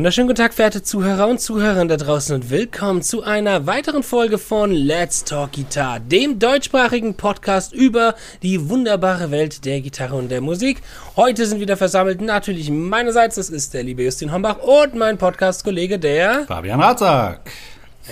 [0.00, 4.38] wunderschönen guten Tag, verehrte Zuhörer und Zuhörerinnen da draußen und willkommen zu einer weiteren Folge
[4.38, 10.40] von Let's Talk Guitar, dem deutschsprachigen Podcast über die wunderbare Welt der Gitarre und der
[10.40, 10.80] Musik.
[11.16, 15.98] Heute sind wieder versammelt natürlich meinerseits, das ist der liebe Justin Hombach und mein Podcast-Kollege,
[15.98, 17.50] der Fabian Ratzak.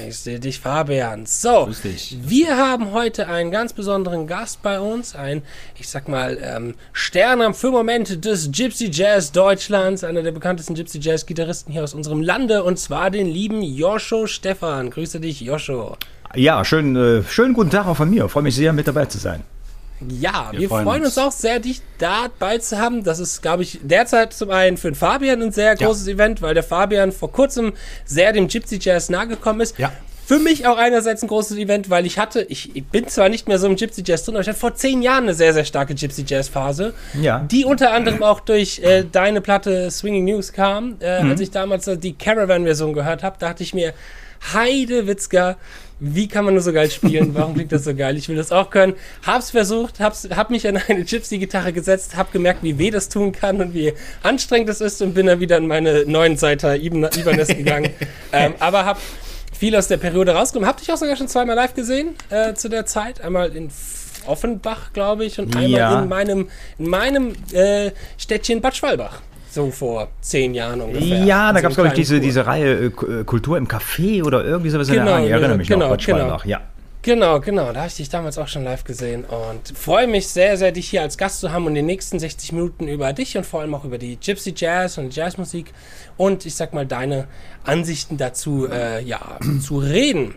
[0.07, 1.27] Ich sehe dich, Fabian.
[1.27, 2.17] So, Grüß dich.
[2.23, 5.43] wir haben heute einen ganz besonderen Gast bei uns, ein,
[5.79, 10.99] ich sag mal, ähm, Stern am Firmament des Gypsy Jazz Deutschlands, einer der bekanntesten Gypsy
[11.01, 14.91] Jazz Gitarristen hier aus unserem Lande, und zwar den lieben Joscho Stefan.
[14.91, 15.97] Grüße dich, Joscho.
[16.35, 18.29] Ja, schön, äh, schönen guten Tag auch von mir.
[18.29, 19.43] Freue mich sehr, mit dabei zu sein.
[20.09, 21.17] Ja, wir, Wir freuen, freuen uns.
[21.17, 21.27] uns.
[21.27, 23.03] auch sehr, dich dabei zu haben.
[23.05, 26.55] Das ist, glaube ich, derzeit zum einen für den Fabian ein sehr großes Event, weil
[26.55, 27.73] der Fabian vor kurzem
[28.05, 29.79] sehr dem Gypsy Jazz nahegekommen ist.
[29.79, 29.93] Ja.
[30.27, 33.49] Für mich auch einerseits ein großes Event, weil ich hatte, ich, ich bin zwar nicht
[33.49, 35.65] mehr so im Gypsy Jazz drin, aber ich hatte vor zehn Jahren eine sehr, sehr
[35.65, 36.93] starke Gypsy Jazz Phase.
[37.19, 37.39] Ja.
[37.51, 40.97] Die unter anderem auch durch äh, deine Platte Swinging News kam.
[41.01, 43.95] Äh, Als ich damals die Caravan-Version gehört habe, dachte ich mir,
[44.53, 45.57] Heide Witzka,
[46.01, 47.35] wie kann man nur so geil spielen?
[47.35, 48.17] Warum klingt das so geil?
[48.17, 48.95] Ich will das auch können.
[49.27, 53.33] Hab's versucht, hab's, hab mich an eine Gypsy-Gitarre gesetzt, hab gemerkt, wie weh das tun
[53.33, 57.11] kann und wie anstrengend das ist und bin dann wieder in meine neuen Seiter Iban-
[57.19, 57.91] Ibanez gegangen.
[58.33, 58.99] ähm, aber hab
[59.59, 60.69] viel aus der Periode rausgenommen.
[60.69, 63.21] Hab dich auch sogar schon zweimal live gesehen äh, zu der Zeit.
[63.21, 63.69] Einmal in
[64.25, 66.03] Offenbach, glaube ich, und einmal Ja.
[66.03, 69.21] in meinem, in meinem äh, Städtchen Bad Schwalbach.
[69.51, 71.25] So vor zehn Jahren ungefähr.
[71.25, 74.23] Ja, da So gab es, glaube ich, diese, diese Reihe äh, äh, Kultur im Café
[74.23, 75.25] oder irgendwie sowas in Genau, der Art.
[75.25, 76.41] Ich erinnere mich genau, noch, Bad genau.
[76.45, 76.61] Ja.
[77.03, 77.73] Genau, genau.
[77.73, 80.91] Da habe ich dich damals auch schon live gesehen und freue mich sehr, sehr, dich
[80.91, 83.61] hier als Gast zu haben und in den nächsten 60 Minuten über dich und vor
[83.61, 85.73] allem auch über die Gypsy Jazz und Jazzmusik
[86.17, 87.29] und ich sag mal deine
[87.65, 90.35] Ansichten dazu äh, ja, zu reden.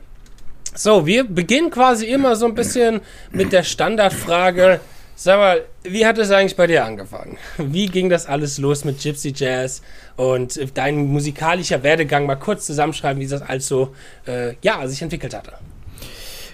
[0.74, 4.80] So, wir beginnen quasi immer so ein bisschen mit der Standardfrage.
[5.16, 7.38] Sag mal, wie hat es eigentlich bei dir angefangen?
[7.58, 9.82] Wie ging das alles los mit Gypsy Jazz
[10.16, 13.94] und dein musikalischer Werdegang mal kurz zusammenschreiben, wie das alles so
[14.26, 15.54] äh, ja, sich entwickelt hatte?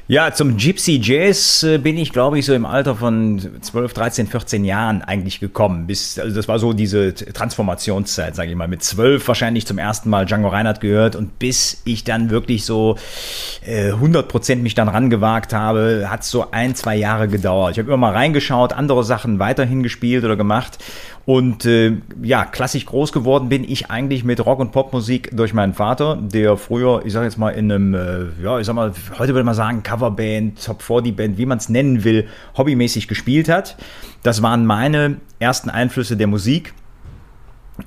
[0.10, 4.28] Ja, zum Gypsy Jazz äh, bin ich, glaube ich, so im Alter von 12, 13,
[4.28, 5.86] 14 Jahren eigentlich gekommen.
[5.86, 8.70] Bis, also das war so diese Transformationszeit, sage ich mal.
[8.70, 12.96] Mit 12 wahrscheinlich zum ersten Mal Django Reinhardt gehört und bis ich dann wirklich so
[13.66, 17.74] äh, 100% mich dann rangewagt habe, hat so ein, zwei Jahre gedauert.
[17.74, 20.78] Ich habe immer mal reingeschaut, andere Sachen weiterhin gespielt oder gemacht.
[21.28, 25.74] Und äh, ja, klassisch groß geworden bin ich eigentlich mit Rock- und Popmusik durch meinen
[25.74, 29.34] Vater, der früher, ich sage jetzt mal, in einem, äh, ja, ich sag mal, heute
[29.34, 33.78] würde man sagen, Coverband, Top 40 Band, wie man es nennen will, hobbymäßig gespielt hat.
[34.24, 36.74] Das waren meine ersten Einflüsse der Musik.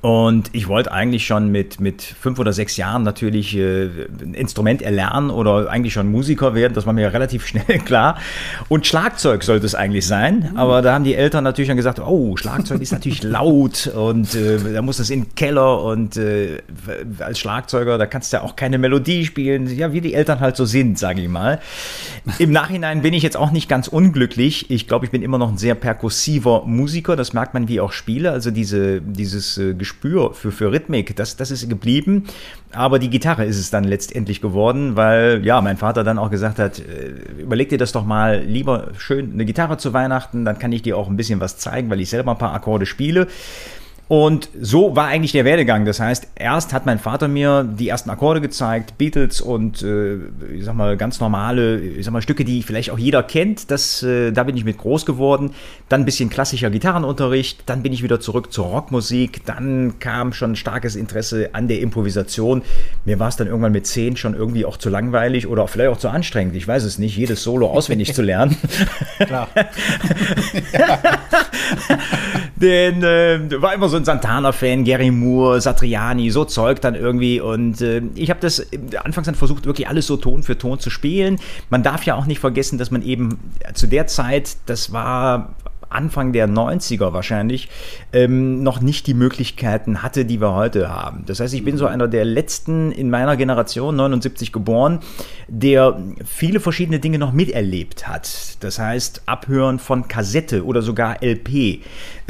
[0.03, 3.89] Und ich wollte eigentlich schon mit, mit fünf oder sechs Jahren natürlich äh,
[4.23, 6.75] ein Instrument erlernen oder eigentlich schon Musiker werden.
[6.75, 8.19] Das war mir relativ schnell klar.
[8.69, 10.53] Und Schlagzeug sollte es eigentlich sein.
[10.55, 14.59] Aber da haben die Eltern natürlich dann gesagt, oh, Schlagzeug ist natürlich laut und äh,
[14.73, 16.63] da muss es in den Keller und äh,
[17.19, 19.67] als Schlagzeuger, da kannst du ja auch keine Melodie spielen.
[19.77, 21.61] Ja, wie die Eltern halt so sind, sage ich mal.
[22.39, 24.71] Im Nachhinein bin ich jetzt auch nicht ganz unglücklich.
[24.71, 27.17] Ich glaube, ich bin immer noch ein sehr perkussiver Musiker.
[27.17, 28.31] Das merkt man, wie auch spiele.
[28.31, 32.27] Also diese, dieses äh, Gespür für, für Rhythmik, das, das ist geblieben.
[32.71, 36.61] Aber die Gitarre ist es dann letztendlich geworden, weil ja, mein Vater dann auch gesagt
[36.61, 40.71] hat, äh, überleg dir das doch mal lieber schön eine Gitarre zu Weihnachten, dann kann
[40.71, 43.27] ich dir auch ein bisschen was zeigen, weil ich selber ein paar Akkorde spiele.
[44.11, 45.85] Und so war eigentlich der Werdegang.
[45.85, 50.17] Das heißt, erst hat mein Vater mir die ersten Akkorde gezeigt, Beatles und äh,
[50.53, 53.71] ich sag mal ganz normale, ich sag mal Stücke, die vielleicht auch jeder kennt.
[53.71, 55.53] Das, äh, da bin ich mit groß geworden.
[55.89, 57.63] Dann ein bisschen klassischer Gitarrenunterricht.
[57.67, 59.47] Dann bin ich wieder zurück zur Rockmusik.
[59.47, 62.63] Dann kam schon starkes Interesse an der Improvisation.
[63.05, 65.99] Mir war es dann irgendwann mit zehn schon irgendwie auch zu langweilig oder vielleicht auch
[65.99, 66.57] zu anstrengend.
[66.57, 68.57] Ich weiß es nicht, jedes Solo auswendig zu lernen.
[69.21, 69.47] Klar.
[72.61, 77.41] Den äh, war immer so ein Santana-Fan, Gary Moore, Satriani, so Zeug dann irgendwie.
[77.41, 80.79] Und äh, ich habe das äh, anfangs dann versucht, wirklich alles so Ton für Ton
[80.79, 81.39] zu spielen.
[81.71, 83.39] Man darf ja auch nicht vergessen, dass man eben
[83.73, 85.55] zu der Zeit, das war
[85.91, 87.69] Anfang der 90er wahrscheinlich,
[88.13, 91.25] ähm, noch nicht die Möglichkeiten hatte, die wir heute haben.
[91.27, 95.01] Das heißt, ich bin so einer der letzten in meiner Generation, 79 geboren,
[95.49, 98.57] der viele verschiedene Dinge noch miterlebt hat.
[98.61, 101.81] Das heißt, Abhören von Kassette oder sogar LP.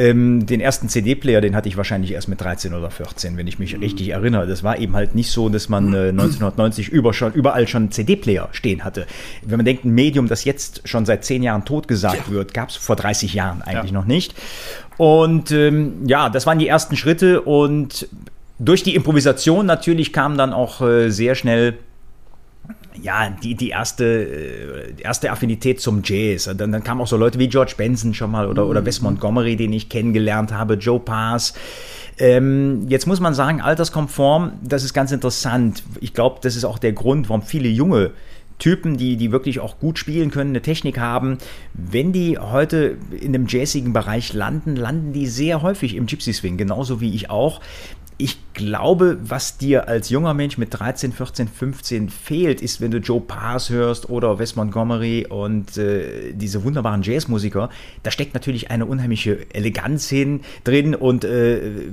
[0.01, 3.59] Ähm, den ersten CD-Player, den hatte ich wahrscheinlich erst mit 13 oder 14, wenn ich
[3.59, 4.47] mich richtig erinnere.
[4.47, 8.49] Das war eben halt nicht so, dass man äh, 1990 über schon, überall schon CD-Player
[8.53, 9.07] stehen hatte.
[9.43, 12.77] Wenn man denkt, ein Medium, das jetzt schon seit 10 Jahren totgesagt wird, gab es
[12.77, 13.99] vor 30 Jahren eigentlich Ja.
[13.99, 14.35] noch nicht.
[14.97, 18.09] Und ähm, ja, das waren die ersten Schritte und
[18.59, 21.75] durch die Improvisation natürlich kam dann auch äh, sehr schnell
[23.01, 26.51] ja, die, die erste, äh, erste Affinität zum Jazz.
[26.57, 29.57] Dann, dann kamen auch so Leute wie George Benson schon mal oder, oder Wes Montgomery,
[29.57, 31.55] den ich kennengelernt habe, Joe Pass.
[32.19, 35.83] Ähm, jetzt muss man sagen, alterskonform, das ist ganz interessant.
[36.01, 38.13] Ich glaube, das ist auch der Grund, warum viele junge
[38.61, 41.39] Typen, die, die wirklich auch gut spielen können, eine Technik haben,
[41.73, 46.59] wenn die heute in dem jazzigen Bereich landen, landen die sehr häufig im Gypsy Swing,
[46.59, 47.61] genauso wie ich auch
[48.21, 52.99] ich glaube, was dir als junger Mensch mit 13, 14, 15 fehlt, ist, wenn du
[52.99, 57.71] Joe Pass hörst oder Wes Montgomery und äh, diese wunderbaren Jazzmusiker,
[58.03, 61.89] da steckt natürlich eine unheimliche Eleganz hin drin und äh,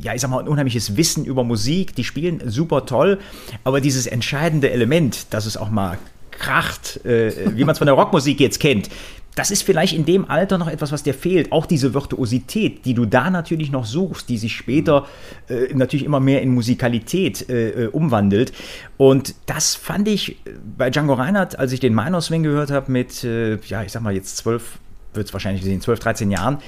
[0.00, 1.94] ja, ich sag mal, ein unheimliches Wissen über Musik.
[1.94, 3.18] Die spielen super toll,
[3.64, 5.98] aber dieses entscheidende Element, dass es auch mal
[6.30, 8.90] kracht, äh, wie man es von der Rockmusik jetzt kennt,
[9.34, 11.52] das ist vielleicht in dem Alter noch etwas, was dir fehlt.
[11.52, 15.06] Auch diese Virtuosität, die du da natürlich noch suchst, die sich später
[15.48, 18.52] äh, natürlich immer mehr in Musikalität äh, äh umwandelt.
[18.96, 20.36] Und das fand ich
[20.76, 24.02] bei Django Reinhardt, als ich den Minor Swing gehört habe mit, äh, ja, ich sag
[24.02, 24.78] mal jetzt zwölf,
[25.14, 26.58] wird es wahrscheinlich gesehen, zwölf, 13 Jahren,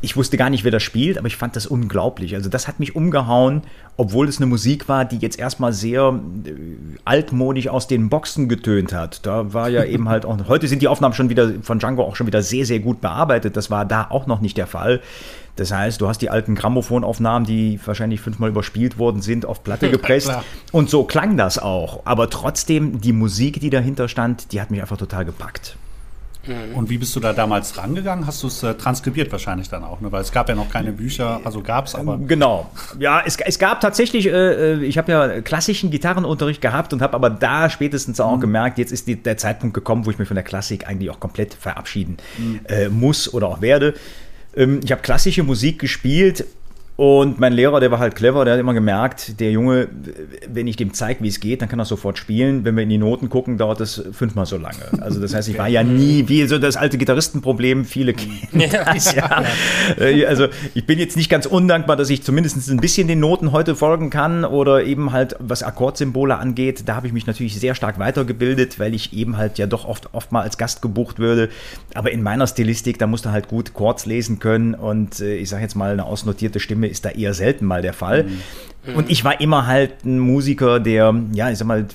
[0.00, 2.34] ich wusste gar nicht, wer das spielt, aber ich fand das unglaublich.
[2.34, 3.62] Also das hat mich umgehauen,
[3.96, 6.50] obwohl es eine Musik war, die jetzt erstmal sehr äh,
[7.04, 9.26] altmodisch aus den Boxen getönt hat.
[9.26, 12.16] Da war ja eben halt auch, heute sind die Aufnahmen schon wieder von Django auch
[12.16, 13.56] schon wieder sehr, sehr gut bearbeitet.
[13.56, 15.00] Das war da auch noch nicht der Fall.
[15.56, 19.90] Das heißt, du hast die alten Grammophonaufnahmen, die wahrscheinlich fünfmal überspielt worden sind, auf Platte
[19.92, 20.32] gepresst.
[20.72, 22.02] und so klang das auch.
[22.04, 25.76] Aber trotzdem, die Musik, die dahinter stand, die hat mich einfach total gepackt.
[26.46, 26.74] Mhm.
[26.74, 28.26] Und wie bist du da damals rangegangen?
[28.26, 30.10] Hast du es äh, transkribiert wahrscheinlich dann auch, ne?
[30.12, 32.18] weil es gab ja noch keine Bücher, also gab es aber.
[32.18, 32.70] Genau.
[32.98, 37.14] Ja, es, es gab tatsächlich, äh, äh, ich habe ja klassischen Gitarrenunterricht gehabt und habe
[37.14, 38.40] aber da spätestens auch mhm.
[38.40, 41.20] gemerkt, jetzt ist die, der Zeitpunkt gekommen, wo ich mich von der Klassik eigentlich auch
[41.20, 42.60] komplett verabschieden mhm.
[42.68, 43.94] äh, muss oder auch werde.
[44.56, 46.44] Ähm, ich habe klassische Musik gespielt
[46.96, 49.88] und mein Lehrer, der war halt clever, der hat immer gemerkt, der Junge,
[50.48, 52.64] wenn ich dem zeige, wie es geht, dann kann er sofort spielen.
[52.64, 54.76] Wenn wir in die Noten gucken, dauert das fünfmal so lange.
[55.00, 58.12] Also das heißt, ich war ja nie, wie so das alte Gitarristenproblem, viele
[58.52, 59.42] kennen das ja.
[59.98, 63.50] Äh, also ich bin jetzt nicht ganz undankbar, dass ich zumindest ein bisschen den Noten
[63.50, 67.74] heute folgen kann oder eben halt, was Akkordsymbole angeht, da habe ich mich natürlich sehr
[67.74, 71.48] stark weitergebildet, weil ich eben halt ja doch oft, oft mal als Gast gebucht würde.
[71.94, 75.48] Aber in meiner Stilistik, da musst du halt gut Chords lesen können und äh, ich
[75.48, 78.24] sage jetzt mal eine ausnotierte Stimme Filme ist da eher selten mal der Fall.
[78.24, 78.96] Mhm.
[78.96, 81.86] Und ich war immer halt ein Musiker, der, ja, ich sag mal,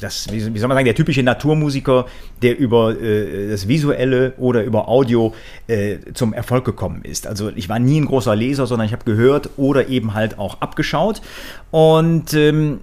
[0.00, 2.06] das, wie soll man sagen, der typische Naturmusiker,
[2.42, 5.34] der über äh, das Visuelle oder über Audio
[5.68, 7.28] äh, zum Erfolg gekommen ist.
[7.28, 10.60] Also ich war nie ein großer Leser, sondern ich habe gehört oder eben halt auch
[10.60, 11.22] abgeschaut.
[11.70, 12.80] Und ähm,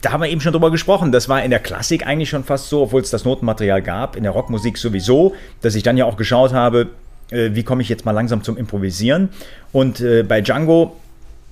[0.00, 1.10] da haben wir eben schon drüber gesprochen.
[1.10, 4.22] Das war in der Klassik eigentlich schon fast so, obwohl es das Notenmaterial gab, in
[4.22, 6.90] der Rockmusik sowieso, dass ich dann ja auch geschaut habe,
[7.30, 9.30] äh, wie komme ich jetzt mal langsam zum Improvisieren.
[9.72, 10.96] Und äh, bei Django,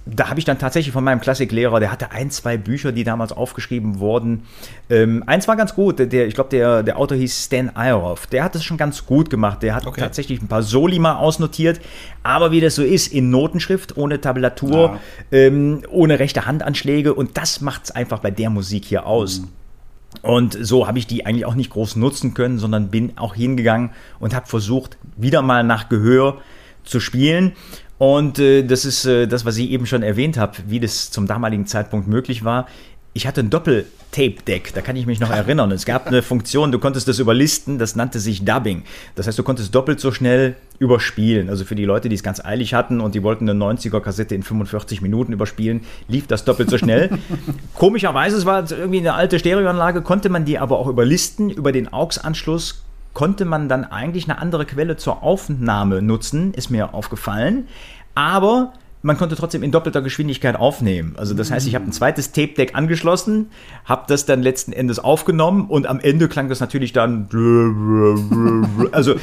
[0.06, 3.32] da habe ich dann tatsächlich von meinem Klassiklehrer, der hatte ein, zwei Bücher, die damals
[3.32, 4.42] aufgeschrieben wurden.
[4.90, 8.26] Ähm, eins war ganz gut, der, ich glaube, der, der Autor hieß Stan Eyroff.
[8.26, 9.62] Der hat das schon ganz gut gemacht.
[9.62, 10.02] Der hat okay.
[10.02, 11.80] tatsächlich ein paar Soli mal ausnotiert.
[12.22, 14.98] Aber wie das so ist, in Notenschrift, ohne Tablatur,
[15.30, 15.38] ja.
[15.38, 17.14] ähm, ohne rechte Handanschläge.
[17.14, 19.40] Und das macht es einfach bei der Musik hier aus.
[19.40, 19.48] Mhm.
[20.22, 23.90] Und so habe ich die eigentlich auch nicht groß nutzen können, sondern bin auch hingegangen
[24.20, 26.38] und habe versucht, wieder mal nach Gehör
[26.84, 27.52] zu spielen.
[27.98, 31.26] Und äh, das ist äh, das, was ich eben schon erwähnt habe, wie das zum
[31.26, 32.66] damaligen Zeitpunkt möglich war
[33.16, 35.70] ich hatte ein Doppel-Tape-Deck, da kann ich mich noch erinnern.
[35.70, 38.82] Es gab eine Funktion, du konntest das überlisten, das nannte sich Dubbing.
[39.14, 41.48] Das heißt, du konntest doppelt so schnell überspielen.
[41.48, 44.42] Also für die Leute, die es ganz eilig hatten und die wollten eine 90er-Kassette in
[44.42, 47.10] 45 Minuten überspielen, lief das doppelt so schnell.
[47.74, 51.50] Komischerweise, es war irgendwie eine alte Stereoanlage, konnte man die aber auch überlisten.
[51.50, 56.94] Über den AUX-Anschluss konnte man dann eigentlich eine andere Quelle zur Aufnahme nutzen, ist mir
[56.94, 57.68] aufgefallen.
[58.16, 58.72] Aber
[59.04, 61.12] man konnte trotzdem in doppelter Geschwindigkeit aufnehmen.
[61.18, 63.50] Also das heißt, ich habe ein zweites Tape-Deck angeschlossen,
[63.84, 67.28] habe das dann letzten Endes aufgenommen und am Ende klang das natürlich dann.
[68.92, 69.18] Also äh,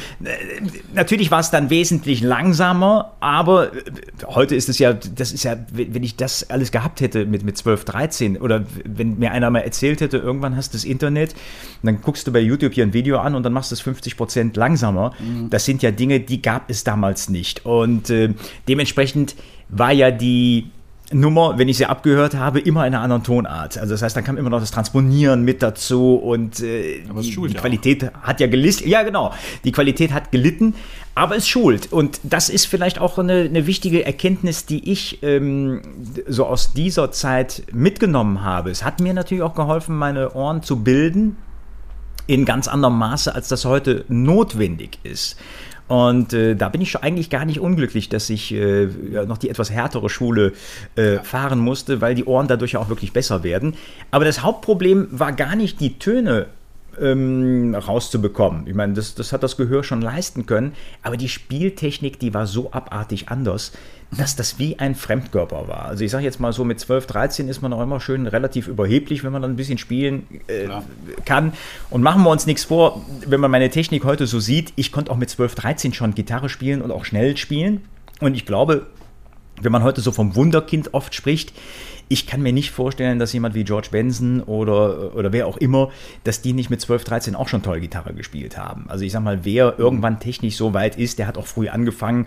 [0.94, 3.80] natürlich war es dann wesentlich langsamer, aber äh,
[4.26, 7.56] heute ist es ja, das ist ja, wenn ich das alles gehabt hätte mit, mit
[7.56, 11.34] 12, 13 oder wenn mir einer mal erzählt hätte, irgendwann hast du das Internet,
[11.82, 14.16] dann guckst du bei YouTube hier ein Video an und dann machst du es 50
[14.16, 15.12] Prozent langsamer.
[15.18, 15.50] Mhm.
[15.50, 17.66] Das sind ja Dinge, die gab es damals nicht.
[17.66, 18.34] Und äh,
[18.68, 19.34] dementsprechend
[19.72, 20.70] war ja die
[21.12, 23.76] Nummer, wenn ich sie abgehört habe, immer in einer anderen Tonart.
[23.76, 27.54] Also das heißt, dann kam immer noch das Transponieren mit dazu und äh, die, die
[27.54, 28.22] Qualität auch.
[28.22, 28.88] hat ja gelitten.
[28.88, 29.32] Ja, genau.
[29.64, 30.74] Die Qualität hat gelitten,
[31.14, 31.92] aber es schult.
[31.92, 35.82] Und das ist vielleicht auch eine, eine wichtige Erkenntnis, die ich ähm,
[36.26, 38.70] so aus dieser Zeit mitgenommen habe.
[38.70, 41.36] Es hat mir natürlich auch geholfen, meine Ohren zu bilden
[42.26, 45.36] in ganz anderem Maße, als das heute notwendig ist.
[45.88, 49.38] Und äh, da bin ich schon eigentlich gar nicht unglücklich, dass ich äh, ja, noch
[49.38, 50.52] die etwas härtere Schule
[50.96, 53.74] äh, fahren musste, weil die Ohren dadurch ja auch wirklich besser werden.
[54.10, 56.46] Aber das Hauptproblem war gar nicht die Töne
[57.02, 58.66] ähm, rauszubekommen.
[58.66, 62.46] Ich meine, das, das hat das Gehör schon leisten können, aber die Spieltechnik, die war
[62.46, 63.72] so abartig anders,
[64.16, 65.86] dass das wie ein Fremdkörper war.
[65.86, 68.68] Also ich sage jetzt mal so, mit 12, 13 ist man auch immer schön relativ
[68.68, 70.68] überheblich, wenn man dann ein bisschen spielen äh,
[71.24, 71.54] kann.
[71.90, 75.10] Und machen wir uns nichts vor, wenn man meine Technik heute so sieht, ich konnte
[75.10, 77.82] auch mit 12, 13 schon Gitarre spielen und auch schnell spielen.
[78.20, 78.86] Und ich glaube,
[79.60, 81.52] wenn man heute so vom Wunderkind oft spricht,
[82.08, 85.90] ich kann mir nicht vorstellen, dass jemand wie George Benson oder, oder wer auch immer,
[86.24, 88.84] dass die nicht mit 12, 13 auch schon toll Gitarre gespielt haben.
[88.88, 92.26] Also ich sag mal, wer irgendwann technisch so weit ist, der hat auch früh angefangen.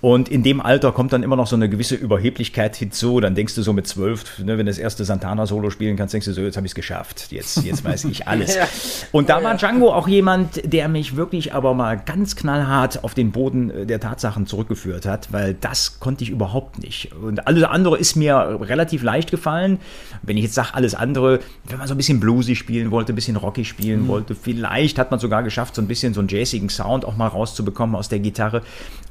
[0.00, 3.20] Und in dem Alter kommt dann immer noch so eine gewisse Überheblichkeit hinzu.
[3.20, 6.26] Dann denkst du so mit 12, ne, wenn du das erste Santana-Solo spielen kannst, denkst
[6.26, 7.28] du so, jetzt habe ich es geschafft.
[7.30, 8.56] Jetzt, jetzt weiß ich alles.
[8.56, 8.66] ja.
[9.12, 13.32] Und da war Django auch jemand, der mich wirklich aber mal ganz knallhart auf den
[13.32, 17.12] Boden der Tatsachen zurückgeführt hat, weil das konnte ich überhaupt nicht.
[17.14, 19.78] Und alles andere ist mir relativ leicht leicht gefallen.
[20.22, 23.16] Wenn ich jetzt sage, alles andere, wenn man so ein bisschen bluesy spielen wollte, ein
[23.16, 24.08] bisschen rocky spielen mhm.
[24.08, 27.28] wollte, vielleicht hat man sogar geschafft, so ein bisschen so einen jazzigen Sound auch mal
[27.28, 28.62] rauszubekommen aus der Gitarre.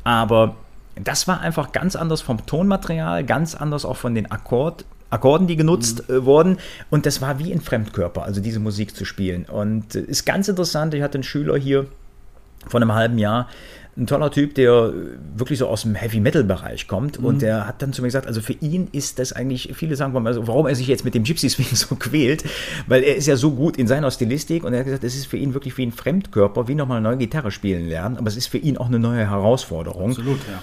[0.04, 0.56] Aber
[0.96, 5.56] das war einfach ganz anders vom Tonmaterial, ganz anders auch von den Akkord, Akkorden, die
[5.56, 6.16] genutzt mhm.
[6.16, 6.58] äh, wurden.
[6.90, 9.46] Und das war wie ein Fremdkörper, also diese Musik zu spielen.
[9.46, 10.94] Und äh, ist ganz interessant.
[10.94, 11.88] Ich hatte einen Schüler hier
[12.68, 13.48] vor einem halben Jahr,
[13.98, 14.94] ein toller Typ, der
[15.36, 17.20] wirklich so aus dem Heavy-Metal-Bereich kommt.
[17.20, 17.26] Mhm.
[17.26, 20.16] Und der hat dann zu mir gesagt, also für ihn ist das eigentlich, viele sagen,
[20.28, 22.44] also warum er sich jetzt mit dem Gypsy-Swing so quält,
[22.88, 25.28] weil er ist ja so gut in seiner Stilistik und er hat gesagt, es ist
[25.28, 28.36] für ihn wirklich wie ein Fremdkörper, wie nochmal eine neue Gitarre spielen lernen, aber es
[28.36, 30.10] ist für ihn auch eine neue Herausforderung.
[30.10, 30.62] Absolut, ja.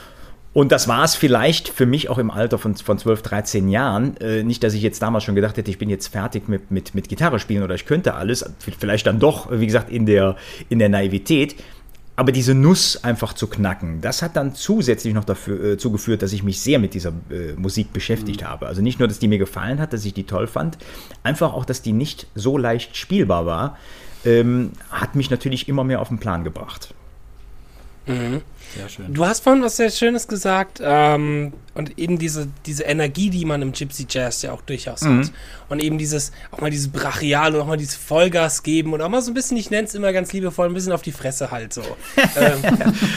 [0.55, 4.19] Und das war es vielleicht für mich auch im Alter von, von 12, 13 Jahren.
[4.19, 6.95] Äh, nicht, dass ich jetzt damals schon gedacht hätte, ich bin jetzt fertig mit, mit,
[6.95, 8.45] mit Gitarre spielen oder ich könnte alles.
[8.79, 10.37] Vielleicht dann doch, wie gesagt, in der,
[10.69, 11.57] in der Naivität
[12.15, 16.33] aber diese Nuss einfach zu knacken, das hat dann zusätzlich noch dafür, äh, zugeführt, dass
[16.33, 18.47] ich mich sehr mit dieser äh, Musik beschäftigt mhm.
[18.47, 18.67] habe.
[18.67, 20.79] Also nicht nur, dass die mir gefallen hat, dass ich die toll fand,
[21.23, 23.79] einfach auch, dass die nicht so leicht spielbar war,
[24.25, 26.95] ähm, hat mich natürlich immer mehr auf den Plan gebracht.
[28.07, 28.43] Mhm.
[28.75, 29.13] Sehr schön.
[29.13, 33.63] Du hast vorhin was sehr Schönes gesagt ähm, und eben diese, diese Energie, die man
[33.63, 35.21] im Gypsy Jazz ja auch durchaus mhm.
[35.21, 35.33] hat.
[35.69, 39.09] Und eben dieses, auch mal dieses Brachial und auch mal dieses Vollgas geben und auch
[39.09, 41.51] mal so ein bisschen, ich nenne es immer ganz liebevoll, ein bisschen auf die Fresse
[41.51, 41.83] halt so.
[42.17, 42.63] ähm,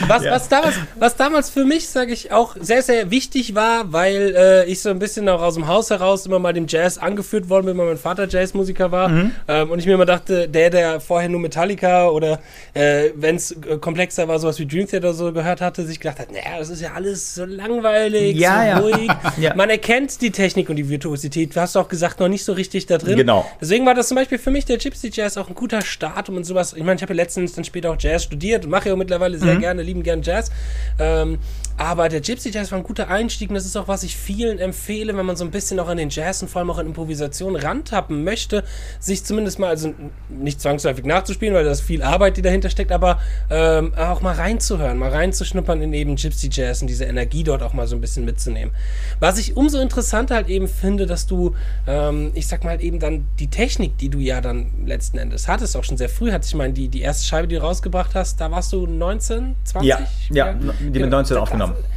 [0.08, 0.32] was, ja.
[0.32, 4.66] was, damals, was damals für mich, sage ich, auch sehr, sehr wichtig war, weil äh,
[4.66, 7.66] ich so ein bisschen auch aus dem Haus heraus immer mal dem Jazz angeführt worden
[7.66, 9.10] bin, weil mein Vater Jazzmusiker war.
[9.10, 9.32] Mhm.
[9.48, 12.40] Ähm, und ich mir immer dachte, der, der vorher nur Metallica oder
[12.74, 16.20] äh, wenn es äh, komplexer war, sowas wie Dream Theater so gehört hatte, sich gedacht
[16.20, 18.98] hat, naja, das ist ja alles so langweilig, ja, so ja.
[18.98, 19.12] ruhig.
[19.38, 19.56] ja.
[19.56, 21.56] Man erkennt die Technik und die Virtuosität.
[21.56, 23.18] Du hast auch gesagt, noch nicht so richtig da drin.
[23.18, 23.46] Genau.
[23.62, 26.44] Deswegen war das zum Beispiel für mich der Gypsy Jazz auch ein guter Start um
[26.44, 26.74] sowas.
[26.74, 29.38] Ich meine, ich habe ja letztens dann später auch Jazz studiert und mache ja mittlerweile
[29.38, 29.60] sehr mhm.
[29.60, 30.52] gerne, lieben gern Jazz.
[31.00, 31.40] Ähm,
[31.78, 34.60] aber der Gypsy Jazz war ein guter Einstieg und das ist auch, was ich vielen
[34.60, 36.86] empfehle, wenn man so ein bisschen auch an den Jazz und vor allem auch an
[36.86, 38.64] Improvisation rantappen möchte,
[39.00, 39.94] sich zumindest mal, also
[40.30, 44.36] nicht zwangsläufig nachzuspielen, weil da ist viel Arbeit, die dahinter steckt, aber ähm, auch mal
[44.36, 48.02] reinzuhören, mal reinzuschnuppern in eben Gypsy Jazz und diese Energie dort auch mal so ein
[48.02, 48.74] bisschen mitzunehmen.
[49.20, 51.56] Was ich umso interessanter halt eben finde, dass du,
[51.88, 55.50] ähm, ich sag mal halt eben dann die Technik, die du ja dann letzten Endes
[55.50, 56.52] hattest, auch schon sehr früh hattest.
[56.52, 59.90] Ich meine, die, die erste Scheibe, die du rausgebracht hast, da warst du 19, 20?
[59.90, 60.00] Ja,
[60.32, 61.96] ja, die mit 19 aufgenommen genommen.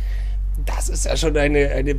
[0.66, 1.96] Das ist ja schon eine, eine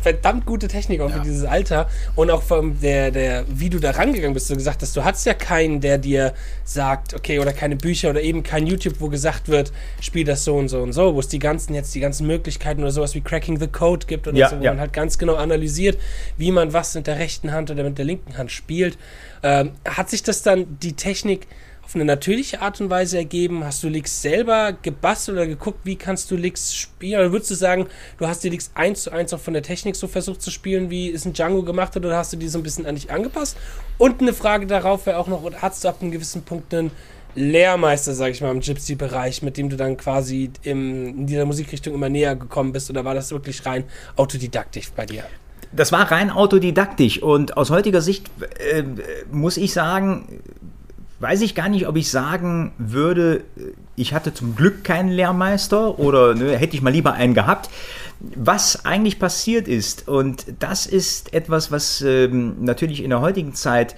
[0.00, 1.16] verdammt gute Technik auch ja.
[1.16, 1.88] für dieses Alter.
[2.16, 5.26] Und auch vom der, der, wie du da rangegangen bist, du gesagt hast, du hattest
[5.26, 6.32] ja keinen, der dir
[6.64, 10.56] sagt, okay, oder keine Bücher oder eben kein YouTube, wo gesagt wird, spiel das so
[10.56, 13.20] und so und so, wo es die ganzen jetzt die ganzen Möglichkeiten oder sowas wie
[13.20, 14.72] Cracking the Code gibt oder ja, so, wo ja.
[14.72, 15.98] man halt ganz genau analysiert,
[16.38, 18.96] wie man was mit der rechten Hand oder mit der linken Hand spielt.
[19.42, 21.46] Ähm, hat sich das dann die Technik
[21.90, 23.64] auf eine natürliche Art und Weise ergeben?
[23.64, 27.18] Hast du Licks selber gebastelt oder geguckt, wie kannst du Licks spielen?
[27.18, 29.96] Oder würdest du sagen, du hast die Licks eins zu eins auch von der Technik
[29.96, 32.60] so versucht zu spielen, wie es ein Django gemacht hat, oder hast du die so
[32.60, 33.56] ein bisschen an dich angepasst?
[33.98, 36.92] Und eine Frage darauf wäre auch noch, hast du ab einem gewissen Punkt einen
[37.34, 41.94] Lehrmeister, sag ich mal, im Gypsy-Bereich, mit dem du dann quasi im, in dieser Musikrichtung
[41.94, 42.88] immer näher gekommen bist?
[42.90, 43.82] Oder war das wirklich rein
[44.14, 45.24] autodidaktisch bei dir?
[45.72, 48.30] Das war rein autodidaktisch und aus heutiger Sicht
[48.60, 48.84] äh,
[49.32, 50.40] muss ich sagen,
[51.20, 53.44] weiß ich gar nicht, ob ich sagen würde,
[53.94, 57.70] ich hatte zum Glück keinen Lehrmeister oder ne, hätte ich mal lieber einen gehabt.
[58.20, 63.96] Was eigentlich passiert ist, und das ist etwas, was ähm, natürlich in der heutigen Zeit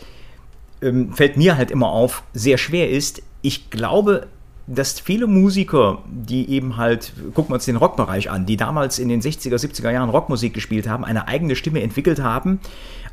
[0.81, 3.23] ähm, fällt mir halt immer auf, sehr schwer ist.
[3.41, 4.27] Ich glaube,
[4.67, 9.09] dass viele Musiker, die eben halt, gucken wir uns den Rockbereich an, die damals in
[9.09, 12.61] den 60er, 70er Jahren Rockmusik gespielt haben, eine eigene Stimme entwickelt haben,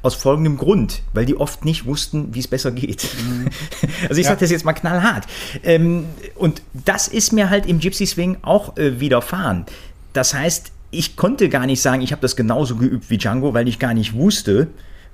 [0.02, 3.08] aus folgendem Grund, weil die oft nicht wussten, wie es besser geht.
[3.28, 3.50] Mhm.
[4.08, 4.32] Also ich ja.
[4.32, 5.26] sage das jetzt mal knallhart.
[5.64, 9.66] Ähm, und das ist mir halt im Gypsy Swing auch äh, widerfahren.
[10.14, 13.68] Das heißt, ich konnte gar nicht sagen, ich habe das genauso geübt wie Django, weil
[13.68, 14.68] ich gar nicht wusste,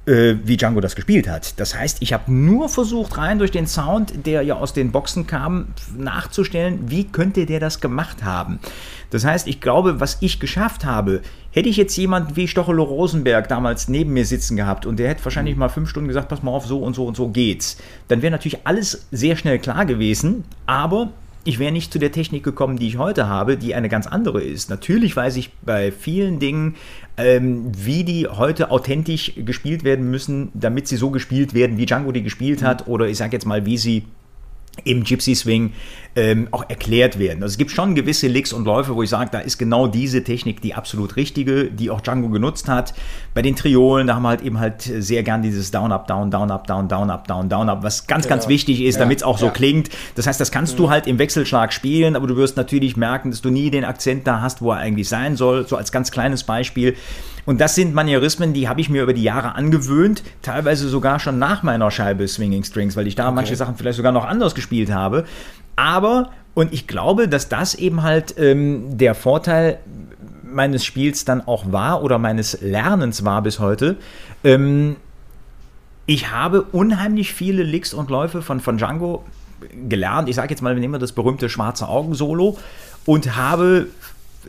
[0.06, 1.60] äh, wie Django das gespielt hat.
[1.60, 5.28] Das heißt, ich habe nur versucht, rein durch den Sound, der ja aus den Boxen
[5.28, 8.60] kam, nachzustellen, wie könnte der das gemacht haben.
[9.10, 11.22] Das heißt, ich glaube, was ich geschafft habe,
[11.52, 15.24] hätte ich jetzt jemanden wie Stochelo Rosenberg damals neben mir sitzen gehabt und der hätte
[15.24, 18.22] wahrscheinlich mal fünf Stunden gesagt, pass mal auf, so und so und so geht's, dann
[18.22, 21.12] wäre natürlich alles sehr schnell klar gewesen, aber
[21.48, 24.42] ich wäre nicht zu der Technik gekommen, die ich heute habe, die eine ganz andere
[24.42, 24.70] ist.
[24.72, 26.76] Natürlich weiß ich bei vielen Dingen,
[27.18, 32.12] ähm, wie die heute authentisch gespielt werden müssen, damit sie so gespielt werden, wie Django
[32.12, 32.94] die gespielt hat, mhm.
[32.94, 34.04] oder ich sage jetzt mal, wie sie
[34.84, 35.72] im Gypsy Swing
[36.16, 37.44] ähm, auch erklärt werden.
[37.44, 40.24] Also es gibt schon gewisse Licks und Läufe, wo ich sage, da ist genau diese
[40.24, 42.94] Technik die absolut richtige, die auch Django genutzt hat.
[43.34, 46.32] Bei den Triolen, da haben wir halt eben halt sehr gern dieses Down, Up, Down,
[46.32, 48.36] Down, Up, Down, Down, Up, Down, Down, Up, was ganz, genau.
[48.36, 49.02] ganz wichtig ist, ja.
[49.02, 49.52] damit es auch so ja.
[49.52, 49.90] klingt.
[50.16, 50.78] Das heißt, das kannst mhm.
[50.78, 54.26] du halt im Wechselschlag spielen, aber du wirst natürlich merken, dass du nie den Akzent
[54.26, 55.68] da hast, wo er eigentlich sein soll.
[55.68, 56.96] So als ganz kleines Beispiel.
[57.46, 61.38] Und das sind Manierismen, die habe ich mir über die Jahre angewöhnt, teilweise sogar schon
[61.38, 63.36] nach meiner Scheibe Swinging Strings, weil ich da okay.
[63.36, 65.26] manche Sachen vielleicht sogar noch anders gespielt habe.
[65.76, 69.80] Aber, und ich glaube, dass das eben halt ähm, der Vorteil
[70.44, 73.98] meines Spiels dann auch war oder meines Lernens war bis heute.
[74.44, 74.96] Ähm,
[76.06, 79.26] ich habe unheimlich viele Licks und Läufe von, von Django
[79.90, 80.30] gelernt.
[80.30, 82.58] Ich sage jetzt mal, wir nehmen das berühmte schwarze Augen-Solo
[83.06, 83.88] und habe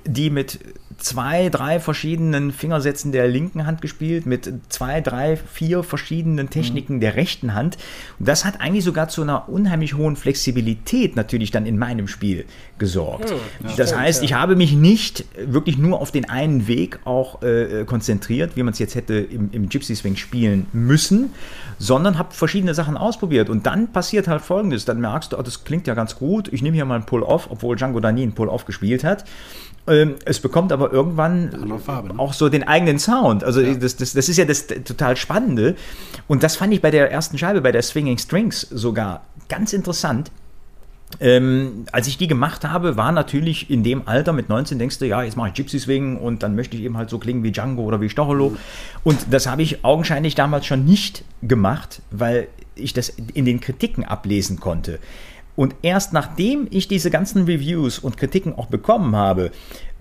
[0.05, 0.61] die mit
[0.99, 7.01] zwei, drei verschiedenen Fingersätzen der linken Hand gespielt, mit zwei, drei, vier verschiedenen Techniken mhm.
[7.01, 7.77] der rechten Hand.
[8.19, 12.47] Und das hat eigentlich sogar zu einer unheimlich hohen Flexibilität natürlich dann in meinem Spiel
[12.79, 13.31] gesorgt.
[13.31, 13.37] Mhm,
[13.77, 14.25] das stimmt, heißt, ja.
[14.25, 18.73] ich habe mich nicht wirklich nur auf den einen Weg auch äh, konzentriert, wie man
[18.73, 21.31] es jetzt hätte im, im Gypsy Swing spielen müssen,
[21.79, 23.51] sondern habe verschiedene Sachen ausprobiert.
[23.51, 26.63] Und dann passiert halt Folgendes, dann merkst du, oh, das klingt ja ganz gut, ich
[26.63, 29.25] nehme hier mal einen Pull-Off, obwohl Django da nie einen Pull-Off gespielt hat.
[29.89, 32.19] Ähm, es bekommt aber irgendwann Farbe, ne?
[32.19, 33.45] auch so den eigenen Sound.
[33.45, 33.75] Also ja.
[33.75, 35.77] das, das, das ist ja das total Spannende.
[36.27, 40.31] Und das fand ich bei der ersten Scheibe, bei der Swinging Strings sogar ganz interessant.
[41.21, 45.07] Ähm, als ich die gemacht habe, war natürlich in dem Alter mit 19 denkst du,
[45.07, 47.53] ja, jetzt mache ich Gypsy Swing und dann möchte ich eben halt so klingen wie
[47.53, 48.51] Django oder wie Stocholo.
[48.51, 48.57] Mhm.
[49.05, 54.05] Und das habe ich augenscheinlich damals schon nicht gemacht, weil ich das in den Kritiken
[54.05, 54.99] ablesen konnte.
[55.57, 59.51] Und erst nachdem ich diese ganzen Reviews und Kritiken auch bekommen habe,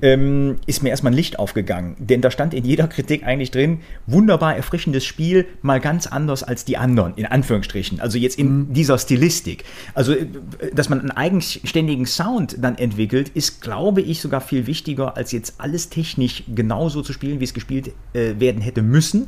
[0.01, 1.95] ähm, ist mir erstmal ein Licht aufgegangen.
[1.99, 6.65] Denn da stand in jeder Kritik eigentlich drin, wunderbar erfrischendes Spiel, mal ganz anders als
[6.65, 8.01] die anderen, in Anführungsstrichen.
[8.01, 8.73] Also jetzt in mhm.
[8.73, 9.63] dieser Stilistik.
[9.93, 10.27] Also, äh,
[10.73, 15.55] dass man einen eigenständigen Sound dann entwickelt, ist, glaube ich, sogar viel wichtiger, als jetzt
[15.59, 19.27] alles technisch genauso zu spielen, wie es gespielt äh, werden hätte müssen.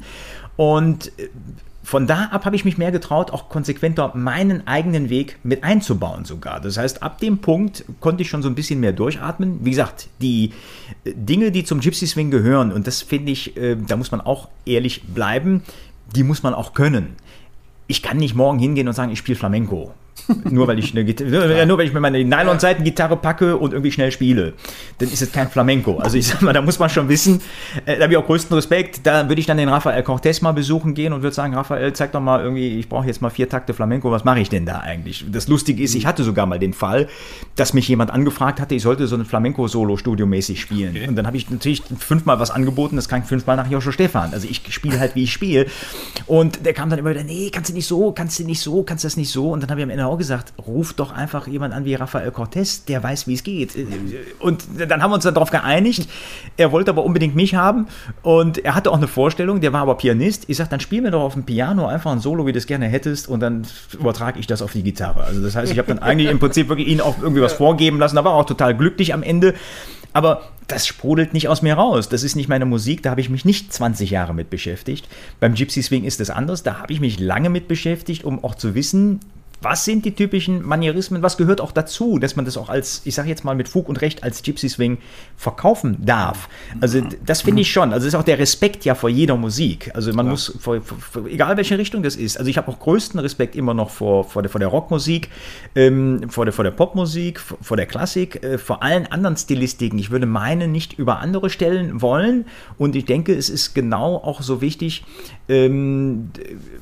[0.57, 1.29] Und äh,
[1.87, 6.25] von da ab habe ich mich mehr getraut, auch konsequenter meinen eigenen Weg mit einzubauen
[6.25, 6.59] sogar.
[6.59, 9.63] Das heißt, ab dem Punkt konnte ich schon so ein bisschen mehr durchatmen.
[9.63, 10.51] Wie gesagt, die
[11.05, 14.19] äh, Dinge, die zum Gypsy Swing gehören, und das finde ich, äh, da muss man
[14.19, 15.63] auch ehrlich bleiben,
[16.13, 17.15] die muss man auch können.
[17.87, 19.93] Ich kann nicht morgen hingehen und sagen, ich spiele Flamenco
[20.49, 24.11] nur weil ich eine Gitarre, nur weil ich mir meine Nylon-Seiten-Gitarre packe und irgendwie schnell
[24.11, 24.53] spiele,
[24.97, 25.97] dann ist es kein Flamenco.
[25.97, 27.41] Also ich sag mal, da muss man schon wissen,
[27.85, 30.51] äh, da habe ich auch größten Respekt, da würde ich dann den Rafael Cortez mal
[30.51, 33.49] besuchen gehen und würde sagen, Rafael, zeig doch mal irgendwie, ich brauche jetzt mal vier
[33.49, 35.25] Takte Flamenco, was mache ich denn da eigentlich?
[35.31, 37.07] Das Lustige ist, ich hatte sogar mal den Fall,
[37.55, 40.95] dass mich jemand angefragt hatte, ich sollte so ein Flamenco-Solo studiomäßig spielen.
[40.95, 41.07] Okay.
[41.07, 44.33] Und dann habe ich natürlich fünfmal was angeboten, das klang fünfmal nach Joshua Stefan.
[44.33, 45.67] Also ich spiele halt, wie ich spiele.
[46.25, 48.83] Und der kam dann immer wieder, nee, kannst du nicht so, kannst du nicht so,
[48.83, 49.51] kannst du das nicht so.
[49.51, 52.31] Und dann habe ich am Ende auch gesagt, ruf doch einfach jemand an wie Rafael
[52.31, 53.75] Cortez, der weiß, wie es geht.
[54.39, 56.09] Und dann haben wir uns darauf geeinigt.
[56.57, 57.87] Er wollte aber unbedingt mich haben
[58.21, 60.45] und er hatte auch eine Vorstellung, der war aber Pianist.
[60.47, 62.67] Ich sage, dann spiel mir doch auf dem Piano einfach ein Solo, wie du es
[62.67, 65.23] gerne hättest und dann übertrage ich das auf die Gitarre.
[65.23, 67.99] Also das heißt, ich habe dann eigentlich im Prinzip wirklich ihn auch irgendwie was vorgeben
[67.99, 68.15] lassen.
[68.15, 69.53] Da war auch total glücklich am Ende.
[70.13, 72.09] Aber das sprudelt nicht aus mir raus.
[72.09, 75.07] Das ist nicht meine Musik, da habe ich mich nicht 20 Jahre mit beschäftigt.
[75.39, 78.55] Beim Gypsy Swing ist das anders, da habe ich mich lange mit beschäftigt, um auch
[78.55, 79.19] zu wissen,
[79.61, 81.23] was sind die typischen Manierismen?
[81.23, 83.89] Was gehört auch dazu, dass man das auch als, ich sage jetzt mal mit Fug
[83.89, 84.99] und Recht, als Gypsy Swing
[85.35, 86.47] verkaufen darf?
[86.79, 87.91] Also das finde ich schon.
[87.91, 89.91] Also das ist auch der Respekt ja vor jeder Musik.
[89.95, 90.31] Also man ja.
[90.31, 92.37] muss, vor, vor, egal welche Richtung das ist.
[92.37, 95.29] Also ich habe auch größten Respekt immer noch vor, vor, der, vor der Rockmusik,
[95.75, 99.97] ähm, vor, der, vor der Popmusik, vor, der Klassik, äh, vor allen anderen Stilistiken.
[99.97, 102.45] Ich würde meine nicht über andere stellen wollen.
[102.77, 105.03] Und ich denke, es ist genau auch so wichtig,
[105.49, 106.31] ähm,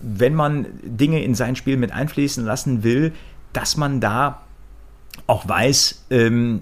[0.01, 3.13] wenn man Dinge in sein Spiel mit einfließen lassen will,
[3.53, 4.41] dass man da
[5.27, 6.61] auch weiß, ähm,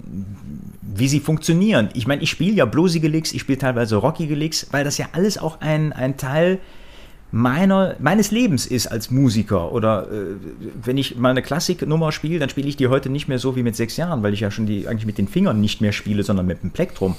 [0.80, 1.88] wie sie funktionieren.
[1.94, 5.08] Ich meine, ich spiele ja bluesige Licks, ich spiele teilweise rockige Licks, weil das ja
[5.12, 6.60] alles auch ein, ein Teil
[7.34, 9.72] meiner, meines Lebens ist als Musiker.
[9.72, 10.36] Oder äh,
[10.84, 13.64] wenn ich mal eine Klassiknummer spiele, dann spiele ich die heute nicht mehr so wie
[13.64, 16.22] mit sechs Jahren, weil ich ja schon die eigentlich mit den Fingern nicht mehr spiele,
[16.22, 17.16] sondern mit dem Plektrum.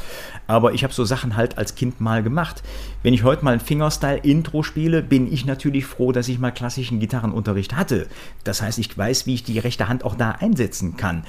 [0.48, 2.64] Aber ich habe so Sachen halt als Kind mal gemacht.
[3.04, 7.02] Wenn ich heute mal ein Fingerstyle-Intro spiele, bin ich natürlich froh, dass ich mal klassischen
[7.02, 8.08] Gitarrenunterricht hatte.
[8.46, 11.26] Das heißt, ich weiß, wie ich die rechte Hand auch da einsetzen kann.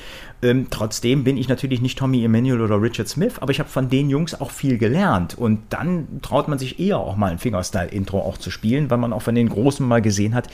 [0.47, 3.89] Ähm, trotzdem bin ich natürlich nicht Tommy Emmanuel oder Richard Smith, aber ich habe von
[3.89, 5.37] den Jungs auch viel gelernt.
[5.37, 9.13] Und dann traut man sich eher auch mal ein Fingerstyle-Intro auch zu spielen, weil man
[9.13, 10.49] auch von den Großen mal gesehen hat,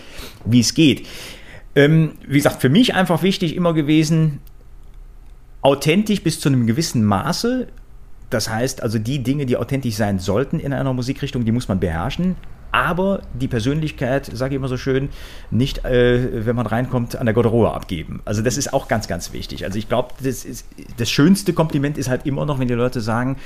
[0.47, 1.07] wie es geht.
[1.75, 4.39] Ähm, wie gesagt, für mich einfach wichtig immer gewesen,
[5.61, 7.69] authentisch bis zu einem gewissen Maße.
[8.31, 11.81] Das heißt also, die Dinge, die authentisch sein sollten in einer Musikrichtung, die muss man
[11.81, 12.37] beherrschen
[12.73, 15.11] aber die Persönlichkeit, sage ich immer so schön,
[15.51, 18.23] nicht, äh, wenn man reinkommt, an der Garderobe abgeben.
[18.25, 19.65] Also das ist auch ganz, ganz wichtig.
[19.65, 20.47] Also ich glaube, das,
[20.97, 23.37] das schönste Kompliment ist halt immer noch, wenn die Leute sagen,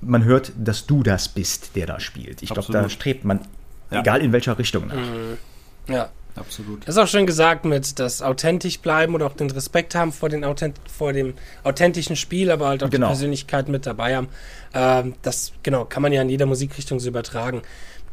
[0.00, 2.42] man hört, dass du das bist, der da spielt.
[2.42, 3.40] Ich glaube, da strebt man,
[3.90, 4.00] ja.
[4.00, 4.94] egal in welcher Richtung nach.
[4.94, 5.38] Mhm.
[5.88, 6.10] Ja.
[6.36, 6.80] Absolut.
[6.80, 10.28] Das ist auch schön gesagt mit das authentisch bleiben oder auch den Respekt haben vor,
[10.28, 13.06] den Authent vor dem authentischen Spiel, aber halt auch genau.
[13.06, 14.28] die Persönlichkeit mit dabei haben.
[14.72, 17.62] Ähm, das genau kann man ja in jeder Musikrichtung so übertragen.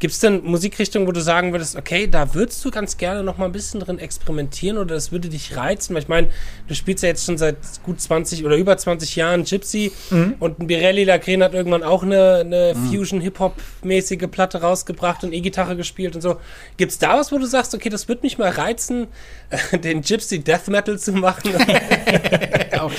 [0.02, 3.38] Gibt es denn Musikrichtungen, wo du sagen würdest, okay, da würdest du ganz gerne noch
[3.38, 5.94] mal ein bisschen drin experimentieren oder das würde dich reizen?
[5.94, 6.28] Weil ich meine,
[6.66, 10.34] du spielst ja jetzt schon seit gut 20 oder über 20 Jahren Gypsy mhm.
[10.40, 12.90] und ein Birelli Lagren hat irgendwann auch eine, eine mhm.
[12.90, 16.40] Fusion-Hip-Hop-mäßige Platte rausgebracht und E-Gitarre gespielt und so.
[16.78, 19.06] Gibt es da was, wo du sagst, okay, das würde mich mal reizen,
[19.84, 21.54] den Gypsy Death Metal zu machen?
[22.76, 22.90] auch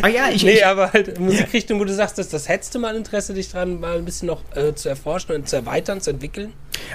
[0.00, 2.78] ah ja, ich, nee, ich, aber halt Musikrichtung, wo du sagst, das, das hättest du
[2.78, 6.08] mal Interesse, dich dran mal ein bisschen noch äh, zu erforschen und zu erweitern, zu
[6.08, 6.45] entwickeln?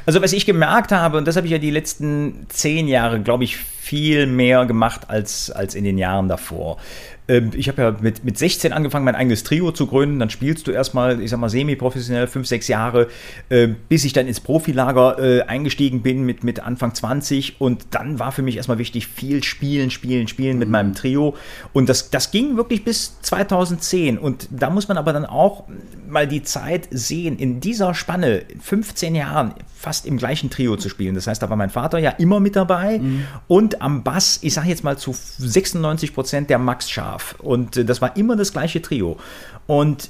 [0.06, 3.44] Also was ich gemerkt habe, und das habe ich ja die letzten zehn Jahre, glaube
[3.44, 6.78] ich, viel mehr gemacht als, als in den Jahren davor.
[7.27, 10.19] Ähm, ich habe ja mit, mit 16 angefangen, mein eigenes Trio zu gründen.
[10.19, 13.07] Dann spielst du erstmal, ich sag mal, semi-professionell, fünf, sechs Jahre,
[13.49, 17.60] äh, bis ich dann ins Profilager äh, eingestiegen bin mit, mit Anfang 20.
[17.62, 20.71] Und dann war für mich erstmal wichtig, viel spielen, spielen, spielen mit mhm.
[20.71, 21.36] meinem Trio.
[21.73, 24.17] Und das, das ging wirklich bis 2010.
[24.17, 25.65] Und da muss man aber dann auch
[26.07, 31.15] mal die Zeit sehen, in dieser Spanne, 15 Jahren, fast im gleichen Trio zu spielen.
[31.15, 33.00] Das heißt, da war mein Vater ja immer mit dabei.
[33.00, 33.26] Mhm.
[33.48, 37.36] Und am Bass, ich sage jetzt mal zu 96 Prozent der Max Scharf.
[37.39, 39.17] Und äh, das war immer das gleiche Trio.
[39.65, 40.10] Und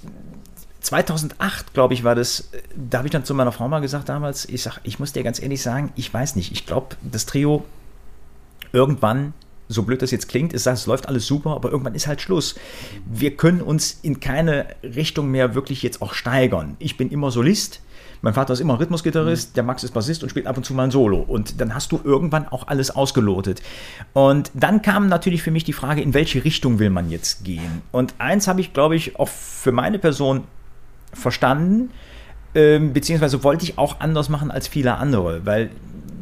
[0.81, 4.45] 2008, glaube ich, war das, da habe ich dann zu meiner Frau mal gesagt damals,
[4.45, 7.63] ich sage, ich muss dir ganz ehrlich sagen, ich weiß nicht, ich glaube, das Trio
[8.73, 9.33] irgendwann,
[9.69, 12.55] so blöd das jetzt klingt, ist, es läuft alles super, aber irgendwann ist halt Schluss.
[13.05, 16.75] Wir können uns in keine Richtung mehr wirklich jetzt auch steigern.
[16.79, 17.81] Ich bin immer Solist,
[18.21, 19.53] mein Vater ist immer Rhythmusgitarrist, mhm.
[19.55, 21.19] der Max ist Bassist und spielt ab und zu mal ein Solo.
[21.19, 23.61] Und dann hast du irgendwann auch alles ausgelotet.
[24.13, 27.81] Und dann kam natürlich für mich die Frage, in welche Richtung will man jetzt gehen?
[27.91, 30.43] Und eins habe ich, glaube ich, auch für meine Person
[31.13, 31.89] verstanden,
[32.53, 35.69] ähm, beziehungsweise wollte ich auch anders machen als viele andere, weil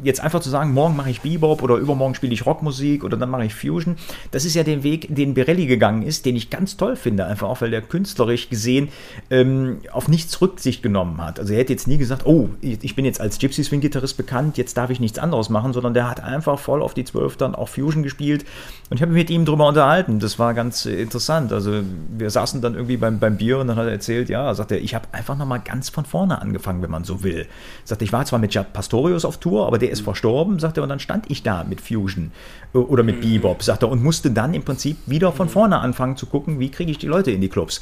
[0.02, 3.30] jetzt einfach zu sagen, morgen mache ich Bebop oder übermorgen spiele ich Rockmusik oder dann
[3.30, 3.96] mache ich Fusion,
[4.30, 7.48] das ist ja der Weg, den Birelli gegangen ist, den ich ganz toll finde, einfach
[7.48, 8.88] auch, weil der künstlerisch gesehen
[9.30, 11.38] ähm, auf nichts Rücksicht genommen hat.
[11.38, 14.58] Also er hätte jetzt nie gesagt, oh, ich bin jetzt als Gypsy Swing Gitarrist bekannt,
[14.58, 17.54] jetzt darf ich nichts anderes machen, sondern der hat einfach voll auf die Zwölf dann
[17.54, 18.44] auch Fusion gespielt
[18.90, 20.18] und ich habe mich mit ihm drüber unterhalten.
[20.18, 21.52] Das war ganz äh, interessant.
[21.52, 21.82] Also
[22.16, 24.80] wir saßen dann irgendwie beim, beim Bier und dann hat er erzählt, ja, sagt er,
[24.80, 27.46] ich habe einfach nochmal ganz von vorne angefangen, wenn man so will.
[27.84, 30.76] Sagt, ich war zwar mit Jad Pastorius auf Tour, aber der der ist verstorben, sagt
[30.76, 32.30] er, und dann stand ich da mit Fusion
[32.74, 33.32] äh, oder mit mhm.
[33.32, 35.50] Bebop, sagt er, und musste dann im Prinzip wieder von mhm.
[35.50, 37.80] vorne anfangen zu gucken, wie kriege ich die Leute in die Clubs.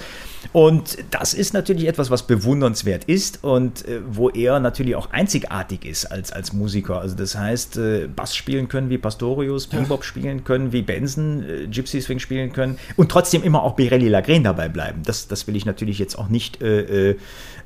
[0.53, 5.85] Und das ist natürlich etwas, was bewundernswert ist und äh, wo er natürlich auch einzigartig
[5.85, 7.01] ist als, als Musiker.
[7.01, 11.67] Also das heißt, äh, Bass spielen können wie Pastorius, Bebop spielen können wie Benson, äh,
[11.67, 15.03] Gypsy Swing spielen können und trotzdem immer auch Birelli Lagren dabei bleiben.
[15.05, 17.17] Das, das will ich natürlich jetzt auch nicht äh, äh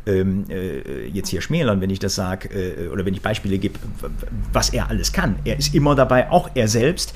[0.07, 3.79] ähm, äh, jetzt hier schmälern, wenn ich das sage, äh, oder wenn ich Beispiele gebe,
[4.53, 5.37] was er alles kann.
[5.45, 7.15] Er ist immer dabei, auch er selbst.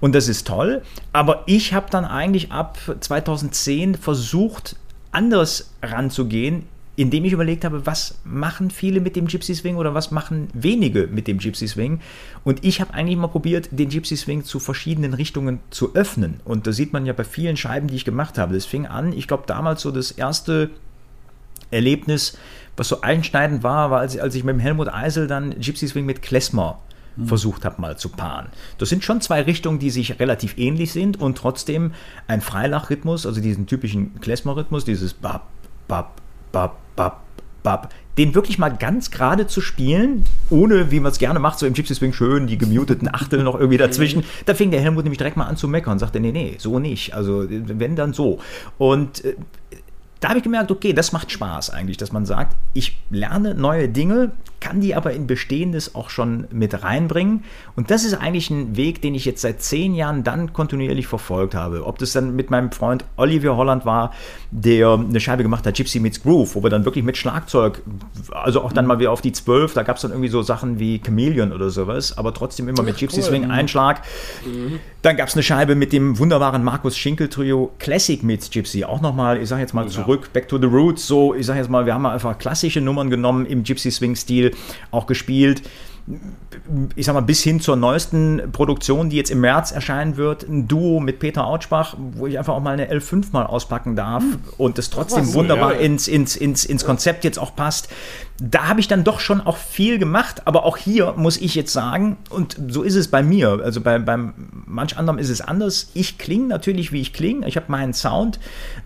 [0.00, 0.82] Und das ist toll.
[1.12, 4.76] Aber ich habe dann eigentlich ab 2010 versucht,
[5.12, 6.64] anders ranzugehen,
[6.96, 11.06] indem ich überlegt habe, was machen viele mit dem Gypsy Swing oder was machen wenige
[11.06, 12.00] mit dem Gypsy Swing.
[12.42, 16.40] Und ich habe eigentlich mal probiert, den Gypsy Swing zu verschiedenen Richtungen zu öffnen.
[16.44, 18.54] Und da sieht man ja bei vielen Scheiben, die ich gemacht habe.
[18.54, 20.70] Das fing an, ich glaube damals so das erste
[21.70, 22.38] Erlebnis,
[22.76, 26.06] was so einschneidend war, war, als, als ich mit dem Helmut Eisel dann Gypsy Swing
[26.06, 26.78] mit Klezmer
[27.16, 27.26] mhm.
[27.26, 28.48] versucht habe mal zu paaren.
[28.78, 31.92] Das sind schon zwei Richtungen, die sich relativ ähnlich sind und trotzdem
[32.26, 35.48] ein Freilach-Rhythmus, also diesen typischen Klezmer-Rhythmus, dieses Bab,
[35.88, 36.20] Bab,
[36.52, 37.22] Bab, Bab,
[37.62, 41.66] Bub, den wirklich mal ganz gerade zu spielen, ohne, wie man es gerne macht, so
[41.66, 44.24] im Gypsy Swing schön, die gemuteten Achtel noch irgendwie dazwischen.
[44.46, 46.78] Da fing der Helmut nämlich direkt mal an zu meckern und sagte, nee, nee, so
[46.78, 47.14] nicht.
[47.14, 48.38] Also wenn dann so.
[48.78, 49.34] Und äh,
[50.20, 53.88] da habe ich gemerkt, okay, das macht Spaß eigentlich, dass man sagt, ich lerne neue
[53.88, 57.44] Dinge, kann die aber in Bestehendes auch schon mit reinbringen.
[57.76, 61.54] Und das ist eigentlich ein Weg, den ich jetzt seit zehn Jahren dann kontinuierlich verfolgt
[61.54, 61.86] habe.
[61.86, 64.12] Ob das dann mit meinem Freund Olivier Holland war,
[64.50, 67.82] der eine Scheibe gemacht hat, Gypsy Meets Groove, wo wir dann wirklich mit Schlagzeug,
[68.30, 70.80] also auch dann mal wieder auf die Zwölf, da gab es dann irgendwie so Sachen
[70.80, 73.24] wie Chameleon oder sowas, aber trotzdem immer mit Gypsy cool.
[73.24, 74.00] Swing Einschlag.
[74.46, 74.80] Mhm.
[75.02, 79.00] Dann gab es eine Scheibe mit dem wunderbaren Markus Schinkel Trio Classic Meets Gypsy, auch
[79.02, 79.90] nochmal, ich sage jetzt mal ja.
[80.06, 83.10] Zurück, Back to the Roots, so, ich sage jetzt mal, wir haben einfach klassische Nummern
[83.10, 84.52] genommen im Gypsy Swing Stil
[84.92, 85.62] auch gespielt
[86.94, 90.68] ich sag mal, bis hin zur neuesten Produktion, die jetzt im März erscheinen wird, ein
[90.68, 94.38] Duo mit Peter Autschbach, wo ich einfach auch mal eine L5 mal auspacken darf hm.
[94.56, 95.80] und das trotzdem wunderbar ja.
[95.80, 97.88] ins, ins, ins, ins Konzept jetzt auch passt.
[98.40, 101.72] Da habe ich dann doch schon auch viel gemacht, aber auch hier muss ich jetzt
[101.72, 104.34] sagen, und so ist es bei mir, also bei, beim
[104.66, 105.90] manch anderem ist es anders.
[105.94, 108.38] Ich klinge natürlich, wie ich klinge, ich habe meinen Sound,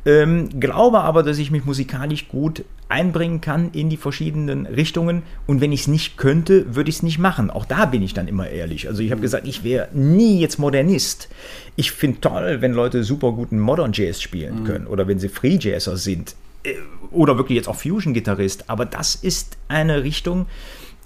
[0.07, 5.22] ähm, glaube aber, dass ich mich musikalisch gut einbringen kann in die verschiedenen Richtungen.
[5.46, 7.50] Und wenn ich es nicht könnte, würde ich es nicht machen.
[7.50, 8.88] Auch da bin ich dann immer ehrlich.
[8.88, 11.29] Also ich habe gesagt, ich wäre nie jetzt Modernist.
[11.76, 14.64] Ich finde toll, wenn Leute super guten Modern Jazz spielen mhm.
[14.64, 16.74] können oder wenn sie Free Jazzer sind äh,
[17.11, 18.68] oder wirklich jetzt auch Fusion-Gitarrist.
[18.68, 20.46] Aber das ist eine Richtung,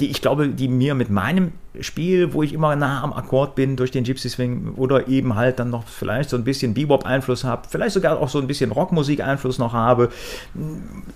[0.00, 3.76] die ich glaube, die mir mit meinem Spiel, wo ich immer nah am Akkord bin
[3.76, 7.68] durch den Gypsy Swing oder eben halt dann noch vielleicht so ein bisschen Bebop-Einfluss habe,
[7.68, 10.11] vielleicht sogar auch so ein bisschen Rockmusik-Einfluss noch habe.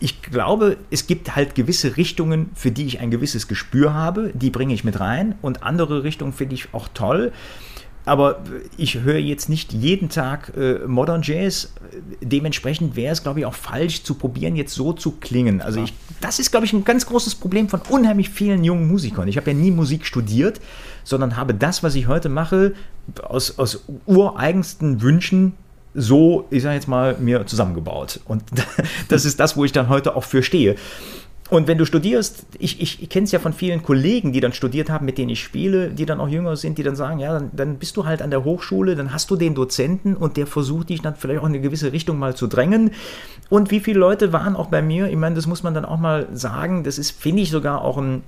[0.01, 4.51] Ich glaube, es gibt halt gewisse Richtungen, für die ich ein gewisses Gespür habe, die
[4.51, 7.33] bringe ich mit rein und andere Richtungen finde ich auch toll
[8.09, 8.40] aber
[8.77, 11.73] ich höre jetzt nicht jeden Tag äh, Modern Jazz.
[12.21, 15.61] Dementsprechend wäre es, glaube ich, auch falsch zu probieren, jetzt so zu klingen.
[15.61, 19.29] Also ich, das ist, glaube ich, ein ganz großes Problem von unheimlich vielen jungen Musikern.
[19.29, 20.61] Ich habe ja nie Musik studiert,
[21.05, 22.75] sondern habe das, was ich heute mache,
[23.23, 25.55] aus, aus ureigensten Wünschen
[25.94, 28.21] so, ich sage jetzt mal, mir zusammengebaut.
[28.25, 28.42] Und
[29.09, 30.77] das ist das, wo ich dann heute auch für stehe.
[31.51, 34.53] Und wenn du studierst, ich, ich, ich kenne es ja von vielen Kollegen, die dann
[34.53, 37.33] studiert haben, mit denen ich spiele, die dann auch jünger sind, die dann sagen, ja,
[37.33, 40.47] dann, dann bist du halt an der Hochschule, dann hast du den Dozenten und der
[40.47, 42.91] versucht dich dann vielleicht auch in eine gewisse Richtung mal zu drängen.
[43.49, 45.99] Und wie viele Leute waren auch bei mir, ich meine, das muss man dann auch
[45.99, 48.23] mal sagen, das ist, finde ich, sogar auch ein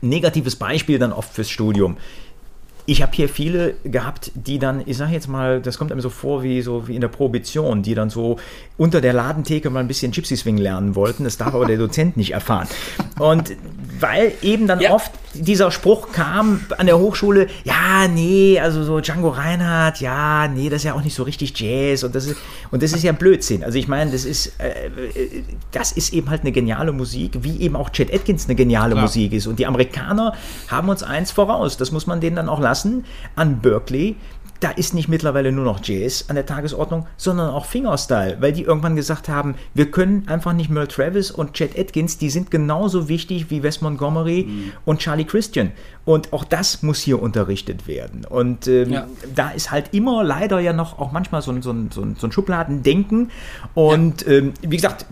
[0.00, 1.96] negatives Beispiel dann oft fürs Studium
[2.88, 6.08] ich habe hier viele gehabt, die dann, ich sage jetzt mal, das kommt einem so
[6.08, 8.38] vor wie so wie in der Prohibition, die dann so
[8.78, 11.24] unter der Ladentheke mal ein bisschen Gypsy Swing lernen wollten.
[11.24, 12.66] Das darf aber der Dozent nicht erfahren.
[13.18, 13.54] Und
[14.00, 14.92] weil eben dann ja.
[14.92, 20.68] oft dieser Spruch kam an der Hochschule, ja, nee, also so Django Reinhardt, ja, nee,
[20.68, 22.36] das ist ja auch nicht so richtig Jazz und das ist,
[22.70, 23.62] und das ist ja Blödsinn.
[23.62, 24.90] Also ich meine, das ist, äh,
[25.70, 29.02] das ist eben halt eine geniale Musik, wie eben auch Chet Atkins eine geniale Klar.
[29.02, 29.46] Musik ist.
[29.46, 30.34] Und die Amerikaner
[30.68, 33.04] haben uns eins voraus, das muss man denen dann auch lassen,
[33.36, 34.16] an Berkeley,
[34.60, 38.62] da ist nicht mittlerweile nur noch Jazz an der Tagesordnung, sondern auch Fingerstyle, weil die
[38.62, 43.08] irgendwann gesagt haben, wir können einfach nicht Merle Travis und Chet Atkins, die sind genauso
[43.08, 44.72] wichtig wie Wes Montgomery mhm.
[44.84, 45.72] und Charlie Christian.
[46.04, 48.24] Und auch das muss hier unterrichtet werden.
[48.24, 49.06] Und ähm, ja.
[49.34, 52.32] da ist halt immer leider ja noch auch manchmal so ein, so ein, so ein
[52.32, 53.30] Schubladendenken.
[53.74, 54.32] Und ja.
[54.32, 55.06] ähm, wie gesagt,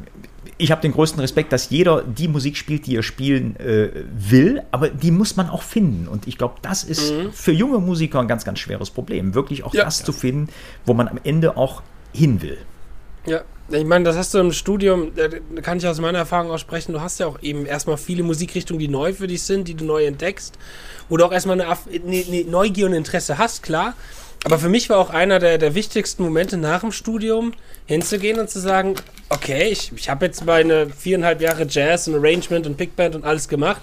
[0.58, 4.62] ich habe den größten Respekt, dass jeder die Musik spielt, die er spielen äh, will,
[4.70, 6.08] aber die muss man auch finden.
[6.08, 7.32] Und ich glaube, das ist mhm.
[7.32, 9.84] für junge Musiker ein ganz, ganz schweres Problem, wirklich auch ja.
[9.84, 10.48] das zu finden,
[10.86, 12.58] wo man am Ende auch hin will.
[13.26, 15.28] Ja, ich meine, das hast du im Studium, da
[15.60, 18.78] kann ich aus meiner Erfahrung auch sprechen, du hast ja auch eben erstmal viele Musikrichtungen,
[18.78, 20.56] die neu für dich sind, die du neu entdeckst,
[21.08, 23.94] wo du auch erstmal eine, eine, eine Neugier und Interesse hast, klar.
[24.44, 27.52] Aber für mich war auch einer der, der wichtigsten Momente nach dem Studium,
[27.86, 28.94] hinzugehen und zu sagen,
[29.28, 33.24] okay, ich, ich habe jetzt meine viereinhalb Jahre Jazz und Arrangement und Big Band und
[33.24, 33.82] alles gemacht.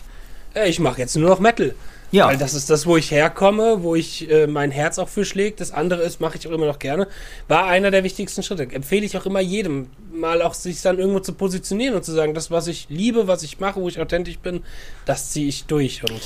[0.54, 1.74] Äh, ich mache jetzt nur noch Metal.
[2.14, 2.28] Ja.
[2.28, 5.60] Weil das ist das, wo ich herkomme, wo ich äh, mein Herz auch für schlägt.
[5.60, 7.08] Das andere ist, mache ich auch immer noch gerne.
[7.48, 8.68] War einer der wichtigsten Schritte.
[8.72, 12.36] Empfehle ich auch immer jedem, mal auch sich dann irgendwo zu positionieren und zu sagen,
[12.36, 14.62] das, was ich liebe, was ich mache, wo ich authentisch bin,
[15.06, 16.04] das ziehe ich durch.
[16.04, 16.22] Und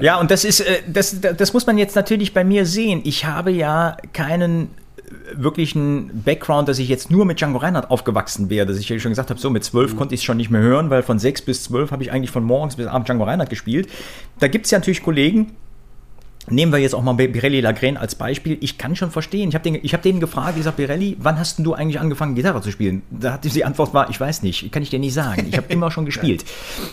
[0.00, 3.00] ja, und das ist, äh, das, das muss man jetzt natürlich bei mir sehen.
[3.04, 4.70] Ich habe ja keinen
[5.32, 9.12] wirklichen Background, dass ich jetzt nur mit Django Reinhardt aufgewachsen wäre, dass ich ja schon
[9.12, 9.98] gesagt habe, so mit zwölf mhm.
[9.98, 12.30] konnte ich es schon nicht mehr hören, weil von sechs bis zwölf habe ich eigentlich
[12.30, 13.88] von morgens bis abends Django Reinhardt gespielt.
[14.38, 15.52] Da gibt es ja natürlich Kollegen,
[16.48, 18.56] Nehmen wir jetzt auch mal Pirelli Lagren als Beispiel.
[18.60, 19.48] Ich kann schon verstehen.
[19.48, 22.34] Ich habe den, hab denen gefragt, ich sage, Pirelli, wann hast denn du eigentlich angefangen,
[22.34, 23.02] Gitarre zu spielen?
[23.10, 25.46] Da hat die Antwort war, ich weiß nicht, kann ich dir nicht sagen.
[25.48, 26.44] Ich habe immer schon gespielt.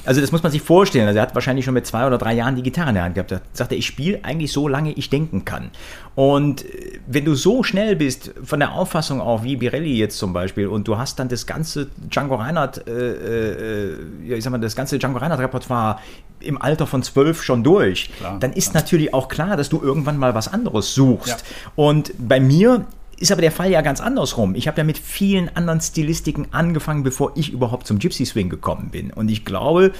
[0.05, 1.07] Also das muss man sich vorstellen.
[1.07, 3.15] Also er hat wahrscheinlich schon mit zwei oder drei Jahren die Gitarre in der Hand
[3.15, 3.31] gehabt.
[3.31, 5.69] Da sagt er, ich spiele eigentlich so lange ich denken kann.
[6.15, 10.33] Und äh, wenn du so schnell bist, von der Auffassung auch wie Pirelli jetzt zum
[10.33, 13.97] Beispiel, und du hast dann das ganze Django Reinhardt, äh, äh,
[14.29, 15.99] ich sag mal, das ganze Django Reinhardt Repertoire
[16.39, 18.83] im Alter von zwölf schon durch, klar, dann ist klar.
[18.83, 21.27] natürlich auch klar, dass du irgendwann mal was anderes suchst.
[21.27, 21.38] Ja.
[21.75, 22.86] Und bei mir
[23.19, 24.56] ist aber der Fall ja ganz andersrum.
[24.56, 28.89] Ich habe ja mit vielen anderen Stilistiken angefangen, bevor ich überhaupt zum Gypsy Swing gekommen
[28.91, 29.12] bin.
[29.12, 29.91] Und ich glaube,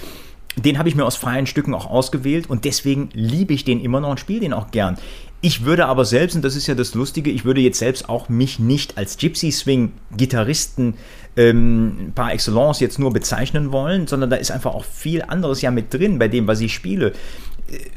[0.56, 4.00] den habe ich mir aus freien Stücken auch ausgewählt und deswegen liebe ich den immer
[4.00, 4.98] noch und spiele den auch gern.
[5.42, 8.30] Ich würde aber selbst, und das ist ja das Lustige, ich würde jetzt selbst auch
[8.30, 10.94] mich nicht als Gypsy Swing Gitarristen
[11.36, 15.72] ähm, par excellence jetzt nur bezeichnen wollen, sondern da ist einfach auch viel anderes ja
[15.72, 17.14] mit drin bei dem, was ich spiele.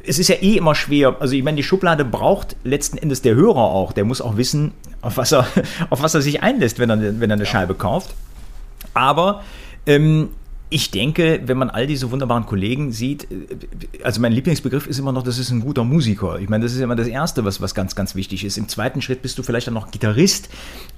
[0.04, 1.16] Es ist ja eh immer schwer.
[1.20, 3.92] Also ich meine, die Schublade braucht letzten Endes der Hörer auch.
[3.92, 5.46] Der muss auch wissen, auf was er,
[5.90, 8.14] auf was er sich einlässt, wenn er, wenn er eine Scheibe kauft.
[8.94, 9.42] Aber
[9.86, 10.30] ähm,
[10.68, 13.46] ich denke, wenn man all diese wunderbaren Kollegen sieht, äh,
[14.02, 16.40] also mein Lieblingsbegriff ist immer noch, das ist ein guter Musiker.
[16.40, 18.56] Ich meine, das ist immer das Erste, was, was ganz, ganz wichtig ist.
[18.56, 20.48] Im zweiten Schritt bist du vielleicht dann noch Gitarrist,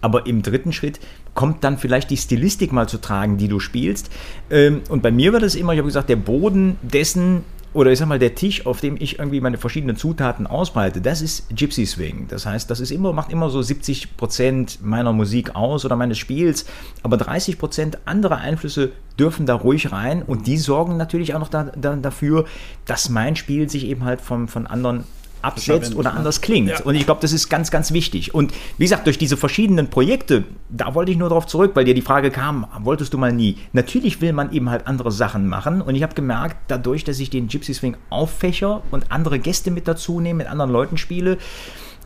[0.01, 1.01] aber im dritten Schritt
[1.35, 4.11] kommt dann vielleicht die Stilistik mal zu tragen, die du spielst.
[4.51, 7.45] Ähm, und bei mir war das immer, ich habe gesagt, der Boden dessen,
[7.79, 11.23] oder ich sag mal, der Tisch, auf dem ich irgendwie meine verschiedenen Zutaten ausbreite, das
[11.23, 12.27] ist Gypsy Swing.
[12.27, 16.19] Das heißt, das ist immer, macht immer so 70 Prozent meiner Musik aus oder meines
[16.19, 16.67] Spiels,
[17.05, 21.51] aber 30 Prozent andere Einflüsse dürfen da ruhig rein und die sorgen natürlich auch noch
[21.51, 22.47] da, da, dafür,
[22.85, 25.05] dass mein Spiel sich eben halt von, von anderen
[25.49, 26.71] absetzt oder anders klingt.
[26.71, 26.81] Ja.
[26.83, 28.35] Und ich glaube, das ist ganz, ganz wichtig.
[28.35, 31.95] Und wie gesagt, durch diese verschiedenen Projekte, da wollte ich nur darauf zurück, weil dir
[31.95, 33.57] die Frage kam, wolltest du mal nie?
[33.73, 35.83] Natürlich will man eben halt andere Sachen machen.
[35.83, 39.89] Und ich habe gemerkt, dadurch, dass ich den Gypsy Swing auffächer und andere Gäste mit
[39.89, 41.39] dazu nehme, mit anderen Leuten spiele,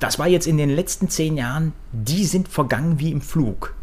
[0.00, 3.74] das war jetzt in den letzten zehn Jahren, die sind vergangen wie im Flug.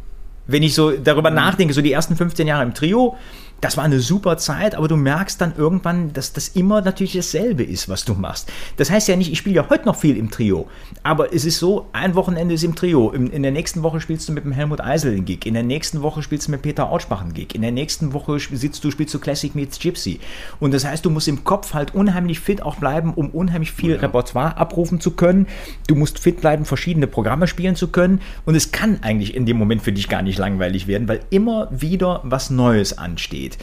[0.48, 1.36] Wenn ich so darüber mhm.
[1.36, 3.16] nachdenke, so die ersten 15 Jahre im Trio,
[3.62, 7.64] das war eine super Zeit, aber du merkst dann irgendwann, dass das immer natürlich dasselbe
[7.64, 8.52] ist, was du machst.
[8.78, 10.68] Das heißt ja nicht, ich spiele ja heute noch viel im Trio,
[11.04, 14.30] aber es ist so, ein Wochenende ist im Trio, in, in der nächsten Woche spielst
[14.30, 16.90] du mit dem Helmut Eisel einen Gig, in der nächsten Woche spielst du mit Peter
[16.90, 20.20] Autschbach einen Gig, in der nächsten Woche sitzt du, spielst du Classic Meets Gypsy.
[20.60, 23.92] Und das heißt, du musst im Kopf halt unheimlich fit auch bleiben, um unheimlich viel
[23.92, 24.00] ja.
[24.00, 25.48] Repertoire abrufen zu können.
[25.88, 28.22] Du musst fit bleiben, verschiedene Programme spielen zu können.
[28.46, 31.68] Und es kann eigentlich in dem Moment für dich gar nicht langweilig werden, weil immer
[31.72, 33.58] wieder was Neues ansteht geht.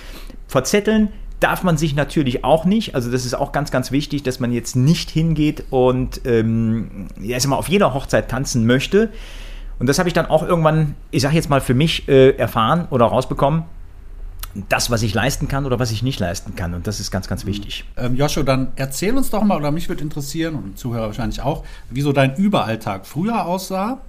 [0.49, 1.09] Verzetteln
[1.41, 2.95] darf man sich natürlich auch nicht.
[2.95, 7.39] Also das ist auch ganz, ganz wichtig, dass man jetzt nicht hingeht und ähm, ja,
[7.47, 9.11] mal, auf jeder Hochzeit tanzen möchte.
[9.79, 12.89] Und das habe ich dann auch irgendwann, ich sage jetzt mal für mich, äh, erfahren
[12.91, 13.65] oder rausbekommen.
[14.71, 16.73] Das, was ich leisten kann oder was ich nicht leisten kann.
[16.73, 17.85] Und das ist ganz, ganz wichtig.
[17.99, 21.63] Ähm, Joshua, dann erzähl uns doch mal, oder mich würde interessieren, und Zuhörer wahrscheinlich auch,
[21.91, 24.01] wie so dein Überalltag früher aussah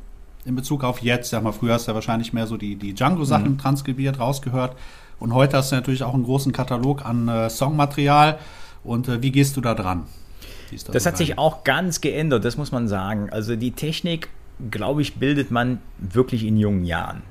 [0.46, 1.32] in Bezug auf jetzt.
[1.32, 3.58] Sag mal, früher hast du ja wahrscheinlich mehr so die, die Django-Sachen mhm.
[3.58, 4.78] transkribiert, rausgehört.
[5.20, 8.38] Und heute hast du natürlich auch einen großen Katalog an äh, Songmaterial.
[8.84, 10.06] Und äh, wie gehst du da dran?
[10.72, 11.18] Da das hat rein?
[11.18, 13.30] sich auch ganz geändert, das muss man sagen.
[13.32, 14.30] Also die Technik,
[14.70, 17.24] glaube ich, bildet man wirklich in jungen Jahren.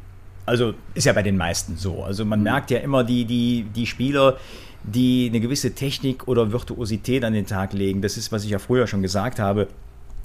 [0.46, 2.02] Also ist ja bei den meisten so.
[2.02, 2.44] Also man mhm.
[2.44, 4.38] merkt ja immer die, die, die Spieler,
[4.84, 8.02] die eine gewisse Technik oder Virtuosität an den Tag legen.
[8.02, 9.68] Das ist, was ich ja früher schon gesagt habe.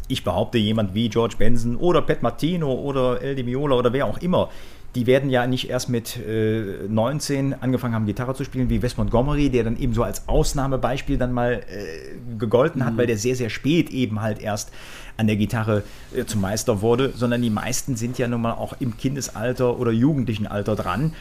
[0.07, 4.05] Ich behaupte, jemand wie George Benson oder Pat Martino oder El Di Miola oder wer
[4.05, 4.49] auch immer,
[4.95, 8.97] die werden ja nicht erst mit äh, 19 angefangen haben, Gitarre zu spielen, wie Wes
[8.97, 12.97] Montgomery, der dann eben so als Ausnahmebeispiel dann mal äh, gegolten hat, mhm.
[12.97, 14.71] weil der sehr, sehr spät eben halt erst
[15.15, 18.73] an der Gitarre äh, zum Meister wurde, sondern die meisten sind ja nun mal auch
[18.79, 21.13] im Kindesalter oder jugendlichen Alter dran.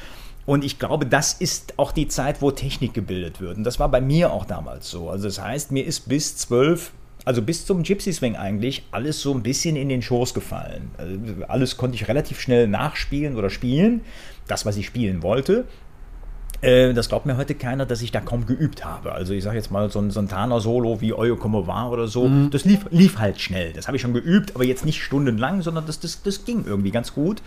[0.46, 3.56] Und ich glaube, das ist auch die Zeit, wo Technik gebildet wird.
[3.56, 5.10] Und das war bei mir auch damals so.
[5.10, 6.92] Also das heißt, mir ist bis zwölf
[7.24, 10.90] also bis zum Gypsy Swing eigentlich alles so ein bisschen in den Schoß gefallen.
[10.96, 11.16] Also
[11.48, 14.02] alles konnte ich relativ schnell nachspielen oder spielen,
[14.46, 15.66] das, was ich spielen wollte.
[16.62, 19.12] Äh, das glaubt mir heute keiner, dass ich da kaum geübt habe.
[19.12, 22.50] Also ich sage jetzt mal, so ein Santana-Solo wie Oyo Como war oder so, mhm.
[22.50, 23.72] das lief, lief halt schnell.
[23.72, 26.90] Das habe ich schon geübt, aber jetzt nicht stundenlang, sondern das, das, das ging irgendwie
[26.90, 27.42] ganz gut.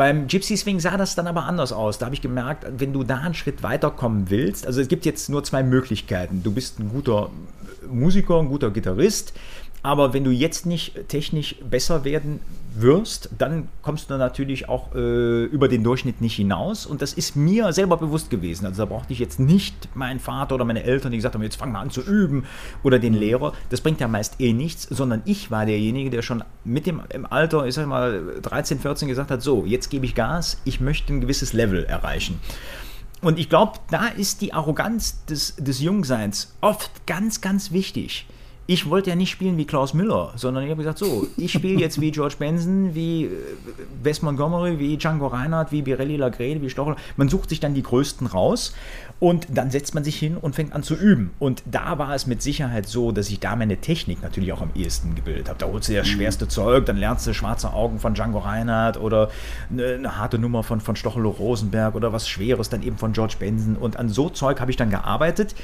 [0.00, 1.98] Beim Gypsy Swing sah das dann aber anders aus.
[1.98, 5.28] Da habe ich gemerkt, wenn du da einen Schritt weiterkommen willst, also es gibt jetzt
[5.28, 6.42] nur zwei Möglichkeiten.
[6.42, 7.28] Du bist ein guter
[7.86, 9.34] Musiker, ein guter Gitarrist,
[9.82, 12.40] aber wenn du jetzt nicht technisch besser werden
[12.74, 16.86] wirst, dann kommst du natürlich auch äh, über den Durchschnitt nicht hinaus.
[16.86, 18.66] Und das ist mir selber bewusst gewesen.
[18.66, 21.56] Also da brauchte ich jetzt nicht meinen Vater oder meine Eltern, die gesagt haben, jetzt
[21.56, 22.44] fang mal an zu üben,
[22.82, 23.54] oder den Lehrer.
[23.70, 27.26] Das bringt ja meist eh nichts, sondern ich war derjenige, der schon mit dem im
[27.26, 31.12] Alter, ich sag mal 13, 14 gesagt hat, so, jetzt gebe ich Gas, ich möchte
[31.12, 32.38] ein gewisses Level erreichen.
[33.22, 38.26] Und ich glaube, da ist die Arroganz des, des Jungseins oft ganz, ganz wichtig
[38.70, 41.80] ich wollte ja nicht spielen wie Klaus Müller, sondern ich habe gesagt, so, ich spiele
[41.80, 43.30] jetzt wie George Benson, wie äh,
[44.00, 46.94] Wes Montgomery, wie Django Reinhardt, wie Birelli Lagrede, wie Stochel.
[47.16, 48.72] Man sucht sich dann die Größten raus
[49.18, 51.32] und dann setzt man sich hin und fängt an zu üben.
[51.40, 54.70] Und da war es mit Sicherheit so, dass ich da meine Technik natürlich auch am
[54.76, 55.58] ehesten gebildet habe.
[55.58, 59.30] Da holst du das schwerste Zeug, dann lernst du schwarze Augen von Django Reinhardt oder
[59.68, 63.34] eine, eine harte Nummer von, von Stochelo Rosenberg oder was Schweres dann eben von George
[63.36, 63.74] Benson.
[63.74, 65.56] Und an so Zeug habe ich dann gearbeitet.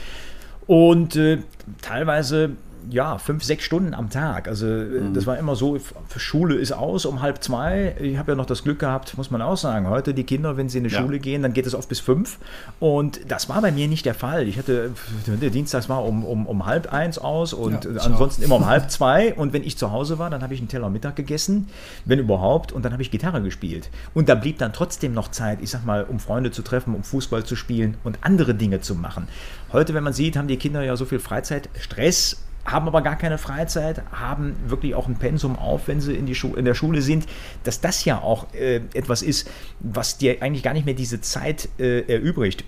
[0.67, 1.39] Und äh,
[1.81, 2.57] teilweise
[2.91, 4.49] ja, fünf, sechs Stunden am Tag.
[4.49, 5.15] Also äh, mhm.
[5.15, 5.79] das war immer so,
[6.17, 7.95] Schule ist aus um halb zwei.
[8.01, 10.69] Ich habe ja noch das Glück gehabt, muss man auch sagen, heute die Kinder, wenn
[10.69, 11.01] sie in die ja.
[11.01, 12.39] Schule gehen, dann geht es oft bis fünf.
[12.81, 14.49] Und das war bei mir nicht der Fall.
[14.49, 14.93] Ich hatte,
[15.27, 19.35] Dienstag war um, um, um halb eins aus und ja, ansonsten immer um halb zwei.
[19.35, 21.69] Und wenn ich zu Hause war, dann habe ich einen Teller Mittag gegessen,
[22.05, 23.91] wenn überhaupt, und dann habe ich Gitarre gespielt.
[24.15, 27.03] Und da blieb dann trotzdem noch Zeit, ich sag mal, um Freunde zu treffen, um
[27.03, 29.29] Fußball zu spielen und andere Dinge zu machen.
[29.73, 33.17] Heute, wenn man sieht, haben die Kinder ja so viel Freizeit, Stress haben aber gar
[33.17, 37.03] keine Freizeit, haben wirklich auch ein Pensum auf, wenn sie in, die in der Schule
[37.03, 37.27] sind,
[37.65, 39.51] dass das ja auch äh, etwas ist,
[39.81, 42.65] was dir eigentlich gar nicht mehr diese Zeit äh, erübrigt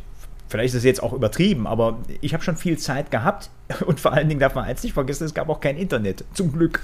[0.49, 3.51] vielleicht ist es jetzt auch übertrieben, aber ich habe schon viel Zeit gehabt
[3.87, 6.53] und vor allen Dingen darf man eins nicht vergessen, es gab auch kein Internet, zum
[6.53, 6.81] Glück.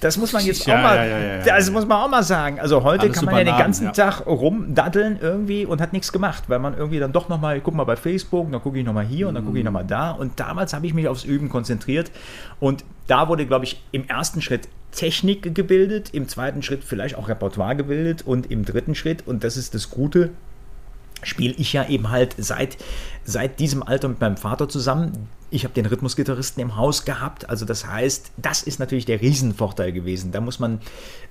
[0.00, 2.60] Das muss man jetzt ja, auch mal, ja, ja, das muss man auch mal sagen.
[2.60, 6.44] Also heute Alles kann man ja den ganzen Tag rumdaddeln irgendwie und hat nichts gemacht,
[6.48, 9.28] weil man irgendwie dann doch nochmal, guck mal bei Facebook, dann gucke ich nochmal hier
[9.28, 12.10] und dann gucke ich nochmal da und damals habe ich mich aufs Üben konzentriert
[12.60, 17.28] und da wurde, glaube ich, im ersten Schritt Technik gebildet, im zweiten Schritt vielleicht auch
[17.28, 20.30] Repertoire gebildet und im dritten Schritt, und das ist das Gute,
[21.22, 22.76] spiele ich ja eben halt seit,
[23.24, 25.28] seit diesem Alter mit meinem Vater zusammen.
[25.50, 29.92] Ich habe den Rhythmusgitarristen im Haus gehabt, also das heißt, das ist natürlich der Riesenvorteil
[29.92, 30.32] gewesen.
[30.32, 30.80] Da muss man,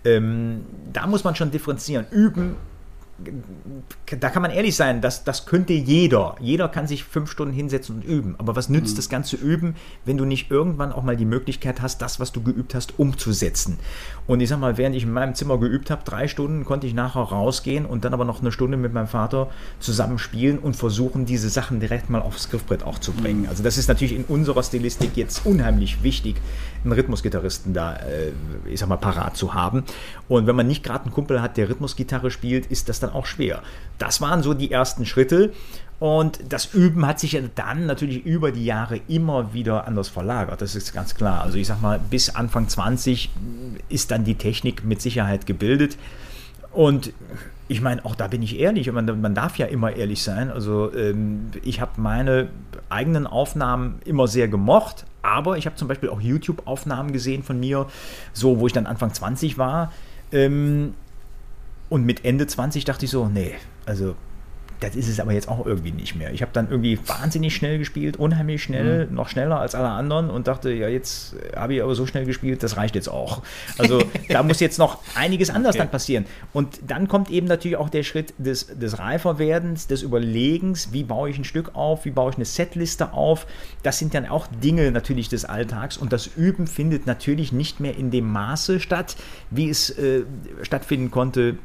[0.03, 2.05] ähm, da muss man schon differenzieren.
[2.11, 2.55] Üben
[4.19, 6.35] da kann man ehrlich sein, das, das könnte jeder.
[6.39, 8.35] Jeder kann sich fünf Stunden hinsetzen und üben.
[8.37, 8.97] Aber was nützt mhm.
[8.97, 12.41] das ganze Üben, wenn du nicht irgendwann auch mal die Möglichkeit hast, das, was du
[12.41, 13.77] geübt hast, umzusetzen?
[14.27, 16.93] Und ich sag mal, während ich in meinem Zimmer geübt habe, drei Stunden, konnte ich
[16.93, 19.49] nachher rausgehen und dann aber noch eine Stunde mit meinem Vater
[19.79, 23.41] zusammen spielen und versuchen, diese Sachen direkt mal aufs Griffbrett auch zu bringen.
[23.41, 23.49] Mhm.
[23.49, 26.35] Also das ist natürlich in unserer Stilistik jetzt unheimlich wichtig,
[26.83, 28.31] einen Rhythmusgitarristen da, äh,
[28.65, 29.83] ich sag mal, parat zu haben.
[30.27, 33.25] Und wenn man nicht gerade einen Kumpel hat, der Rhythmusgitarre spielt, ist das dann auch
[33.25, 33.61] schwer.
[33.97, 35.51] Das waren so die ersten Schritte.
[35.99, 40.61] Und das Üben hat sich dann natürlich über die Jahre immer wieder anders verlagert.
[40.61, 41.41] Das ist ganz klar.
[41.41, 43.29] Also ich sag mal, bis Anfang 20
[43.89, 45.97] ist dann die Technik mit Sicherheit gebildet.
[46.71, 47.11] Und
[47.71, 50.49] ich meine, auch da bin ich ehrlich, man, man darf ja immer ehrlich sein.
[50.49, 52.49] Also ähm, ich habe meine
[52.89, 57.85] eigenen Aufnahmen immer sehr gemocht, aber ich habe zum Beispiel auch YouTube-Aufnahmen gesehen von mir,
[58.33, 59.93] so wo ich dann Anfang 20 war.
[60.31, 60.95] Ähm,
[61.89, 63.53] und mit Ende 20 dachte ich so, nee,
[63.85, 64.15] also
[64.79, 66.31] das ist es aber jetzt auch irgendwie nicht mehr.
[66.31, 69.15] Ich habe dann irgendwie wahnsinnig schnell gespielt, unheimlich schnell, mhm.
[69.15, 72.63] noch schneller als alle anderen und dachte, ja, jetzt habe ich aber so schnell gespielt,
[72.63, 73.41] das reicht jetzt auch.
[73.77, 75.79] Also da muss jetzt noch einiges anders okay.
[75.79, 76.25] dann passieren.
[76.53, 81.29] Und dann kommt eben natürlich auch der Schritt des, des Reiferwerdens, des Überlegens, wie baue
[81.29, 83.47] ich ein Stück auf, wie baue ich eine Setliste auf.
[83.83, 87.97] Das sind dann auch Dinge natürlich des Alltags und das Üben findet natürlich nicht mehr
[87.97, 89.17] in dem Maße statt,
[89.49, 90.23] wie es äh,
[90.63, 91.57] stattfinden konnte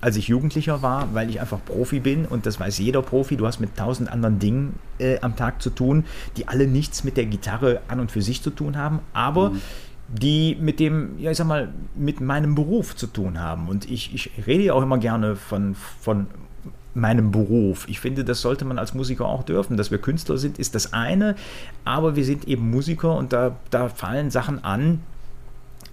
[0.00, 3.46] als ich Jugendlicher war, weil ich einfach Profi bin und das weiß jeder Profi, du
[3.46, 6.04] hast mit tausend anderen Dingen äh, am Tag zu tun,
[6.36, 9.60] die alle nichts mit der Gitarre an und für sich zu tun haben, aber mhm.
[10.08, 13.68] die mit dem, ja ich sag mal, mit meinem Beruf zu tun haben.
[13.68, 16.28] Und ich, ich rede ja auch immer gerne von, von
[16.94, 17.86] meinem Beruf.
[17.88, 19.76] Ich finde, das sollte man als Musiker auch dürfen.
[19.76, 21.36] Dass wir Künstler sind, ist das eine,
[21.84, 25.00] aber wir sind eben Musiker und da, da fallen Sachen an,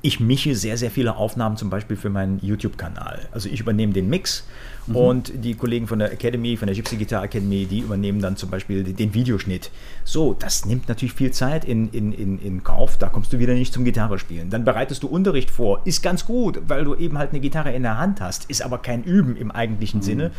[0.08, 3.28] ich mische sehr, sehr viele Aufnahmen zum Beispiel für meinen YouTube-Kanal.
[3.34, 4.46] Also ich übernehme den Mix
[4.86, 4.96] mhm.
[4.96, 8.50] und die Kollegen von der Academy, von der Gypsy Guitar Academy, die übernehmen dann zum
[8.50, 9.70] Beispiel den Videoschnitt.
[10.06, 13.54] So, das nimmt natürlich viel Zeit in, in, in, in Kauf, da kommst du wieder
[13.54, 14.50] nicht zum Gitarre spielen.
[14.50, 17.84] Dann bereitest du Unterricht vor, ist ganz gut, weil du eben halt eine Gitarre in
[17.84, 20.04] der Hand hast, ist aber kein Üben im eigentlichen mhm.
[20.04, 20.32] Sinne.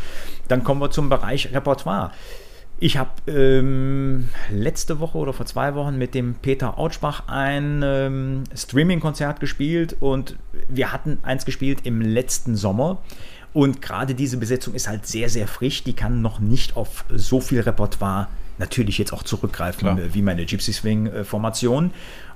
[0.48, 2.12] Dann kommen wir zum Bereich Repertoire.
[2.80, 8.44] Ich habe ähm, letzte Woche oder vor zwei Wochen mit dem Peter Autschbach ein ähm,
[8.54, 10.36] Streaming-Konzert gespielt und
[10.68, 12.98] wir hatten eins gespielt im letzten Sommer.
[13.52, 15.82] Und gerade diese Besetzung ist halt sehr, sehr frisch.
[15.82, 19.98] Die kann noch nicht auf so viel Repertoire natürlich jetzt auch zurückgreifen Klar.
[20.12, 21.92] wie meine Gypsy Swing-Formation.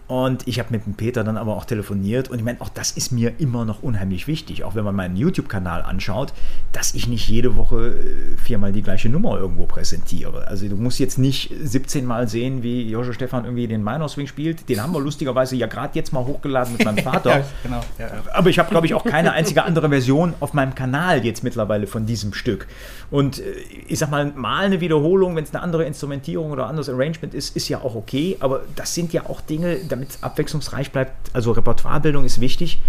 [0.09, 2.91] Und ich habe mit dem Peter dann aber auch telefoniert und ich meine, auch das
[2.91, 6.35] ist mir immer noch unheimlich wichtig, auch wenn man meinen YouTube-Kanal anschaut,
[6.73, 10.47] dass ich nicht jede Woche äh, viermal die gleiche Nummer irgendwo präsentiere.
[10.49, 14.27] Also du musst jetzt nicht 17 Mal sehen, wie Joscha Stefan irgendwie den Minor Swing
[14.27, 14.69] spielt.
[14.69, 17.39] Den haben wir lustigerweise ja gerade jetzt mal hochgeladen mit meinem Vater.
[17.39, 17.81] ja, genau.
[17.99, 18.23] Ja, ja.
[18.33, 21.87] Aber ich habe, glaube ich, auch keine einzige andere Version auf meinem Kanal jetzt mittlerweile
[21.87, 22.67] von diesem Stück.
[23.11, 23.45] Und äh,
[23.89, 27.57] ich sag mal, mal eine Wiederholung, wenn es eine andere Instrumentierung oder anderes Arrangement ist,
[27.57, 28.37] ist ja auch okay.
[28.41, 31.35] Aber das sind ja auch Dinge, damit es abwechslungsreich bleibt.
[31.35, 32.81] Also Repertoirebildung ist wichtig.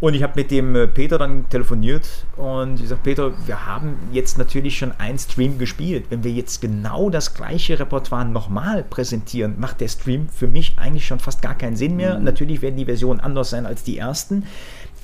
[0.00, 3.98] Und ich habe mit dem äh, Peter dann telefoniert und ich sage, Peter, wir haben
[4.12, 6.06] jetzt natürlich schon einen Stream gespielt.
[6.08, 11.06] Wenn wir jetzt genau das gleiche Repertoire nochmal präsentieren, macht der Stream für mich eigentlich
[11.06, 12.18] schon fast gar keinen Sinn mehr.
[12.18, 12.24] Mhm.
[12.24, 14.46] Natürlich werden die Versionen anders sein als die ersten,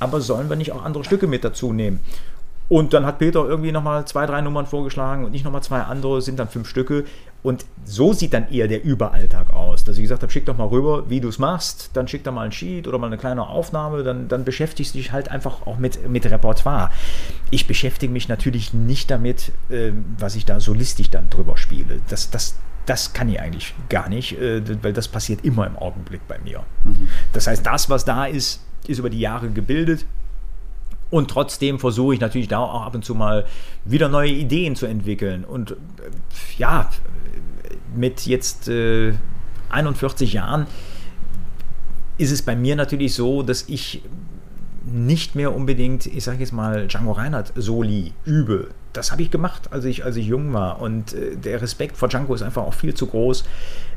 [0.01, 2.01] aber sollen wir nicht auch andere Stücke mit dazu nehmen?
[2.69, 6.21] Und dann hat Peter irgendwie nochmal zwei, drei Nummern vorgeschlagen und nicht nochmal zwei andere,
[6.21, 7.05] sind dann fünf Stücke.
[7.43, 9.85] Und so sieht dann eher der Überalltag aus.
[9.85, 12.33] Dass ich gesagt habe, schick doch mal rüber, wie du es machst, dann schick da
[12.33, 15.65] mal ein Sheet oder mal eine kleine Aufnahme, dann, dann beschäftigst du dich halt einfach
[15.65, 16.91] auch mit, mit Repertoire.
[17.51, 22.01] Ich beschäftige mich natürlich nicht damit, äh, was ich da solistisch dann drüber spiele.
[22.09, 26.27] Das, das, das kann ich eigentlich gar nicht, äh, weil das passiert immer im Augenblick
[26.27, 26.65] bei mir.
[26.83, 27.09] Mhm.
[27.33, 30.05] Das heißt, das, was da ist, ist über die Jahre gebildet
[31.11, 33.47] und trotzdem versuche ich natürlich da auch ab und zu mal
[33.85, 35.45] wieder neue Ideen zu entwickeln.
[35.45, 35.75] Und äh,
[36.59, 36.91] ja,
[37.95, 39.15] mit jetzt äh,
[39.71, 40.67] 41 Jahren
[42.19, 44.03] ist es bei mir natürlich so, dass ich
[44.87, 48.69] nicht mehr unbedingt, ich sage jetzt mal, Django Reinhardt Soli übe.
[48.93, 50.81] Das habe ich gemacht, als ich, als ich jung war.
[50.81, 53.45] Und äh, der Respekt vor Django ist einfach auch viel zu groß.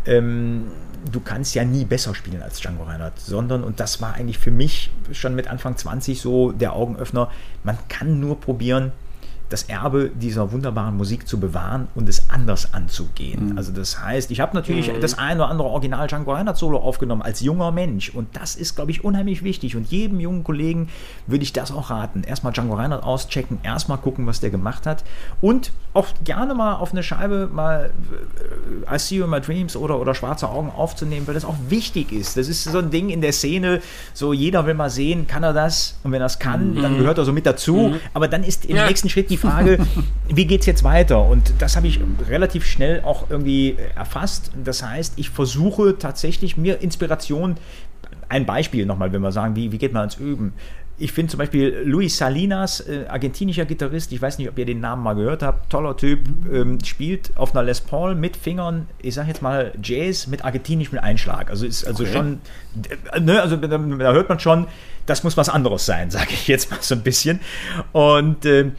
[0.06, 0.66] Ähm,
[1.12, 4.52] du kannst ja nie besser spielen als Django Reinhardt, sondern, und das war eigentlich für
[4.52, 7.30] mich schon mit Anfang 20 so der Augenöffner,
[7.64, 8.92] man kann nur probieren,
[9.50, 13.52] das Erbe dieser wunderbaren Musik zu bewahren und es anders anzugehen.
[13.52, 13.58] Mhm.
[13.58, 15.02] Also das heißt, ich habe natürlich mhm.
[15.02, 18.76] das ein oder andere Original Django Reinhardt Solo aufgenommen als junger Mensch und das ist,
[18.76, 20.89] glaube ich, unheimlich wichtig und jedem jungen Kollegen
[21.26, 22.24] würde ich das auch raten.
[22.24, 25.04] Erstmal Django Reinhardt auschecken, erstmal gucken, was der gemacht hat
[25.41, 27.91] und auch gerne mal auf eine Scheibe mal
[28.88, 31.56] äh, I See You in My Dreams oder, oder Schwarze Augen aufzunehmen, weil das auch
[31.70, 32.38] wichtig ist.
[32.38, 33.82] Das ist so ein Ding in der Szene,
[34.14, 36.82] so jeder will mal sehen, kann er das und wenn er es kann, mhm.
[36.84, 38.00] dann gehört er so mit dazu, mhm.
[38.14, 38.86] aber dann ist im ja.
[38.86, 39.80] nächsten Schritt die Frage,
[40.28, 41.24] wie geht es jetzt weiter?
[41.26, 44.52] Und das habe ich relativ schnell auch irgendwie erfasst.
[44.64, 47.56] Das heißt, ich versuche tatsächlich mir Inspiration,
[48.30, 50.54] ein Beispiel nochmal, wenn wir sagen, wie, wie geht man ans Üben?
[51.02, 54.82] Ich finde zum Beispiel Luis Salinas, äh, argentinischer Gitarrist, ich weiß nicht, ob ihr den
[54.82, 56.20] Namen mal gehört habt, toller Typ,
[56.52, 61.00] ähm, spielt auf einer Les Paul mit Fingern, ich sag jetzt mal Jazz mit argentinischem
[61.00, 61.50] Einschlag.
[61.50, 62.12] Also ist also okay.
[62.12, 62.42] schon,
[63.14, 64.68] äh, ne, also da, da, hört man schon,
[65.06, 67.40] das muss was anderes sein, sage ich jetzt mal so ein bisschen.
[67.94, 68.72] Und äh,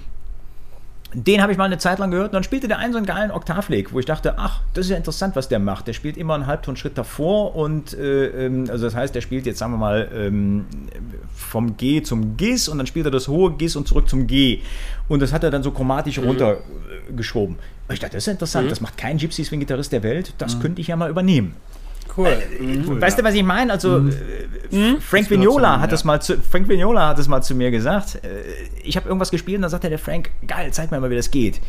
[1.13, 3.07] den habe ich mal eine Zeit lang gehört und dann spielte der einen so einen
[3.07, 5.89] geilen Oktavleg, wo ich dachte, ach, das ist ja interessant, was der macht.
[5.89, 9.59] Der spielt immer einen Halbtonschritt davor und äh, ähm, also das heißt, der spielt jetzt,
[9.59, 10.67] sagen wir mal, ähm,
[11.35, 14.61] vom G zum Gis und dann spielt er das hohe Gis und zurück zum G.
[15.09, 16.29] Und das hat er dann so chromatisch mhm.
[16.29, 17.57] runtergeschoben.
[17.57, 18.71] Und ich dachte, das ist interessant, mhm.
[18.71, 20.61] das macht kein Gypsy Swing Gitarrist der Welt, das mhm.
[20.61, 21.57] könnte ich ja mal übernehmen.
[22.21, 22.43] Cool.
[22.59, 23.01] Äh, mhm.
[23.01, 23.73] Weißt du, was ich meine?
[23.73, 24.11] Also mhm.
[24.73, 25.01] Äh.
[25.01, 25.91] Frank Vignola hat ja.
[25.91, 28.17] das mal zu Frank Vignola hat das mal zu mir gesagt.
[28.17, 28.29] Äh,
[28.85, 31.31] ich habe irgendwas gespielt und dann sagte der Frank, geil, zeig mir mal, wie das
[31.31, 31.61] geht.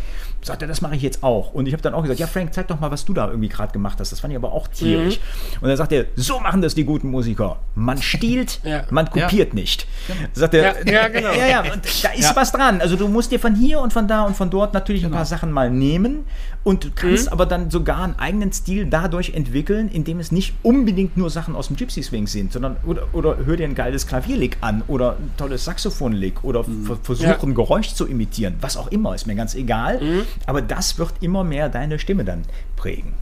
[0.44, 1.54] Sagt er, das mache ich jetzt auch.
[1.54, 3.50] Und ich habe dann auch gesagt, ja Frank, zeig doch mal, was du da irgendwie
[3.50, 4.12] gerade gemacht hast.
[4.12, 5.20] Das fand ich aber auch tierisch.
[5.20, 5.62] Mhm.
[5.62, 7.58] Und dann sagt er, so machen das die guten Musiker.
[7.76, 8.84] Man stiehlt, ja.
[8.90, 9.56] man kopiert ja.
[9.56, 9.88] nicht.
[10.08, 10.20] Genau.
[10.34, 11.32] Sagt er, ja, genau.
[11.32, 12.82] ja, ja, und da ist was dran.
[12.82, 15.14] Also du musst dir von hier und von da und von dort natürlich genau.
[15.14, 16.26] ein paar Sachen mal nehmen
[16.64, 17.34] und du kannst mhm.
[17.34, 21.68] aber dann sogar einen eigenen Stil dadurch entwickeln, indem es nicht unbedingt nur Sachen aus
[21.68, 25.32] dem Gypsy Swing sind, sondern oder, oder hör dir ein geiles Klavierlick an oder ein
[25.38, 27.00] tolles Saxophonlick oder mhm.
[27.02, 30.02] versuch ein Geräusch zu imitieren, was auch immer, ist mir ganz egal.
[30.02, 30.22] Mhm.
[30.46, 32.44] Aber das wird immer mehr deine Stimme dann
[32.76, 33.14] prägen.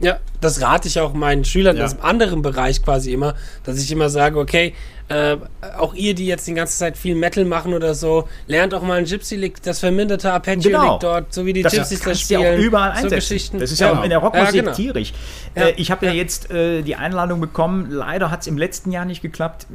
[0.00, 1.84] Ja, das rate ich auch meinen Schülern ja.
[1.84, 3.34] aus einem anderen Bereich quasi immer,
[3.64, 4.74] dass ich immer sage, okay,
[5.12, 5.36] äh,
[5.78, 8.98] auch ihr, die jetzt die ganze Zeit viel Metal machen oder so, lernt auch mal
[8.98, 10.92] ein Gypsy Lick, das verminderte Arpeggio genau.
[10.92, 12.40] Lick dort, so wie die das Gypsies das spielen.
[12.40, 13.58] Ja auch überall so Geschichten.
[13.58, 14.74] Das ist ja, ja auch in der Rockmusik ja, genau.
[14.74, 15.12] tierisch.
[15.54, 16.12] Äh, ich habe ja.
[16.12, 19.66] jetzt äh, die Einladung bekommen, leider hat es im letzten Jahr nicht geklappt.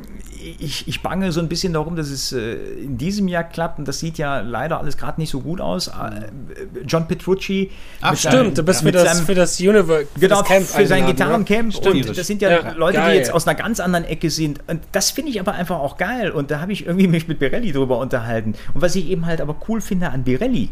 [0.59, 3.87] Ich, ich bange so ein bisschen darum, dass es äh, in diesem Jahr klappt und
[3.87, 5.87] das sieht ja leider alles gerade nicht so gut aus.
[5.89, 7.69] Äh, John Petrucci.
[8.01, 10.87] Ach stimmt, seinem, du bist für, das, seinem, für das Universe, genau, das Camp für
[10.87, 11.75] sein Gitarrencamp.
[11.85, 13.11] Und das sind ja, Leute, geil.
[13.11, 14.59] die jetzt aus einer ganz anderen Ecke sind.
[14.67, 16.31] Und das finde ich aber einfach auch geil.
[16.31, 18.55] Und da habe ich irgendwie mich mit Birelli drüber unterhalten.
[18.73, 20.69] Und was ich eben halt aber cool finde an Birelli,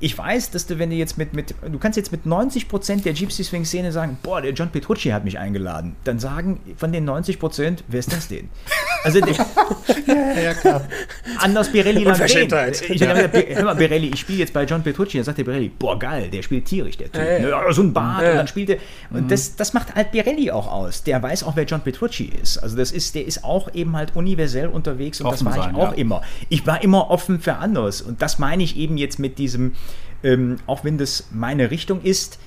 [0.00, 3.14] ich weiß, dass du, wenn du jetzt mit, mit du kannst jetzt mit 90% der
[3.14, 5.96] Gypsy Swing Szene sagen, boah, der John Petrucci hat mich eingeladen.
[6.04, 8.48] Dann sagen von den 90%, wer ist das denn?
[9.04, 9.34] Also, der,
[10.06, 10.88] ja, ja, klar.
[11.38, 13.12] Anders Birelli dann Ich ja.
[13.12, 15.18] gesagt, hör mal, Birelli, ich spiele jetzt bei John Petrucci.
[15.18, 17.22] Dann sagt der Birelli, boah, geil, der spielt tierisch, der Typ.
[17.22, 17.72] Ja, ja.
[17.72, 18.78] So ein Bart und dann spielt er.
[19.10, 19.28] Und mhm.
[19.28, 21.02] das, das macht halt Birelli auch aus.
[21.04, 22.56] Der weiß auch, wer John Petrucci ist.
[22.56, 25.76] Also, das ist, der ist auch eben halt universell unterwegs und offen das war ich
[25.76, 26.22] auch immer.
[26.48, 28.00] Ich war immer offen für anderes.
[28.00, 29.72] Und das meine ich eben jetzt mit diesem,
[30.22, 32.38] ähm, auch wenn das meine Richtung ist,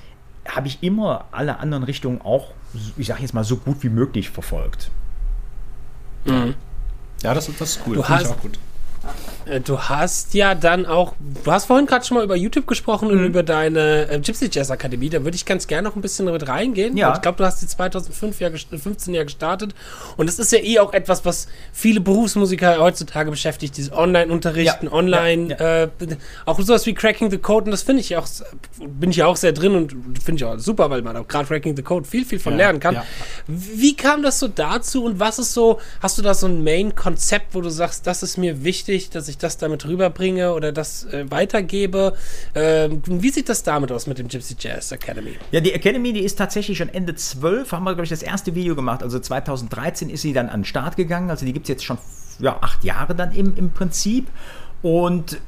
[0.47, 2.51] habe ich immer alle anderen Richtungen auch,
[2.97, 4.89] ich sage jetzt mal, so gut wie möglich verfolgt.
[6.27, 6.55] Mhm.
[7.23, 7.95] Ja, das, das ist cool.
[7.95, 8.59] Du hast, auch gut.
[9.49, 13.09] Äh, du hast ja dann auch, du hast vorhin gerade schon mal über YouTube gesprochen
[13.09, 13.19] mhm.
[13.19, 15.09] und über deine äh, Gypsy Jazz Akademie.
[15.09, 16.97] Da würde ich ganz gerne noch ein bisschen damit reingehen.
[16.97, 17.13] Ja.
[17.15, 19.73] Ich glaube, du hast die 2005 Jahr, 15 Jahre gestartet.
[20.17, 23.77] Und das ist ja eh auch etwas, was viele Berufsmusiker heutzutage beschäftigt.
[23.77, 24.91] Dieses Online-Unterrichten, ja.
[24.91, 25.83] Online, ja.
[25.83, 25.89] Äh,
[26.45, 27.65] auch sowas wie Cracking the Code.
[27.65, 28.27] Und das finde ich auch,
[28.79, 31.45] bin ich ja auch sehr drin und finde ich auch super, weil man auch gerade
[31.45, 32.97] Cracking the Code viel, viel von lernen kann.
[33.47, 37.53] Wie kam das so dazu und was ist so, hast du da so ein Main-Konzept,
[37.53, 41.29] wo du sagst, das ist mir wichtig, dass ich das damit rüberbringe oder das äh,
[41.29, 42.13] weitergebe?
[42.53, 45.37] Äh, wie sieht das damit aus mit dem Gypsy Jazz Academy?
[45.51, 48.55] Ja, die Academy, die ist tatsächlich schon Ende 12, haben wir, glaube ich, das erste
[48.55, 49.03] Video gemacht.
[49.03, 51.29] Also 2013 ist sie dann an den Start gegangen.
[51.29, 51.97] Also die gibt es jetzt schon
[52.39, 54.27] ja, acht Jahre dann im, im Prinzip.
[54.81, 55.39] Und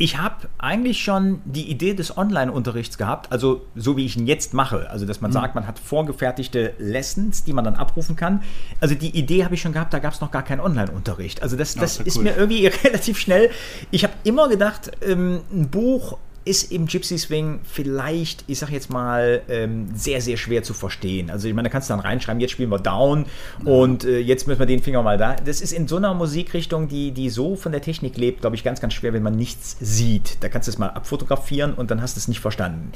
[0.00, 4.54] ich habe eigentlich schon die Idee des Online-Unterrichts gehabt, also so wie ich ihn jetzt
[4.54, 4.88] mache.
[4.88, 5.34] Also, dass man mhm.
[5.34, 8.42] sagt, man hat vorgefertigte Lessons, die man dann abrufen kann.
[8.80, 11.42] Also, die Idee habe ich schon gehabt, da gab es noch gar keinen Online-Unterricht.
[11.42, 12.22] Also, das, das, das ist, cool.
[12.24, 13.50] mir irgendwie relativ schnell.
[13.90, 18.90] Ich habe immer gedacht, ähm, ein Buch ist im Gypsy Swing vielleicht, ich sag jetzt
[18.90, 21.30] mal, ähm, sehr, sehr schwer zu verstehen.
[21.30, 23.26] Also ich meine, da kannst du dann reinschreiben, jetzt spielen wir Down
[23.64, 25.34] und äh, jetzt müssen wir den Finger mal da.
[25.36, 28.64] Das ist in so einer Musikrichtung, die, die so von der Technik lebt, glaube ich,
[28.64, 30.38] ganz, ganz schwer, wenn man nichts sieht.
[30.40, 32.92] Da kannst du es mal abfotografieren und dann hast du es nicht verstanden.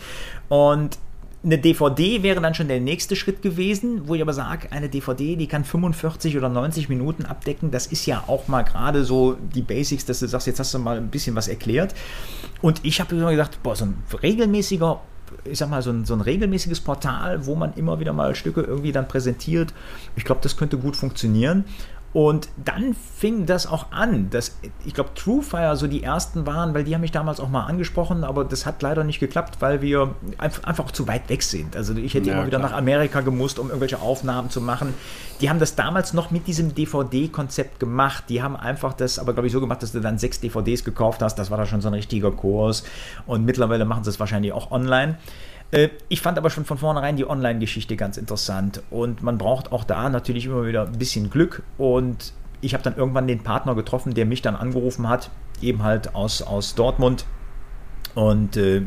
[0.49, 0.99] Und
[1.45, 5.37] eine DVD wäre dann schon der nächste Schritt gewesen, wo ich aber sage, eine DVD,
[5.37, 7.71] die kann 45 oder 90 Minuten abdecken.
[7.71, 10.79] Das ist ja auch mal gerade so die Basics, dass du sagst, jetzt hast du
[10.79, 11.95] mal ein bisschen was erklärt.
[12.63, 15.01] Und ich habe immer gedacht, boah, so ein regelmäßiger
[15.45, 18.61] ich sag mal, so ein, so ein regelmäßiges Portal, wo man immer wieder mal Stücke
[18.61, 19.75] irgendwie dann präsentiert.
[20.17, 21.65] Ich glaube, das könnte gut funktionieren.
[22.15, 24.57] Und dann fing das auch an, dass
[24.87, 28.23] ich glaube Truefire so die ersten waren, weil die haben mich damals auch mal angesprochen,
[28.23, 31.75] aber das hat leider nicht geklappt, weil wir einfach zu weit weg sind.
[31.75, 32.71] Also ich hätte ja, immer wieder klar.
[32.71, 34.95] nach Amerika gemusst, um irgendwelche Aufnahmen zu machen.
[35.41, 38.27] Die haben das damals noch mit diesem DVD-Konzept gemacht.
[38.29, 41.21] Die haben einfach das, aber glaube ich so gemacht, dass du dann sechs DVDs gekauft
[41.21, 41.35] hast.
[41.35, 42.85] Das war da schon so ein richtiger Kurs.
[43.27, 45.19] Und mittlerweile machen sie es wahrscheinlich auch online.
[45.71, 48.83] Äh, ich fand aber schon von vornherein die Online-Geschichte ganz interessant.
[48.91, 51.63] Und man braucht auch da natürlich immer wieder ein bisschen Glück.
[51.79, 56.15] Und ich habe dann irgendwann den Partner getroffen, der mich dann angerufen hat, eben halt
[56.15, 57.25] aus, aus Dortmund.
[58.15, 58.83] Und äh,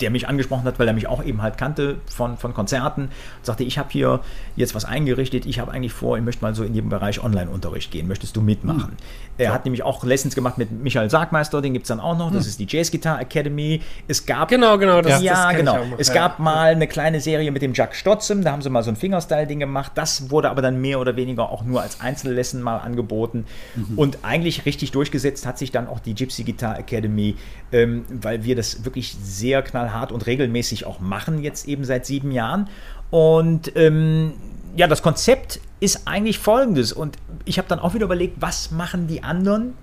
[0.00, 3.10] der mich angesprochen hat, weil er mich auch eben halt kannte von, von Konzerten und
[3.42, 4.20] sagte, ich habe hier
[4.54, 7.90] jetzt was eingerichtet, ich habe eigentlich vor, ich möchte mal so in den Bereich Online-Unterricht
[7.90, 8.90] gehen, möchtest du mitmachen?
[8.90, 8.96] Hm.
[9.38, 9.52] Er ja.
[9.52, 12.44] hat nämlich auch Lessons gemacht mit Michael Sargmeister, den gibt es dann auch noch, das
[12.44, 12.50] hm.
[12.50, 13.80] ist die Jazz Guitar Academy.
[14.06, 14.48] Es gab...
[14.48, 15.00] Genau, genau.
[15.00, 15.78] Das, ja, das genau.
[15.96, 16.14] Es ja.
[16.14, 18.96] gab mal eine kleine Serie mit dem Jack Stotzem, da haben sie mal so ein
[18.96, 23.46] Fingerstyle-Ding gemacht, das wurde aber dann mehr oder weniger auch nur als Einzellesson mal angeboten
[23.74, 23.98] mhm.
[23.98, 27.36] und eigentlich richtig durchgesetzt hat sich dann auch die Gypsy Guitar Academy,
[27.72, 32.06] ähm, weil wir das wirklich sehr knallhart knallhart und regelmäßig auch machen, jetzt eben seit
[32.06, 32.68] sieben Jahren.
[33.10, 34.32] Und ähm,
[34.76, 36.92] ja, das Konzept ist eigentlich folgendes.
[36.92, 39.74] Und ich habe dann auch wieder überlegt, was machen die anderen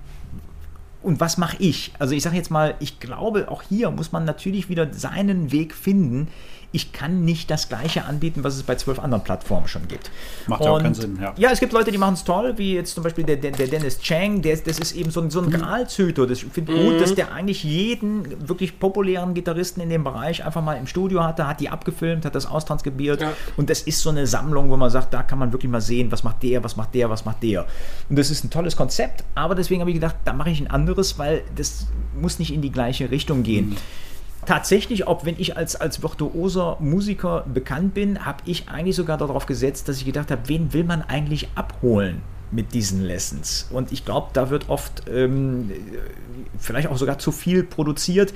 [1.01, 1.93] und was mache ich?
[1.99, 5.73] Also ich sage jetzt mal, ich glaube, auch hier muss man natürlich wieder seinen Weg
[5.73, 6.27] finden
[6.75, 10.11] ich kann nicht das gleiche anbieten, was es bei zwölf anderen Plattformen schon gibt.
[10.47, 11.33] Macht ja auch keinen Sinn, ja.
[11.37, 13.67] Ja, es gibt Leute, die machen es toll, wie jetzt zum Beispiel der, der, der
[13.67, 15.51] Dennis Chang, der, das ist eben so ein, so ein mhm.
[15.51, 16.27] Gralzüter.
[16.27, 16.83] Das finde ich mhm.
[16.83, 21.23] gut, dass der eigentlich jeden wirklich populären Gitarristen in dem Bereich einfach mal im Studio
[21.23, 23.31] hatte, hat die abgefilmt, hat das austranskribiert ja.
[23.55, 26.11] und das ist so eine Sammlung, wo man sagt, da kann man wirklich mal sehen,
[26.11, 27.65] was macht der, was macht der, was macht der.
[28.09, 30.69] Und das ist ein tolles Konzept, aber deswegen habe ich gedacht, da mache ich ein
[30.69, 31.87] anderes, weil das
[32.19, 33.69] muss nicht in die gleiche Richtung gehen.
[33.69, 33.77] Mhm
[34.45, 39.45] tatsächlich, auch wenn ich als, als virtuoser Musiker bekannt bin, habe ich eigentlich sogar darauf
[39.45, 42.21] gesetzt, dass ich gedacht habe, wen will man eigentlich abholen
[42.51, 43.67] mit diesen Lessons?
[43.71, 45.71] Und ich glaube, da wird oft ähm,
[46.57, 48.33] vielleicht auch sogar zu viel produziert,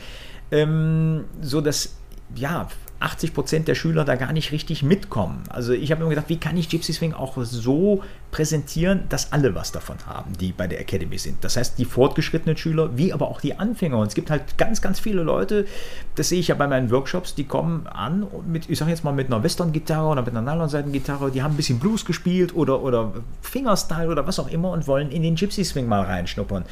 [0.52, 1.96] ähm, so dass
[2.36, 2.68] ja
[3.00, 5.44] 80 Prozent der Schüler da gar nicht richtig mitkommen.
[5.50, 9.56] Also ich habe mir gedacht, wie kann ich Gypsy Swing auch so präsentieren, dass alle
[9.56, 11.44] was davon haben, die bei der Academy sind.
[11.44, 13.98] Das heißt, die fortgeschrittenen Schüler, wie aber auch die Anfänger.
[13.98, 15.66] Und es gibt halt ganz, ganz viele Leute,
[16.16, 19.14] das sehe ich ja bei meinen Workshops, die kommen an mit, ich sage jetzt mal,
[19.14, 23.14] mit einer Western-Gitarre oder mit einer Nylon-Seiten-Gitarre, die haben ein bisschen Blues gespielt oder, oder
[23.42, 26.66] Fingerstyle oder was auch immer und wollen in den Gypsy Swing mal reinschnuppern.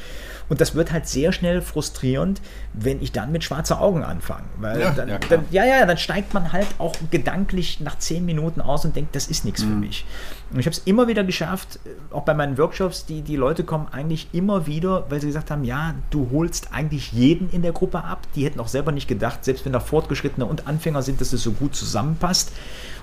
[0.48, 2.40] Und das wird halt sehr schnell frustrierend,
[2.72, 4.44] wenn ich dann mit schwarzen Augen anfange.
[4.58, 8.24] Weil ja, dann, ja, dann, ja, ja, dann steigt man halt auch gedanklich nach zehn
[8.24, 9.68] Minuten aus und denkt, das ist nichts mhm.
[9.68, 10.04] für mich.
[10.50, 13.64] Und ich habe es immer wieder geschafft, äh, auch bei meinen Workshops, die, die Leute
[13.64, 17.72] kommen eigentlich immer wieder, weil sie gesagt haben, ja, du holst eigentlich jeden in der
[17.72, 18.26] Gruppe ab.
[18.34, 21.42] Die hätten auch selber nicht gedacht, selbst wenn da Fortgeschrittene und Anfänger sind, dass es
[21.42, 22.52] so gut zusammenpasst.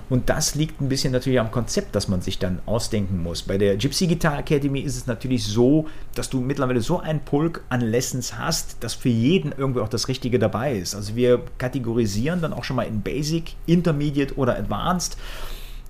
[0.08, 3.42] Und das liegt ein bisschen natürlich am Konzept, das man sich dann ausdenken muss.
[3.42, 7.62] Bei der Gypsy Guitar Academy ist es natürlich so, dass du mittlerweile so einen Pulk
[7.70, 10.94] an Lessons hast, dass für jeden irgendwie auch das Richtige dabei ist.
[10.94, 15.16] Also wir kategorisieren dann auch schon mal in Basic, Intermediate oder Advanced.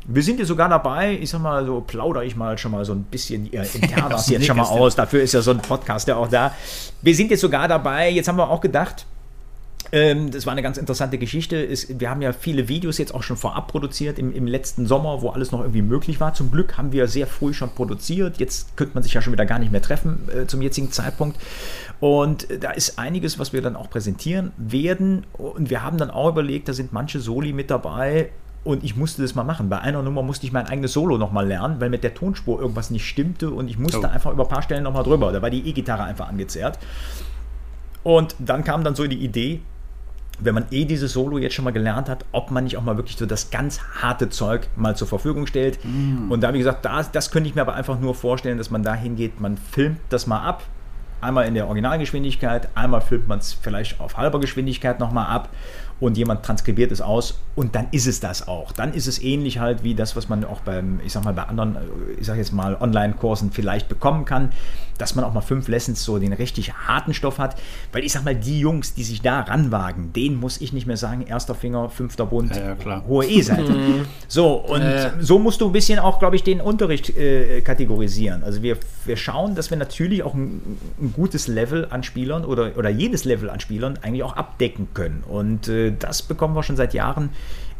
[0.09, 2.93] Wir sind jetzt sogar dabei, ich sag mal, so plaudere ich mal schon mal so
[2.93, 4.95] ein bisschen äh, internas jetzt schon mal aus.
[4.95, 6.55] Dafür ist ja so ein Podcast ja auch da.
[7.03, 9.07] Wir sind jetzt sogar dabei, jetzt haben wir auch gedacht,
[9.93, 11.57] ähm, das war eine ganz interessante Geschichte.
[11.57, 15.23] Ist, wir haben ja viele Videos jetzt auch schon vorab produziert im, im, letzten Sommer,
[15.23, 16.35] wo alles noch irgendwie möglich war.
[16.35, 18.39] Zum Glück haben wir sehr früh schon produziert.
[18.39, 21.39] Jetzt könnte man sich ja schon wieder gar nicht mehr treffen äh, zum jetzigen Zeitpunkt.
[22.01, 25.25] Und da ist einiges, was wir dann auch präsentieren werden.
[25.33, 28.31] Und wir haben dann auch überlegt, da sind manche Soli mit dabei,
[28.67, 29.69] und ich musste das mal machen.
[29.69, 32.91] Bei einer Nummer musste ich mein eigenes Solo nochmal lernen, weil mit der Tonspur irgendwas
[32.91, 34.07] nicht stimmte und ich musste oh.
[34.07, 35.33] einfach über ein paar Stellen nochmal drüber.
[35.33, 36.79] Da war die E-Gitarre einfach angezerrt.
[38.03, 39.61] Und dann kam dann so die Idee,
[40.39, 42.97] wenn man eh dieses Solo jetzt schon mal gelernt hat, ob man nicht auch mal
[42.97, 45.79] wirklich so das ganz harte Zeug mal zur Verfügung stellt.
[45.85, 46.31] Mm.
[46.31, 48.83] Und da, wie gesagt, das, das könnte ich mir aber einfach nur vorstellen, dass man
[48.83, 50.63] da hingeht, man filmt das mal ab,
[51.21, 55.49] einmal in der Originalgeschwindigkeit, einmal filmt man es vielleicht auf halber Geschwindigkeit nochmal ab
[55.99, 58.73] und jemand transkribiert es aus und dann ist es das auch.
[58.73, 61.45] Dann ist es ähnlich halt wie das, was man auch beim, ich sag mal, bei
[61.45, 61.79] anderen,
[62.21, 64.51] ich sag jetzt mal, Online-Kursen vielleicht bekommen kann,
[64.99, 67.57] dass man auch mal fünf Lessons so den richtig harten Stoff hat.
[67.93, 70.99] Weil ich sag mal, die Jungs, die sich da ranwagen, denen muss ich nicht mehr
[70.99, 73.57] sagen, erster Finger, fünfter Bund, ja, ja, hohe E-Seite.
[73.77, 74.07] Mhm.
[74.27, 75.11] so, und äh.
[75.21, 78.43] so musst du ein bisschen auch, glaube ich, den Unterricht äh, kategorisieren.
[78.43, 82.77] Also wir, wir schauen, dass wir natürlich auch ein, ein, gutes Level an Spielern oder,
[82.77, 85.23] oder jedes Level an Spielern eigentlich auch abdecken können.
[85.27, 87.31] Und äh, das bekommen wir schon seit Jahren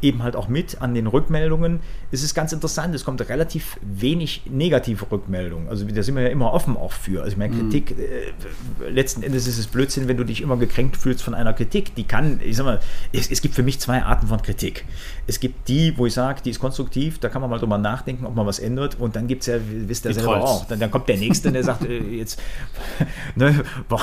[0.03, 1.81] eben halt auch mit an den Rückmeldungen.
[2.13, 5.69] Es ist ganz interessant, es kommt relativ wenig negative Rückmeldungen.
[5.69, 7.21] Also da sind wir ja immer offen auch für.
[7.21, 7.71] Also ich meine, mhm.
[7.71, 11.55] Kritik, äh, letzten Endes ist es Blödsinn, wenn du dich immer gekränkt fühlst von einer
[11.55, 11.95] Kritik.
[11.95, 12.81] Die kann, ich sag mal,
[13.13, 14.85] es, es gibt für mich zwei Arten von Kritik.
[15.27, 18.27] Es gibt die, wo ich sage, die ist konstruktiv, da kann man mal drüber nachdenken,
[18.27, 19.01] ob man was ändert.
[19.01, 20.45] Und dann gibt es ja, wisst ihr selber Trolls.
[20.45, 22.41] auch, dann, dann, kommt der Nächste, der sagt, äh, jetzt
[23.35, 24.01] ne, boah,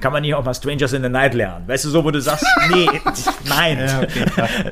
[0.00, 1.66] kann man nicht auch mal Strangers in the Night lernen.
[1.68, 2.88] Weißt du, so, wo du sagst, nee,
[3.48, 3.78] nein.
[3.78, 4.24] Ja, okay,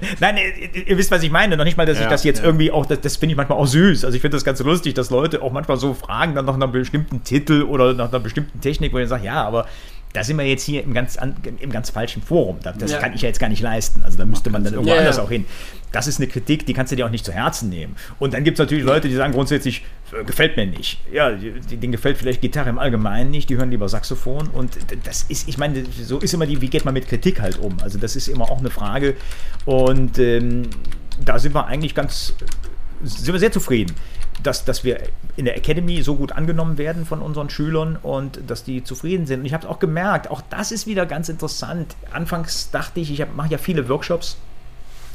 [0.20, 0.36] nein,
[0.74, 1.56] ihr wisst, was ich meine.
[1.56, 2.44] Noch nicht mal, dass ja, ich das jetzt ja.
[2.44, 4.04] irgendwie auch, das, das finde ich manchmal auch süß.
[4.04, 6.72] Also ich finde das ganz lustig, dass Leute auch manchmal so fragen dann nach einem
[6.72, 9.66] bestimmten Titel oder nach einer bestimmten Technik, wo ich sage, ja, aber
[10.12, 11.18] da sind wir jetzt hier im ganz,
[11.60, 12.58] im ganz falschen Forum.
[12.62, 12.98] Das ja.
[12.98, 14.02] kann ich ja jetzt gar nicht leisten.
[14.02, 15.22] Also da müsste man dann irgendwo ja, anders ja.
[15.22, 15.44] auch hin.
[15.92, 17.96] Das ist eine Kritik, die kannst du dir auch nicht zu Herzen nehmen.
[18.18, 19.84] Und dann gibt es natürlich Leute, die sagen grundsätzlich,
[20.18, 21.00] äh, gefällt mir nicht.
[21.12, 24.48] Ja, denen gefällt vielleicht Gitarre im Allgemeinen nicht, die hören lieber Saxophon.
[24.48, 27.58] Und das ist, ich meine, so ist immer die, wie geht man mit Kritik halt
[27.58, 27.76] um?
[27.82, 29.16] Also das ist immer auch eine Frage.
[29.66, 30.62] Und ähm,
[31.22, 32.34] da sind wir eigentlich ganz,
[33.02, 33.94] sind wir sehr zufrieden
[34.46, 35.00] dass, dass wir
[35.36, 39.40] in der Academy so gut angenommen werden von unseren Schülern und dass die zufrieden sind.
[39.40, 41.96] Und ich habe es auch gemerkt, auch das ist wieder ganz interessant.
[42.12, 44.36] Anfangs dachte ich, ich mache ja viele Workshops.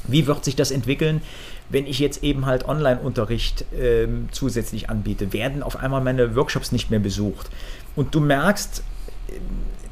[0.08, 1.22] Wie wird sich das entwickeln,
[1.70, 5.32] wenn ich jetzt eben halt Online-Unterricht ähm, zusätzlich anbiete?
[5.32, 7.50] Werden auf einmal meine Workshops nicht mehr besucht?
[7.96, 8.84] Und du merkst,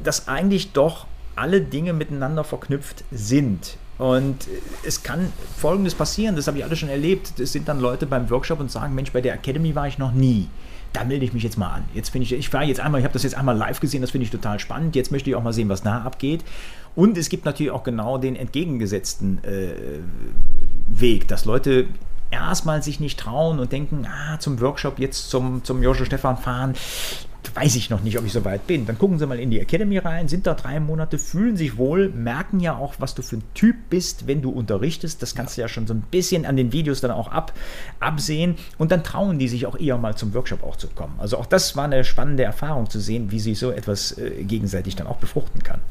[0.04, 3.78] dass eigentlich doch alle Dinge miteinander verknüpft sind.
[4.00, 4.48] Und
[4.86, 7.38] es kann Folgendes passieren, das habe ich alles schon erlebt.
[7.38, 10.14] Es sind dann Leute beim Workshop und sagen, Mensch, bei der Academy war ich noch
[10.14, 10.48] nie.
[10.94, 11.84] Da melde ich mich jetzt mal an.
[11.94, 14.12] Jetzt finde ich, ich war jetzt einmal, ich habe das jetzt einmal live gesehen, das
[14.12, 14.96] finde ich total spannend.
[14.96, 16.46] Jetzt möchte ich auch mal sehen, was da abgeht.
[16.96, 19.74] Und es gibt natürlich auch genau den entgegengesetzten äh,
[20.88, 21.88] Weg, dass Leute
[22.32, 26.74] erstmal sich nicht trauen und denken, ah, zum Workshop jetzt zum, zum Joshua Stefan fahren,
[27.54, 28.86] weiß ich noch nicht, ob ich so weit bin.
[28.86, 32.10] Dann gucken Sie mal in die Academy rein, sind da drei Monate, fühlen sich wohl,
[32.10, 35.22] merken ja auch, was du für ein Typ bist, wenn du unterrichtest.
[35.22, 37.54] Das kannst du ja schon so ein bisschen an den Videos dann auch ab,
[38.00, 38.56] absehen.
[38.78, 41.16] Und dann trauen die sich auch eher mal zum Workshop auch zu kommen.
[41.18, 44.96] Also auch das war eine spannende Erfahrung zu sehen, wie sich so etwas äh, gegenseitig
[44.96, 45.82] dann auch befruchten kann.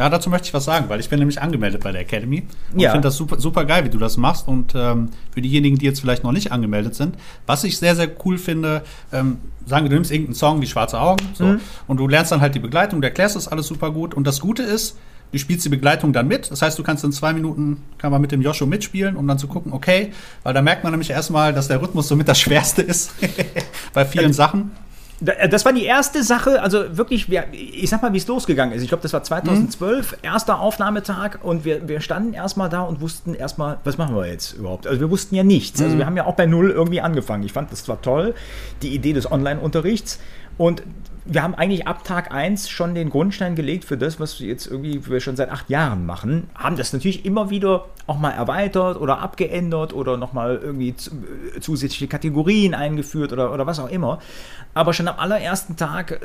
[0.00, 2.44] Ja, dazu möchte ich was sagen, weil ich bin nämlich angemeldet bei der Academy.
[2.72, 2.88] Und ja.
[2.88, 4.48] ich finde das super, super geil, wie du das machst.
[4.48, 8.08] Und ähm, für diejenigen, die jetzt vielleicht noch nicht angemeldet sind, was ich sehr, sehr
[8.24, 8.82] cool finde,
[9.12, 11.60] ähm, sagen wir, du nimmst irgendeinen Song wie Schwarze Augen so, mhm.
[11.86, 14.14] und du lernst dann halt die Begleitung, du erklärst das alles super gut.
[14.14, 14.96] Und das Gute ist,
[15.32, 16.50] du spielst die Begleitung dann mit.
[16.50, 19.36] Das heißt, du kannst in zwei Minuten, kann man mit dem Joshua mitspielen, um dann
[19.36, 22.80] zu gucken, okay, weil da merkt man nämlich erstmal, dass der Rhythmus somit das Schwerste
[22.80, 23.12] ist
[23.92, 24.70] bei vielen Sachen.
[25.24, 28.82] Äh, das war die erste Sache, also wirklich, ich sag mal, wie es losgegangen ist.
[28.82, 30.18] Ich glaube, das war 2012, mhm.
[30.22, 34.52] erster Aufnahmetag und wir, wir standen erstmal da und wussten erstmal, was machen wir jetzt
[34.52, 34.86] überhaupt?
[34.86, 35.80] Also wir wussten ja nichts.
[35.80, 35.98] Also mhm.
[35.98, 37.42] wir haben ja auch bei Null irgendwie angefangen.
[37.44, 38.34] Ich fand das zwar toll,
[38.82, 40.18] die Idee des Online-Unterrichts
[40.58, 40.82] und
[41.24, 44.66] wir haben eigentlich ab Tag 1 schon den Grundstein gelegt für das, was wir jetzt
[44.66, 46.48] irgendwie wir schon seit acht Jahren machen.
[46.54, 50.94] Haben das natürlich immer wieder auch mal erweitert oder abgeändert oder nochmal irgendwie
[51.60, 54.18] zusätzliche Kategorien eingeführt oder, oder was auch immer.
[54.72, 56.18] Aber schon am allerersten Tag äh,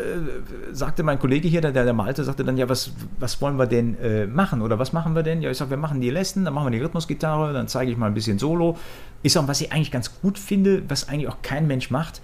[0.72, 4.00] sagte mein Kollege hier, der, der Malte, sagte dann, ja, was, was wollen wir denn
[4.00, 5.42] äh, machen oder was machen wir denn?
[5.42, 7.98] Ja, ich sage, wir machen die Lesson, dann machen wir die Rhythmusgitarre, dann zeige ich
[7.98, 8.78] mal ein bisschen Solo.
[9.24, 12.22] Ich sage, was ich eigentlich ganz gut finde, was eigentlich auch kein Mensch macht,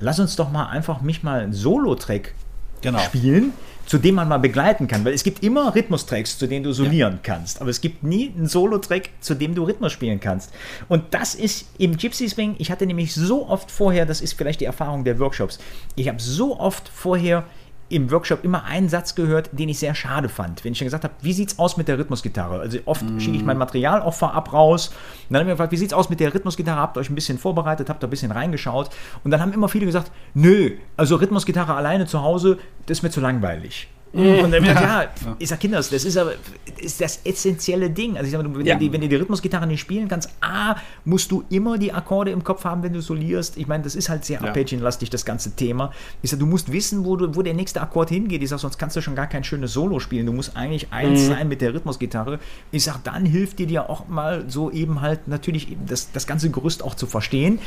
[0.00, 2.34] lass uns doch mal einfach mich mal einen Solo-Track
[2.82, 2.98] genau.
[3.00, 3.52] spielen
[3.86, 5.04] zu dem man mal begleiten kann.
[5.04, 7.20] Weil es gibt immer Rhythmustracks, zu denen du solieren ja.
[7.22, 7.60] kannst.
[7.60, 10.52] Aber es gibt nie einen Solo-Track, zu dem du Rhythmus spielen kannst.
[10.88, 14.60] Und das ist im Gypsy Swing, ich hatte nämlich so oft vorher, das ist vielleicht
[14.60, 15.58] die Erfahrung der Workshops,
[15.94, 17.44] ich habe so oft vorher
[17.88, 20.64] im Workshop immer einen Satz gehört, den ich sehr schade fand.
[20.64, 22.60] Wenn ich dann gesagt habe, wie sieht's aus mit der Rhythmusgitarre?
[22.60, 23.20] Also oft mm.
[23.20, 24.88] schicke ich mein Material auch vorab raus.
[24.88, 24.94] Und
[25.30, 26.80] dann habe ich mir gefragt, wie sieht's aus mit der Rhythmusgitarre?
[26.80, 28.90] Habt ihr euch ein bisschen vorbereitet, habt da ein bisschen reingeschaut.
[29.22, 33.10] Und dann haben immer viele gesagt, nö, also Rhythmusgitarre alleine zu Hause, das ist mir
[33.10, 33.88] zu langweilig.
[34.16, 35.08] Und dann ja, ja,
[35.38, 36.32] ich sag Kinders, das ist aber
[36.78, 38.16] ist das essentielle Ding.
[38.16, 38.74] Also ich sag mal, wenn, ja.
[38.74, 42.30] du die, wenn du die Rhythmusgitarre nicht spielen kannst, A, musst du immer die Akkorde
[42.30, 43.56] im Kopf haben, wenn du solierst.
[43.56, 44.46] Ich meine, das ist halt sehr ja.
[44.46, 45.92] arpeggienlastig, das ganze Thema.
[46.22, 48.42] Ich sag, du musst wissen, wo, du, wo der nächste Akkord hingeht.
[48.42, 50.26] Ich sag, sonst kannst du schon gar kein schönes Solo spielen.
[50.26, 51.26] Du musst eigentlich eins mhm.
[51.26, 52.38] sein mit der Rhythmusgitarre.
[52.70, 56.50] Ich sag, dann hilft dir ja auch mal so eben halt natürlich das, das ganze
[56.50, 57.58] Gerüst auch zu verstehen.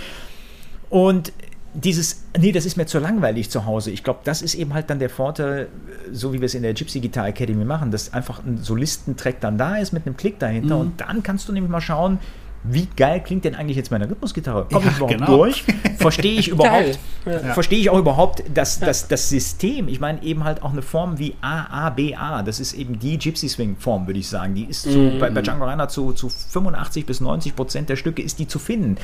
[0.89, 1.31] Und
[1.73, 3.91] dieses, nee, das ist mir zu langweilig zu Hause.
[3.91, 5.67] Ich glaube, das ist eben halt dann der Vorteil,
[6.11, 9.57] so wie wir es in der Gypsy Guitar Academy machen, dass einfach ein Solistentrack dann
[9.57, 10.81] da ist mit einem Klick dahinter mhm.
[10.81, 12.19] und dann kannst du nämlich mal schauen,
[12.63, 14.65] wie geil klingt denn eigentlich jetzt meine Rhythmusgitarre?
[14.65, 15.37] Komme ja, ich überhaupt genau.
[15.37, 15.63] durch?
[15.97, 17.53] Verstehe ich überhaupt, ja.
[17.53, 19.87] verstehe ich auch überhaupt das, das, das System?
[19.87, 23.77] Ich meine eben halt auch eine Form wie AABA, das ist eben die Gypsy Swing
[23.77, 24.55] Form, würde ich sagen.
[24.55, 25.19] Die ist zu, mhm.
[25.19, 28.59] bei, bei Django Reinhardt zu, zu 85 bis 90 Prozent der Stücke ist die zu
[28.59, 28.97] finden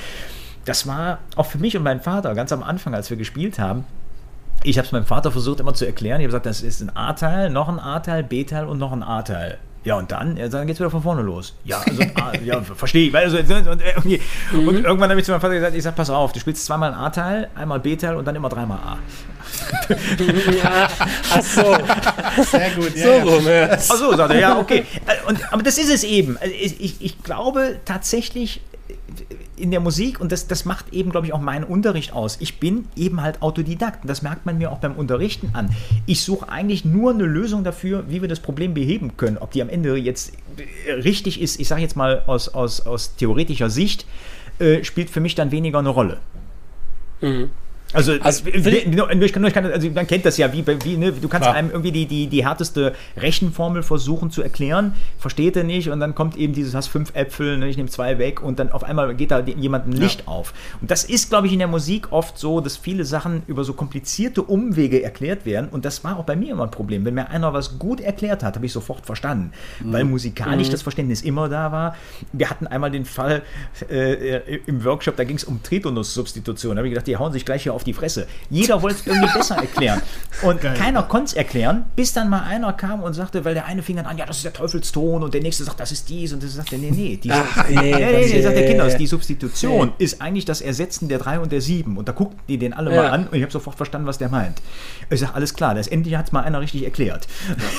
[0.65, 3.85] das war auch für mich und meinen Vater ganz am Anfang, als wir gespielt haben.
[4.63, 6.19] Ich habe es meinem Vater versucht immer zu erklären.
[6.19, 9.59] Ich habe gesagt, das ist ein A-Teil, noch ein A-Teil, B-Teil und noch ein A-Teil.
[9.83, 11.53] Ja, und dann, ja, dann geht's wieder von vorne los.
[11.63, 13.15] Ja, also, ah, ja, verstehe ich.
[13.15, 14.67] Also, und, und, mhm.
[14.67, 16.91] und irgendwann habe ich zu meinem Vater gesagt, ich sag, pass auf, du spielst zweimal
[16.91, 18.97] ein A-Teil, einmal B-Teil und dann immer dreimal A.
[20.51, 20.87] ja,
[21.31, 21.77] ach so.
[22.43, 23.03] Sehr gut, ja.
[23.03, 23.69] So rum, ja.
[23.71, 24.85] Ach so, sagt er, ja, okay.
[25.27, 26.39] Und, aber das ist es eben.
[26.43, 28.61] Ich, ich, ich glaube tatsächlich,
[29.57, 32.37] in der Musik und das, das macht eben, glaube ich, auch meinen Unterricht aus.
[32.39, 35.69] Ich bin eben halt Autodidakt und das merkt man mir auch beim Unterrichten an.
[36.05, 39.37] Ich suche eigentlich nur eine Lösung dafür, wie wir das Problem beheben können.
[39.37, 40.33] Ob die am Ende jetzt
[40.87, 44.05] richtig ist, ich sage jetzt mal aus, aus, aus theoretischer Sicht,
[44.59, 46.19] äh, spielt für mich dann weniger eine Rolle.
[47.21, 47.49] Mhm.
[47.93, 51.53] Also, also, ich kann, also man kennt das ja, wie, wie ne, du kannst ja.
[51.53, 56.15] einem irgendwie die, die, die härteste Rechenformel versuchen zu erklären, versteht er nicht und dann
[56.15, 59.13] kommt eben dieses, hast fünf Äpfel, ne, ich nehme zwei weg und dann auf einmal
[59.15, 60.27] geht da jemand ein Licht ja.
[60.27, 60.53] auf.
[60.81, 63.73] Und das ist, glaube ich, in der Musik oft so, dass viele Sachen über so
[63.73, 67.05] komplizierte Umwege erklärt werden und das war auch bei mir immer ein Problem.
[67.05, 69.93] Wenn mir einer was gut erklärt hat, habe ich sofort verstanden, mhm.
[69.93, 70.71] weil musikalisch mhm.
[70.71, 71.95] das Verständnis immer da war.
[72.33, 73.43] Wir hatten einmal den Fall
[73.89, 77.45] äh, im Workshop, da ging es um Tritonus-Substitution, da habe ich gedacht, die hauen sich
[77.45, 78.27] gleich hier auf die Fresse.
[78.49, 80.01] Jeder wollte es irgendwie besser erklären.
[80.41, 80.75] Und Geil.
[80.77, 83.95] keiner konnte es erklären, bis dann mal einer kam und sagte, weil der eine fing
[83.95, 86.41] dann an, ja, das ist der Teufelston und der nächste sagt, das ist dies und
[86.41, 89.87] der sagte, nee, nee, die Ach, nee, nee, nee, nee, sagt der Kinder, die Substitution
[89.97, 90.03] nee.
[90.03, 91.97] ist eigentlich das Ersetzen der drei und der sieben.
[91.97, 93.03] Und da guckten die den alle ja.
[93.03, 94.61] mal an und ich habe sofort verstanden, was der meint.
[95.09, 97.27] Ich sage, alles klar, das endlich hat es mal einer richtig erklärt.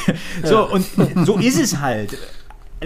[0.06, 0.14] Ja.
[0.48, 0.86] so, und
[1.24, 2.16] so ist es halt.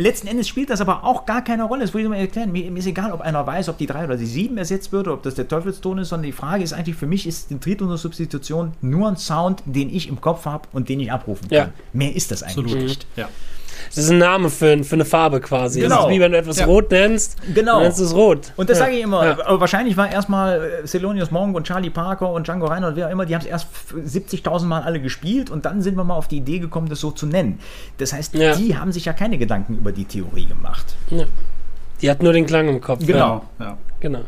[0.01, 1.82] Letzten Endes spielt das aber auch gar keine Rolle.
[1.82, 2.51] Das will ich mal erklären.
[2.51, 5.07] Mir, mir, ist egal, ob einer weiß, ob die 3 oder die 7 ersetzt wird,
[5.07, 7.59] oder ob das der Teufelston ist, sondern die Frage ist eigentlich, für mich ist die
[7.59, 11.59] Tritonus-Substitution nur ein Sound, den ich im Kopf habe und den ich abrufen kann.
[11.59, 11.72] Ja.
[11.92, 12.82] Mehr ist das eigentlich Absolut.
[12.82, 13.07] nicht.
[13.16, 13.28] Ja.
[13.89, 15.81] Das ist ein Name für, für eine Farbe quasi.
[15.81, 15.97] Genau.
[15.97, 16.66] Das ist wie wenn du etwas ja.
[16.66, 17.37] rot nennst.
[17.55, 17.81] Genau.
[17.81, 18.53] nennst du es rot.
[18.57, 18.85] Und das ja.
[18.85, 19.39] sage ich immer.
[19.47, 23.26] Aber wahrscheinlich war erstmal Selonius Monk und Charlie Parker und Django Reinhardt, wer auch immer,
[23.26, 26.39] die haben es erst 70.000 Mal alle gespielt und dann sind wir mal auf die
[26.39, 27.61] Idee gekommen, das so zu nennen.
[27.99, 30.97] Das heißt, die haben sich ja keine Gedanken über die Theorie gemacht.
[32.03, 33.05] Die hat nur den Klang im Kopf.
[33.07, 33.45] Genau.
[34.01, 34.20] Genau.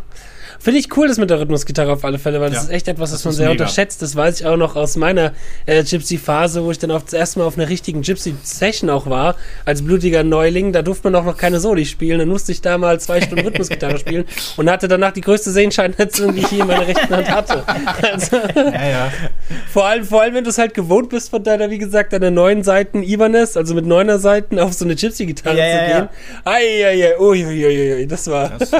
[0.62, 2.62] Finde ich cool, das mit der Rhythmusgitarre auf alle Fälle, weil das ja.
[2.68, 3.64] ist echt etwas, das, das man sehr mega.
[3.64, 4.00] unterschätzt.
[4.00, 5.32] Das weiß ich auch noch aus meiner
[5.66, 9.34] äh, Gypsy-Phase, wo ich dann auch das erste Mal auf einer richtigen Gypsy-Session auch war,
[9.64, 10.72] als blutiger Neuling.
[10.72, 12.20] Da durfte man auch noch keine Soli spielen.
[12.20, 14.24] Dann musste ich da mal zwei Stunden Rhythmusgitarre spielen
[14.56, 17.64] und hatte danach die größte Sehenscheinnetzung, die ich je in meiner rechten Hand hatte.
[18.00, 19.12] Also, ja, ja.
[19.72, 22.30] Vor allem, vor allem, wenn du es halt gewohnt bist, von deiner, wie gesagt, deiner
[22.30, 26.08] neuen Seiten Ibanez, also mit neuner Seiten auf so eine Gypsy-Gitarre ja, zu gehen.
[26.44, 28.70] Eieiei, uiuiui, das war das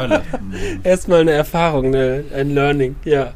[0.85, 1.72] erstmal eine Erfahrung.
[1.73, 2.25] Erfahrung, ne?
[2.35, 3.33] ein Learning, ja.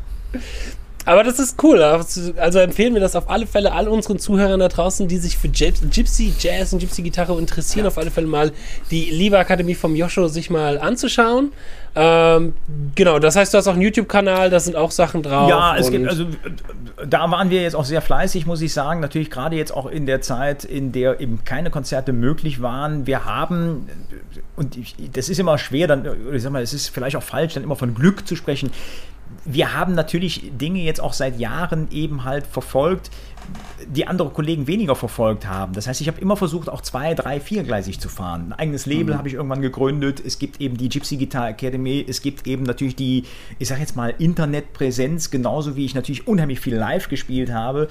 [1.07, 1.81] Aber das ist cool.
[1.83, 5.49] Also empfehlen wir das auf alle Fälle all unseren Zuhörern da draußen, die sich für
[5.49, 7.89] Gypsy Jazz und Gypsy Gitarre interessieren, ja.
[7.89, 8.51] auf alle Fälle mal
[8.91, 11.53] die Liva Akademie vom Joscho sich mal anzuschauen.
[11.95, 12.55] Ähm,
[12.97, 15.49] genau, das heißt, du hast auch einen YouTube-Kanal, da sind auch Sachen drauf.
[15.49, 16.27] Ja, es gibt, also
[17.09, 18.99] da waren wir jetzt auch sehr fleißig, muss ich sagen.
[18.99, 23.07] Natürlich gerade jetzt auch in der Zeit, in der eben keine Konzerte möglich waren.
[23.07, 23.89] Wir haben,
[24.57, 26.05] und ich, das ist immer schwer, dann,
[26.35, 28.73] ich sag mal, es ist vielleicht auch falsch, dann immer von Glück zu sprechen
[29.47, 33.11] wir haben natürlich Dinge jetzt auch seit Jahren eben halt verfolgt,
[33.87, 35.73] die andere Kollegen weniger verfolgt haben.
[35.73, 38.47] Das heißt, ich habe immer versucht, auch zwei, drei, viergleisig zu fahren.
[38.49, 39.19] Ein eigenes Label mhm.
[39.19, 40.21] habe ich irgendwann gegründet.
[40.25, 42.05] Es gibt eben die Gypsy Guitar Academy.
[42.07, 43.25] Es gibt eben natürlich die,
[43.59, 47.89] ich sage jetzt mal, Internetpräsenz, genauso wie ich natürlich unheimlich viel live gespielt habe.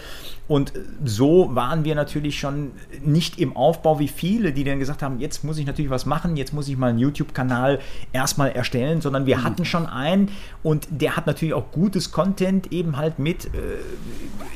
[0.48, 0.74] Und
[1.04, 2.72] so waren wir natürlich schon
[3.04, 6.38] nicht im Aufbau wie viele, die dann gesagt haben, jetzt muss ich natürlich was machen,
[6.38, 7.80] jetzt muss ich mal einen YouTube-Kanal
[8.14, 9.44] erstmal erstellen, sondern wir mhm.
[9.44, 10.30] hatten schon einen
[10.62, 13.50] und der hat natürlich auch gutes Content, eben halt mit äh,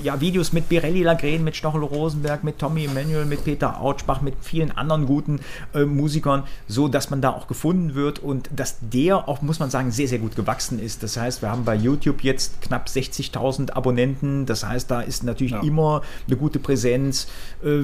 [0.03, 4.35] ja, Videos mit Birelli Lagren, mit Stochel Rosenberg, mit Tommy Emanuel, mit Peter Autschbach, mit
[4.41, 5.39] vielen anderen guten
[5.73, 9.71] äh, Musikern, so dass man da auch gefunden wird und dass der auch, muss man
[9.71, 11.01] sagen, sehr, sehr gut gewachsen ist.
[11.01, 14.45] Das heißt, wir haben bei YouTube jetzt knapp 60.000 Abonnenten.
[14.45, 15.63] Das heißt, da ist natürlich ja.
[15.63, 17.27] immer eine gute Präsenz.
[17.63, 17.83] Äh,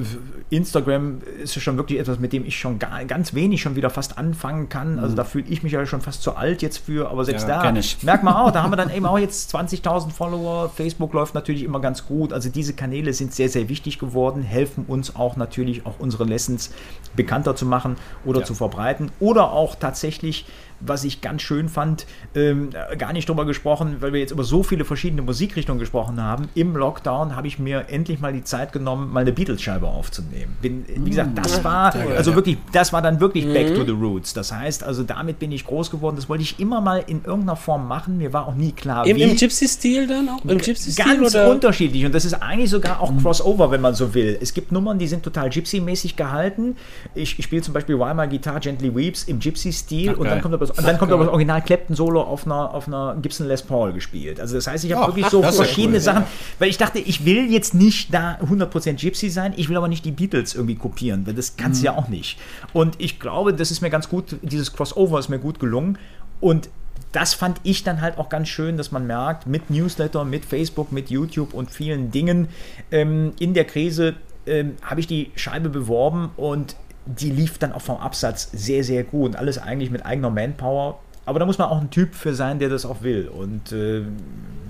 [0.50, 3.90] Instagram ist ja schon wirklich etwas, mit dem ich schon gar, ganz wenig schon wieder
[3.90, 4.98] fast anfangen kann.
[4.98, 5.16] Also mhm.
[5.16, 7.80] da fühle ich mich ja schon fast zu alt jetzt für, aber selbst ja, da
[8.02, 10.70] merkt man auch, da haben wir dann eben auch jetzt 20.000 Follower.
[10.74, 12.32] Facebook läuft natürlich immer ganz gut.
[12.32, 16.72] Also diese Kanäle sind sehr, sehr wichtig geworden, helfen uns auch natürlich auch unsere Lessons
[17.14, 18.46] bekannter zu machen oder ja.
[18.46, 20.46] zu verbreiten oder auch tatsächlich
[20.80, 24.62] was ich ganz schön fand, ähm, gar nicht drüber gesprochen, weil wir jetzt über so
[24.62, 26.48] viele verschiedene Musikrichtungen gesprochen haben.
[26.54, 30.56] Im Lockdown habe ich mir endlich mal die Zeit genommen, mal eine Beatles-Scheibe aufzunehmen.
[30.60, 31.64] Bin, wie gesagt, das mm.
[31.64, 33.86] war, also wirklich, das war dann wirklich back to mhm.
[33.86, 34.34] the roots.
[34.34, 36.16] Das heißt, also damit bin ich groß geworden.
[36.16, 38.18] Das wollte ich immer mal in irgendeiner Form machen.
[38.18, 39.22] Mir war auch nie klar, Im, wie.
[39.22, 40.44] Im Gypsy-Stil dann auch?
[40.44, 41.04] Im Gypsy-Stil?
[41.04, 41.50] Ganz oder?
[41.50, 42.04] unterschiedlich.
[42.04, 44.38] Und das ist eigentlich sogar auch Crossover, wenn man so will.
[44.40, 46.76] Es gibt Nummern, die sind total Gypsy-mäßig gehalten.
[47.14, 50.54] Ich, ich spiele zum Beispiel Why My Guitar Gently Weeps im Gypsy-Stil und dann kommt
[50.54, 53.46] aber das, und dann kommt aber das Original Clapton Solo auf einer, auf einer Gibson
[53.46, 54.40] Les Paul gespielt.
[54.40, 56.28] Also das heißt, ich habe oh, wirklich so verschiedene cool, Sachen, ja.
[56.58, 60.04] weil ich dachte, ich will jetzt nicht da 100% Gypsy sein, ich will aber nicht
[60.04, 61.94] die Beatles irgendwie kopieren, weil das kannst du mhm.
[61.94, 62.38] ja auch nicht.
[62.72, 65.98] Und ich glaube, das ist mir ganz gut, dieses Crossover ist mir gut gelungen
[66.40, 66.68] und
[67.12, 70.92] das fand ich dann halt auch ganz schön, dass man merkt, mit Newsletter, mit Facebook,
[70.92, 72.48] mit YouTube und vielen Dingen
[72.90, 74.14] ähm, in der Krise
[74.46, 76.76] ähm, habe ich die Scheibe beworben und
[77.06, 79.30] die lief dann auch vom Absatz sehr, sehr gut.
[79.30, 80.98] Und alles eigentlich mit eigener Manpower.
[81.24, 83.28] Aber da muss man auch ein Typ für sein, der das auch will.
[83.28, 84.02] Und äh,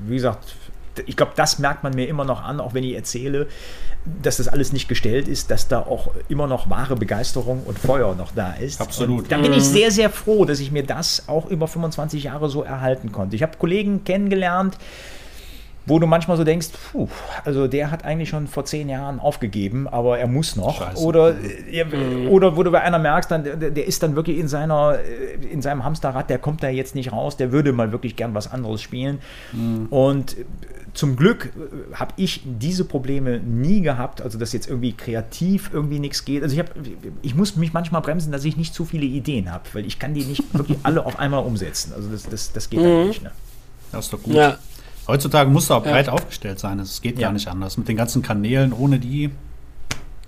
[0.07, 0.55] wie gesagt,
[1.05, 3.47] ich glaube, das merkt man mir immer noch an, auch wenn ich erzähle,
[4.23, 8.15] dass das alles nicht gestellt ist, dass da auch immer noch wahre Begeisterung und Feuer
[8.15, 8.81] noch da ist.
[8.81, 9.25] Absolut.
[9.25, 12.49] Und da bin ich sehr, sehr froh, dass ich mir das auch über 25 Jahre
[12.49, 13.37] so erhalten konnte.
[13.37, 14.79] Ich habe Kollegen kennengelernt,
[15.87, 17.09] wo du manchmal so denkst, puh,
[17.45, 20.79] also der hat eigentlich schon vor zehn Jahren aufgegeben, aber er muss noch.
[20.79, 21.03] Scheiße.
[21.03, 21.35] Oder,
[21.71, 22.29] äh, mhm.
[22.29, 25.63] oder wo du bei einer merkst, dann, der, ist dann wirklich in, seiner, äh, in
[25.63, 28.83] seinem Hamsterrad, der kommt da jetzt nicht raus, der würde mal wirklich gern was anderes
[28.83, 29.21] spielen.
[29.53, 29.87] Mhm.
[29.91, 30.37] Und
[30.93, 36.01] zum Glück äh, habe ich diese Probleme nie gehabt, also dass jetzt irgendwie kreativ irgendwie
[36.01, 36.43] nichts geht.
[36.43, 36.71] Also ich, hab,
[37.23, 40.15] ich muss mich manchmal bremsen, dass ich nicht zu viele Ideen habe, weil ich kann
[40.15, 41.93] die nicht wirklich alle auf einmal umsetzen.
[41.95, 43.07] Also das, das, das geht mhm.
[43.07, 43.23] nicht.
[43.23, 43.31] Ne?
[43.93, 44.35] Das ist doch gut.
[44.35, 44.59] Ja.
[45.09, 46.79] Heutzutage muss er auch breit aufgestellt sein.
[46.81, 47.29] Es geht ja.
[47.29, 47.77] gar nicht anders.
[47.77, 49.31] Mit den ganzen Kanälen, ohne die.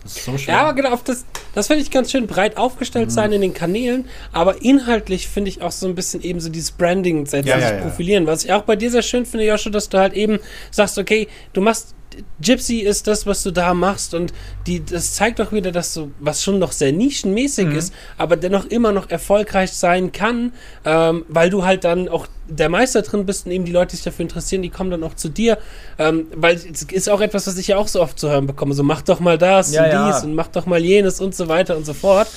[0.02, 0.54] Das ist so schwer.
[0.54, 0.96] Ja, genau.
[1.04, 1.24] Das,
[1.54, 2.26] das finde ich ganz schön.
[2.26, 3.10] Breit aufgestellt mhm.
[3.10, 4.04] sein in den Kanälen.
[4.32, 7.80] Aber inhaltlich finde ich auch so ein bisschen eben so dieses Branding, sich ja, ja,
[7.80, 8.26] profilieren.
[8.26, 10.38] Was ich auch bei dir sehr schön finde, Joshua, dass du halt eben
[10.70, 11.94] sagst, okay, du machst
[12.40, 14.32] Gypsy ist das, was du da machst und
[14.66, 17.76] die, das zeigt doch wieder, dass du, was schon noch sehr nischenmäßig mhm.
[17.76, 20.52] ist, aber dennoch immer noch erfolgreich sein kann,
[20.84, 23.96] ähm, weil du halt dann auch der Meister drin bist und eben die Leute, die
[23.96, 25.58] sich dafür interessieren, die kommen dann auch zu dir,
[25.98, 28.74] ähm, weil es ist auch etwas, was ich ja auch so oft zu hören bekomme,
[28.74, 30.24] so mach doch mal das ja, und dies ja.
[30.24, 32.28] und mach doch mal jenes und so weiter und so fort.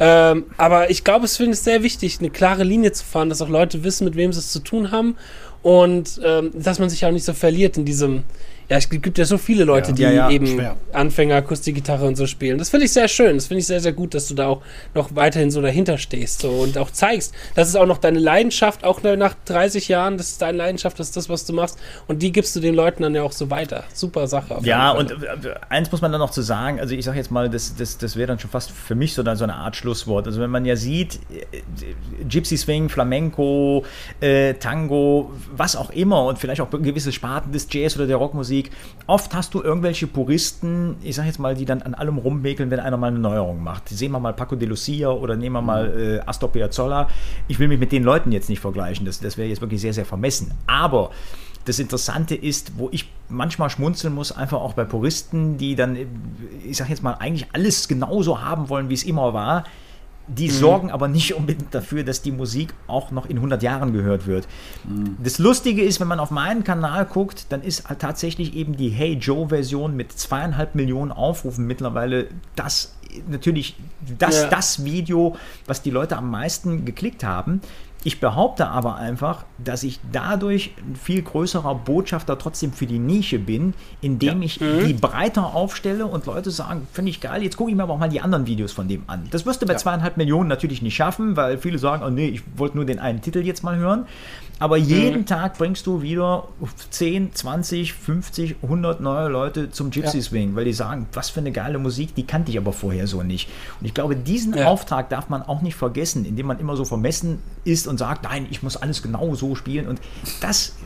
[0.00, 3.42] Ähm, aber ich glaube, es finde ich sehr wichtig, eine klare Linie zu fahren, dass
[3.42, 5.16] auch Leute wissen, mit wem sie es zu tun haben
[5.62, 8.24] und ähm, dass man sich auch nicht so verliert in diesem
[8.70, 10.76] ja, es gibt ja so viele Leute, ja, die ja, ja, eben schwer.
[10.92, 12.56] Anfänger Akustikgitarre und so spielen.
[12.56, 13.34] Das finde ich sehr schön.
[13.34, 14.62] Das finde ich sehr, sehr gut, dass du da auch
[14.94, 18.84] noch weiterhin so dahinter stehst so, und auch zeigst, das ist auch noch deine Leidenschaft,
[18.84, 21.80] auch nach 30 Jahren, das ist deine Leidenschaft, das ist das, was du machst.
[22.06, 23.82] Und die gibst du den Leuten dann ja auch so weiter.
[23.92, 24.58] Super Sache.
[24.62, 25.16] Ja, und äh,
[25.68, 28.14] eins muss man dann noch zu sagen, also ich sage jetzt mal, das, das, das
[28.14, 30.28] wäre dann schon fast für mich so, dann so eine Art Schlusswort.
[30.28, 31.62] Also wenn man ja sieht, äh,
[32.28, 33.84] Gypsy Swing, Flamenco,
[34.20, 38.40] äh, Tango, was auch immer und vielleicht auch gewisse Sparten des Jazz oder der Rockmusik,
[38.40, 38.70] Musik.
[39.06, 42.80] Oft hast du irgendwelche Puristen, ich sag jetzt mal, die dann an allem rummäkeln, wenn
[42.80, 43.88] einer mal eine Neuerung macht.
[43.88, 47.08] Sehen wir mal Paco de Lucia oder nehmen wir mal äh, Astor Piazzolla.
[47.48, 49.92] Ich will mich mit den Leuten jetzt nicht vergleichen, das, das wäre jetzt wirklich sehr,
[49.92, 50.52] sehr vermessen.
[50.66, 51.10] Aber
[51.66, 55.96] das Interessante ist, wo ich manchmal schmunzeln muss, einfach auch bei Puristen, die dann,
[56.64, 59.64] ich sag jetzt mal, eigentlich alles genauso haben wollen, wie es immer war
[60.36, 60.52] die mhm.
[60.52, 64.46] sorgen aber nicht unbedingt dafür, dass die Musik auch noch in 100 Jahren gehört wird.
[64.88, 65.16] Mhm.
[65.22, 68.90] Das Lustige ist, wenn man auf meinen Kanal guckt, dann ist halt tatsächlich eben die
[68.90, 72.94] Hey Joe-Version mit zweieinhalb Millionen Aufrufen mittlerweile das
[73.28, 73.76] natürlich
[74.18, 74.48] das, ja.
[74.48, 77.60] das Video, was die Leute am meisten geklickt haben.
[78.02, 83.38] Ich behaupte aber einfach, dass ich dadurch ein viel größerer Botschafter trotzdem für die Nische
[83.38, 87.76] bin, indem ich die breiter aufstelle und Leute sagen, finde ich geil, jetzt gucke ich
[87.76, 89.28] mir aber auch mal die anderen Videos von dem an.
[89.30, 92.42] Das wirst du bei zweieinhalb Millionen natürlich nicht schaffen, weil viele sagen, oh nee, ich
[92.56, 94.06] wollte nur den einen Titel jetzt mal hören.
[94.60, 96.46] Aber jeden Tag bringst du wieder
[96.90, 100.22] 10, 20, 50, 100 neue Leute zum Gypsy Ja.
[100.22, 103.22] Swing, weil die sagen, was für eine geile Musik, die kannte ich aber vorher so
[103.22, 103.48] nicht.
[103.80, 104.66] Und ich glaube, diesen Ja.
[104.66, 108.46] Auftrag darf man auch nicht vergessen, indem man immer so vermessen ist und sagt, nein,
[108.50, 109.88] ich muss alles genau so spielen.
[109.88, 110.00] Und
[110.40, 110.76] das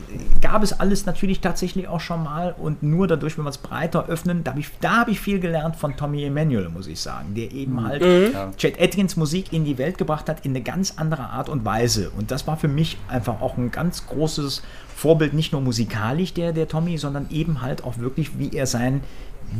[0.41, 2.55] gab es alles natürlich tatsächlich auch schon mal.
[2.57, 5.39] Und nur dadurch, wenn wir es breiter öffnen, da habe ich, da habe ich viel
[5.39, 8.01] gelernt von Tommy Emanuel, muss ich sagen, der eben halt
[8.57, 12.11] Chet Atkins Musik in die Welt gebracht hat, in eine ganz andere Art und Weise.
[12.17, 14.61] Und das war für mich einfach auch ein ganz großes
[14.95, 19.01] Vorbild, nicht nur musikalisch der, der Tommy, sondern eben halt auch wirklich, wie er sein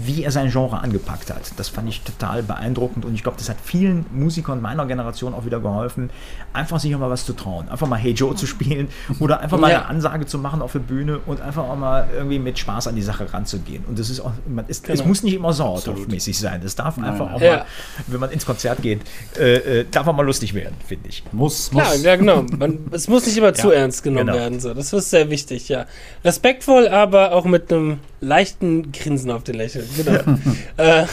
[0.04, 1.52] wie er sein Genre angepackt hat.
[1.58, 5.46] Das fand ich total beeindruckend und ich glaube, das hat vielen Musikern meiner Generation auch
[5.46, 6.10] wieder geholfen,
[6.54, 7.70] einfach sich auch mal was zu trauen.
[7.70, 8.88] Einfach mal Hey Joe zu spielen
[9.20, 9.82] oder einfach mal Ja.
[9.82, 12.96] eine Ansage zu machen auf der Bühne und einfach auch mal irgendwie mit Spaß an
[12.96, 13.86] die Sache ranzugehen.
[13.88, 15.06] Und das ist auch, man, es, es Genau.
[15.06, 16.62] muss nicht immer sauerstoffmäßig sein.
[16.66, 17.58] Es darf einfach auch Ja.
[17.58, 17.66] mal,
[18.08, 19.02] wenn man ins Konzert geht,
[19.38, 21.24] äh, äh, darf auch mal lustig werden, finde ich.
[21.32, 21.84] Muss, muss.
[21.84, 22.42] Klar, ja, genau.
[22.58, 24.38] Man, es muss nicht immer zu ernst genommen genau.
[24.40, 24.60] werden.
[24.60, 24.74] So.
[24.74, 25.86] Das ist sehr wichtig, ja.
[26.24, 29.88] Respektvoll, aber auch mit einem leichten Grinsen auf den Lächeln.
[29.96, 30.20] Genau.
[30.78, 31.06] äh,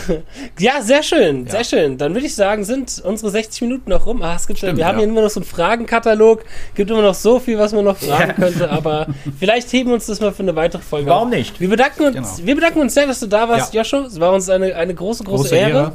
[0.59, 1.99] ja, sehr schön, sehr schön.
[1.99, 4.23] Dann würde ich sagen, sind unsere 60 Minuten noch rum.
[4.23, 5.01] Ah, es gibt, Stimmt, wir haben ja.
[5.05, 6.45] hier immer noch so einen Fragenkatalog.
[6.75, 9.07] gibt immer noch so viel, was man noch fragen könnte, aber
[9.39, 11.35] vielleicht heben wir uns das mal für eine weitere Folge Warum auf.
[11.35, 11.61] nicht?
[11.61, 12.47] Wir bedanken uns, Genau.
[12.47, 13.83] wir bedanken uns sehr, dass du da warst, Ja.
[13.83, 14.07] Joshua.
[14.07, 15.71] Es war uns eine, eine große, große, Große Ehre.
[15.79, 15.93] Ehre.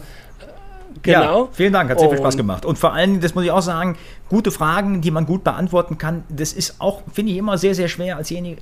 [1.04, 1.44] Genau.
[1.46, 2.66] Ja, vielen Dank, hat sehr viel Spaß gemacht.
[2.66, 3.98] Und vor allem, das muss ich auch sagen,
[4.30, 6.24] gute Fragen, die man gut beantworten kann.
[6.30, 8.56] Das ist auch, finde ich, immer sehr, sehr schwer als, äh,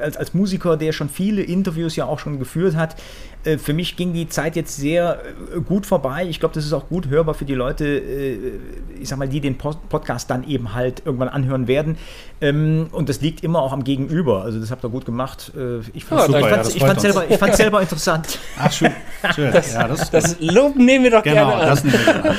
[0.00, 2.96] als, als Musiker, der schon viele Interviews ja auch schon geführt hat.
[3.44, 5.20] Äh, Für mich ging die Zeit jetzt sehr
[5.54, 6.26] äh, gut vorbei.
[6.28, 8.02] Ich glaube, das ist auch gut hörbar für die Leute,
[9.00, 11.96] ich sag mal, die den Podcast dann eben halt irgendwann anhören werden.
[12.40, 14.42] Ähm, Und das liegt immer auch am Gegenüber.
[14.42, 15.52] Also das habt ihr gut gemacht.
[15.92, 16.40] Ich fand es.
[16.40, 17.02] Ja, das ich uns.
[17.02, 18.38] selber, ich selber interessant.
[18.58, 18.90] Ach, schön.
[19.34, 19.52] schön.
[19.52, 21.68] ja, das, Das Lob nehmen wir doch genau, gerne an.
[21.68, 22.36] das nehmen wir an.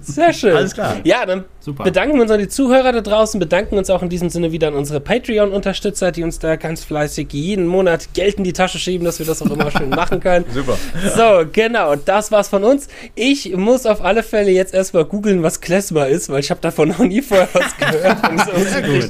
[0.00, 0.56] Sehr schön.
[0.56, 0.96] Alles klar.
[1.04, 1.82] Ja, dann Super.
[1.82, 4.68] bedanken wir uns an die Zuhörer da draußen, bedanken uns auch in diesem Sinne wieder
[4.68, 9.04] an unsere Patreon-Unterstützer, die uns da ganz fleißig jeden Monat Geld in die Tasche schieben,
[9.04, 10.44] dass wir das auch immer schön machen können.
[10.54, 10.78] Super.
[11.16, 12.86] So, genau, das war's von uns.
[13.16, 16.88] Ich muss auf alle Fälle jetzt erstmal googeln, was Klezmer ist, weil ich habe davon
[16.90, 18.18] noch nie vorher was gehört.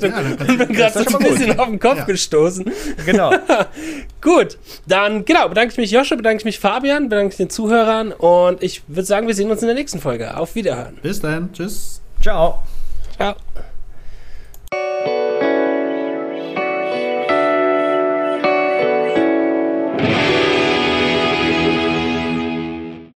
[0.00, 0.06] so.
[0.06, 1.28] Ja, und bin gerade so ein mal gut.
[1.38, 2.04] bisschen auf den Kopf Ja.
[2.04, 2.72] gestoßen.
[3.04, 3.32] Genau.
[4.22, 8.10] Gut, dann genau, bedanke ich mich Josche, bedanke ich mich Fabian, bedanke ich den Zuhörern
[8.12, 10.36] und ich würde sagen, wir sehen uns in der nächsten Folge.
[10.36, 10.96] Auf Wiederhören.
[11.02, 11.52] Bis dann.
[11.52, 12.00] Tschüss.
[12.26, 12.60] Ciao.
[13.16, 13.36] Ciao.